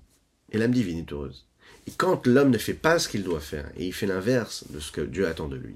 Et 0.51 0.57
l'âme 0.57 0.71
divine 0.71 0.99
est 0.99 1.11
heureuse. 1.11 1.45
Et 1.87 1.91
quand 1.91 2.25
l'homme 2.27 2.49
ne 2.49 2.57
fait 2.57 2.73
pas 2.73 2.97
ce 2.97 3.09
qu'il 3.09 3.23
doit 3.23 3.39
faire, 3.39 3.69
et 3.75 3.85
il 3.85 3.93
fait 3.93 4.07
l'inverse 4.07 4.65
de 4.69 4.79
ce 4.79 4.91
que 4.91 5.01
Dieu 5.01 5.27
attend 5.27 5.47
de 5.47 5.57
lui, 5.57 5.75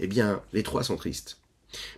eh 0.00 0.06
bien, 0.06 0.42
les 0.52 0.62
trois 0.62 0.82
sont 0.82 0.96
tristes. 0.96 1.38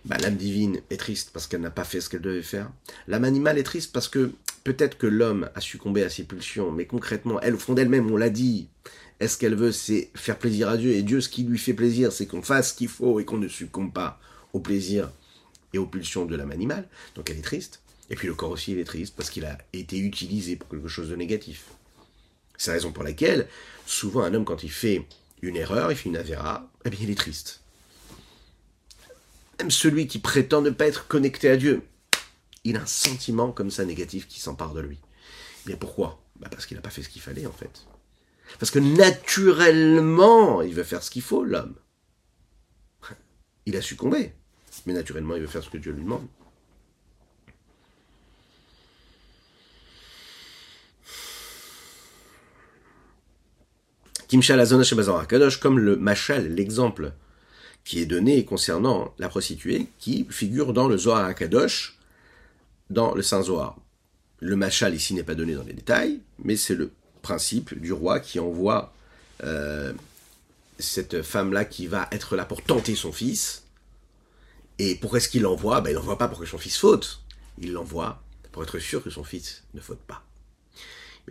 Bah, 0.05 0.17
l'âme 0.17 0.35
divine 0.35 0.81
est 0.89 0.97
triste 0.97 1.31
parce 1.33 1.47
qu'elle 1.47 1.61
n'a 1.61 1.71
pas 1.71 1.83
fait 1.83 2.01
ce 2.01 2.09
qu'elle 2.09 2.21
devait 2.21 2.41
faire. 2.41 2.71
L'âme 3.07 3.23
animale 3.23 3.57
est 3.57 3.63
triste 3.63 3.91
parce 3.91 4.07
que 4.07 4.31
peut-être 4.63 4.97
que 4.97 5.07
l'homme 5.07 5.49
a 5.55 5.61
succombé 5.61 6.03
à 6.03 6.09
ses 6.09 6.23
pulsions, 6.23 6.71
mais 6.71 6.85
concrètement, 6.85 7.39
elle, 7.41 7.55
au 7.55 7.59
fond 7.59 7.73
d'elle-même, 7.73 8.11
on 8.11 8.17
l'a 8.17 8.29
dit, 8.29 8.67
est-ce 9.19 9.37
qu'elle 9.37 9.55
veut, 9.55 9.71
c'est 9.71 10.09
faire 10.15 10.37
plaisir 10.37 10.69
à 10.69 10.77
Dieu, 10.77 10.91
et 10.91 11.03
Dieu, 11.03 11.21
ce 11.21 11.29
qui 11.29 11.43
lui 11.43 11.57
fait 11.57 11.73
plaisir, 11.73 12.11
c'est 12.11 12.25
qu'on 12.25 12.41
fasse 12.41 12.69
ce 12.69 12.73
qu'il 12.75 12.87
faut 12.87 13.19
et 13.19 13.25
qu'on 13.25 13.37
ne 13.37 13.47
succombe 13.47 13.93
pas 13.93 14.19
au 14.53 14.59
plaisir 14.59 15.11
et 15.73 15.77
aux 15.77 15.85
pulsions 15.85 16.25
de 16.25 16.35
l'âme 16.35 16.51
animale. 16.51 16.87
Donc 17.15 17.29
elle 17.29 17.37
est 17.37 17.41
triste. 17.41 17.81
Et 18.09 18.15
puis 18.15 18.27
le 18.27 18.33
corps 18.33 18.51
aussi, 18.51 18.71
il 18.71 18.79
est 18.79 18.85
triste 18.85 19.13
parce 19.15 19.29
qu'il 19.29 19.45
a 19.45 19.57
été 19.73 19.97
utilisé 19.97 20.55
pour 20.55 20.69
quelque 20.69 20.87
chose 20.87 21.09
de 21.09 21.15
négatif. 21.15 21.65
C'est 22.57 22.71
la 22.71 22.75
raison 22.75 22.91
pour 22.91 23.03
laquelle, 23.03 23.47
souvent, 23.85 24.23
un 24.23 24.33
homme, 24.33 24.45
quand 24.45 24.63
il 24.63 24.71
fait 24.71 25.05
une 25.41 25.55
erreur, 25.55 25.91
il 25.91 25.97
fait 25.97 26.09
une 26.09 26.17
avéra, 26.17 26.69
eh 26.85 26.89
bien, 26.89 26.99
il 27.03 27.09
est 27.11 27.15
triste. 27.15 27.61
Même 29.59 29.71
celui 29.71 30.07
qui 30.07 30.19
prétend 30.19 30.61
ne 30.61 30.69
pas 30.69 30.87
être 30.87 31.07
connecté 31.07 31.49
à 31.49 31.57
Dieu, 31.57 31.83
il 32.63 32.77
a 32.77 32.81
un 32.81 32.85
sentiment 32.85 33.51
comme 33.51 33.71
ça 33.71 33.85
négatif 33.85 34.27
qui 34.27 34.39
s'empare 34.39 34.73
de 34.73 34.81
lui. 34.81 34.99
Mais 35.65 35.75
pourquoi? 35.75 36.23
Bah 36.39 36.47
Parce 36.49 36.65
qu'il 36.65 36.75
n'a 36.75 36.81
pas 36.81 36.89
fait 36.89 37.03
ce 37.03 37.09
qu'il 37.09 37.21
fallait 37.21 37.45
en 37.45 37.51
fait. 37.51 37.85
Parce 38.57 38.71
que 38.71 38.79
naturellement, 38.79 40.61
il 40.61 40.73
veut 40.73 40.83
faire 40.83 41.03
ce 41.03 41.11
qu'il 41.11 41.21
faut, 41.21 41.43
l'homme. 41.43 41.75
Il 43.65 43.75
a 43.75 43.81
succombé. 43.81 44.33
Mais 44.85 44.93
naturellement, 44.93 45.35
il 45.35 45.41
veut 45.41 45.47
faire 45.47 45.63
ce 45.63 45.69
que 45.69 45.77
Dieu 45.77 45.91
lui 45.91 46.03
demande. 46.03 46.25
Kimshal 54.29 54.65
Kadosh, 55.27 55.59
comme 55.59 55.79
le 55.79 55.97
machal, 55.97 56.53
l'exemple 56.53 57.13
qui 57.83 57.99
est 57.99 58.05
donné 58.05 58.45
concernant 58.45 59.13
la 59.17 59.29
prostituée, 59.29 59.87
qui 59.99 60.25
figure 60.29 60.73
dans 60.73 60.87
le 60.87 60.97
Zohar 60.97 61.33
Kadosh, 61.33 61.97
dans 62.89 63.13
le 63.15 63.21
Saint 63.21 63.43
Zohar. 63.43 63.77
Le 64.39 64.55
machal 64.55 64.95
ici 64.95 65.13
n'est 65.13 65.23
pas 65.23 65.35
donné 65.35 65.55
dans 65.55 65.63
les 65.63 65.73
détails, 65.73 66.19
mais 66.43 66.55
c'est 66.55 66.75
le 66.75 66.91
principe 67.21 67.79
du 67.79 67.91
roi 67.91 68.19
qui 68.19 68.39
envoie 68.39 68.93
euh, 69.43 69.93
cette 70.79 71.21
femme-là 71.21 71.65
qui 71.65 71.87
va 71.87 72.07
être 72.11 72.35
là 72.35 72.45
pour 72.45 72.63
tenter 72.63 72.95
son 72.95 73.11
fils. 73.11 73.63
Et 74.77 74.95
pourquoi 74.95 75.17
est-ce 75.17 75.29
qu'il 75.29 75.41
l'envoie 75.41 75.81
ben, 75.81 75.91
Il 75.91 75.95
l'envoie 75.95 76.17
pas 76.17 76.27
pour 76.27 76.39
que 76.39 76.45
son 76.45 76.57
fils 76.57 76.77
faute. 76.77 77.21
Il 77.57 77.73
l'envoie 77.73 78.23
pour 78.51 78.63
être 78.63 78.79
sûr 78.79 79.03
que 79.03 79.09
son 79.09 79.23
fils 79.23 79.63
ne 79.73 79.81
faute 79.81 79.99
pas. 79.99 80.23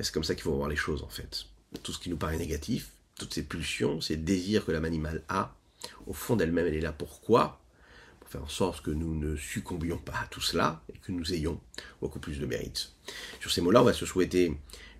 c'est 0.00 0.12
comme 0.12 0.24
ça 0.24 0.34
qu'il 0.34 0.44
faut 0.44 0.54
voir 0.54 0.68
les 0.68 0.76
choses 0.76 1.02
en 1.02 1.08
fait. 1.08 1.46
Tout 1.82 1.92
ce 1.92 1.98
qui 1.98 2.10
nous 2.10 2.16
paraît 2.16 2.36
négatif, 2.36 2.90
toutes 3.18 3.34
ces 3.34 3.42
pulsions, 3.42 4.00
ces 4.00 4.16
désirs 4.16 4.64
que 4.64 4.72
l'âme 4.72 4.84
animale 4.84 5.22
a, 5.28 5.54
au 6.06 6.12
fond 6.12 6.36
d'elle-même, 6.36 6.66
elle 6.66 6.74
est 6.74 6.80
là 6.80 6.92
pourquoi? 6.92 7.60
Pour 8.20 8.28
faire 8.28 8.42
en 8.42 8.48
sorte 8.48 8.84
que 8.84 8.90
nous 8.90 9.14
ne 9.14 9.36
succombions 9.36 9.98
pas 9.98 10.14
à 10.24 10.26
tout 10.26 10.40
cela 10.40 10.82
et 10.92 10.98
que 10.98 11.12
nous 11.12 11.32
ayons 11.32 11.60
beaucoup 12.00 12.18
plus 12.18 12.38
de 12.38 12.46
mérite. 12.46 12.92
Sur 13.40 13.50
ces 13.50 13.60
mots-là, 13.60 13.82
on 13.82 13.86
va 13.86 13.92
se 13.92 14.06
souhaiter 14.06 14.56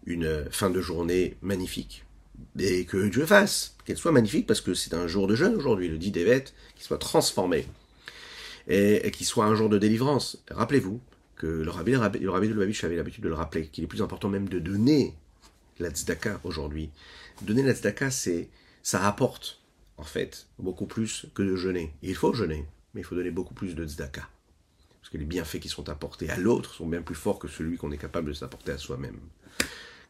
une 0.06 0.46
fin 0.50 0.70
de 0.70 0.80
journée 0.80 1.36
magnifique, 1.42 2.04
et 2.58 2.84
que 2.84 3.08
Dieu 3.08 3.26
fasse 3.26 3.76
qu'elle 3.84 3.96
soit 3.96 4.12
magnifique 4.12 4.46
parce 4.46 4.60
que 4.60 4.74
c'est 4.74 4.94
un 4.94 5.06
jour 5.06 5.26
de 5.26 5.34
jeûne 5.34 5.54
aujourd'hui, 5.54 5.88
le 5.88 5.98
10 5.98 6.12
d'Evet, 6.12 6.44
qui 6.76 6.84
soit 6.84 6.98
transformé 6.98 7.66
et, 8.68 9.06
et 9.06 9.10
qui 9.10 9.24
soit 9.24 9.44
un 9.44 9.54
jour 9.54 9.68
de 9.68 9.78
délivrance. 9.78 10.42
Rappelez-vous 10.50 11.00
que 11.36 11.46
le 11.46 11.70
rabbi, 11.70 11.92
le 11.92 12.30
rabbi, 12.30 12.48
de 12.48 12.52
Lubavitch 12.52 12.84
avait 12.84 12.96
l'habitude 12.96 13.24
de 13.24 13.28
le 13.28 13.34
rappeler, 13.34 13.68
qu'il 13.68 13.84
est 13.84 13.86
plus 13.86 14.02
important 14.02 14.28
même 14.28 14.48
de 14.48 14.58
donner 14.58 15.14
la 15.78 15.90
tzedaka 15.90 16.40
aujourd'hui. 16.44 16.90
Donner 17.42 17.62
la 17.62 17.74
tzedaka, 17.74 18.10
c'est, 18.10 18.48
ça 18.82 18.98
rapporte, 18.98 19.60
en 19.98 20.04
fait, 20.04 20.46
beaucoup 20.58 20.86
plus 20.86 21.26
que 21.34 21.42
de 21.42 21.56
jeûner. 21.56 21.92
il 22.02 22.14
faut 22.14 22.32
jeûner, 22.32 22.64
mais 22.94 23.02
il 23.02 23.04
faut 23.04 23.16
donner 23.16 23.30
beaucoup 23.30 23.54
plus 23.54 23.74
de 23.74 23.86
tzedaka. 23.86 24.28
Parce 25.00 25.10
que 25.10 25.18
les 25.18 25.24
bienfaits 25.24 25.58
qui 25.58 25.68
sont 25.68 25.88
apportés 25.88 26.30
à 26.30 26.36
l'autre 26.36 26.72
sont 26.74 26.86
bien 26.86 27.02
plus 27.02 27.14
forts 27.14 27.38
que 27.38 27.48
celui 27.48 27.76
qu'on 27.76 27.92
est 27.92 27.98
capable 27.98 28.28
de 28.28 28.34
s'apporter 28.34 28.72
à 28.72 28.78
soi-même. 28.78 29.18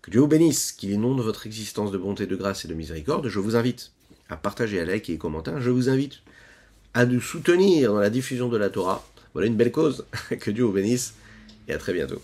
Que 0.03 0.11
Dieu 0.11 0.20
vous 0.20 0.28
bénisse, 0.28 0.72
qu'il 0.72 0.91
inonde 0.91 1.20
votre 1.20 1.47
existence 1.47 1.91
de 1.91 1.99
bonté, 1.99 2.26
de 2.26 2.36
grâce 2.36 2.64
et 2.64 2.68
de 2.68 2.74
miséricorde. 2.74 3.28
Je 3.28 3.39
vous 3.41 3.57
invite 3.57 3.93
à 4.28 4.36
partager, 4.36 4.80
à 4.80 4.84
liker 4.84 5.14
et 5.14 5.18
commenter. 5.18 5.53
Je 5.59 5.70
vous 5.70 5.89
invite 5.89 6.20
à 6.95 7.07
nous 7.07 7.20
soutenir 7.20 7.93
dans 7.93 8.01
la 8.01 8.11
diffusion 8.11 8.49
de 8.49 8.57
la 8.57 8.70
Torah. 8.70 9.07
Voilà 9.32 9.49
une 9.49 9.57
belle 9.57 9.72
cause. 9.72 10.07
Que 10.41 10.51
Dieu 10.51 10.64
vous 10.64 10.72
bénisse 10.72 11.14
et 11.66 11.72
à 11.72 11.78
très 11.78 11.93
bientôt. 11.93 12.20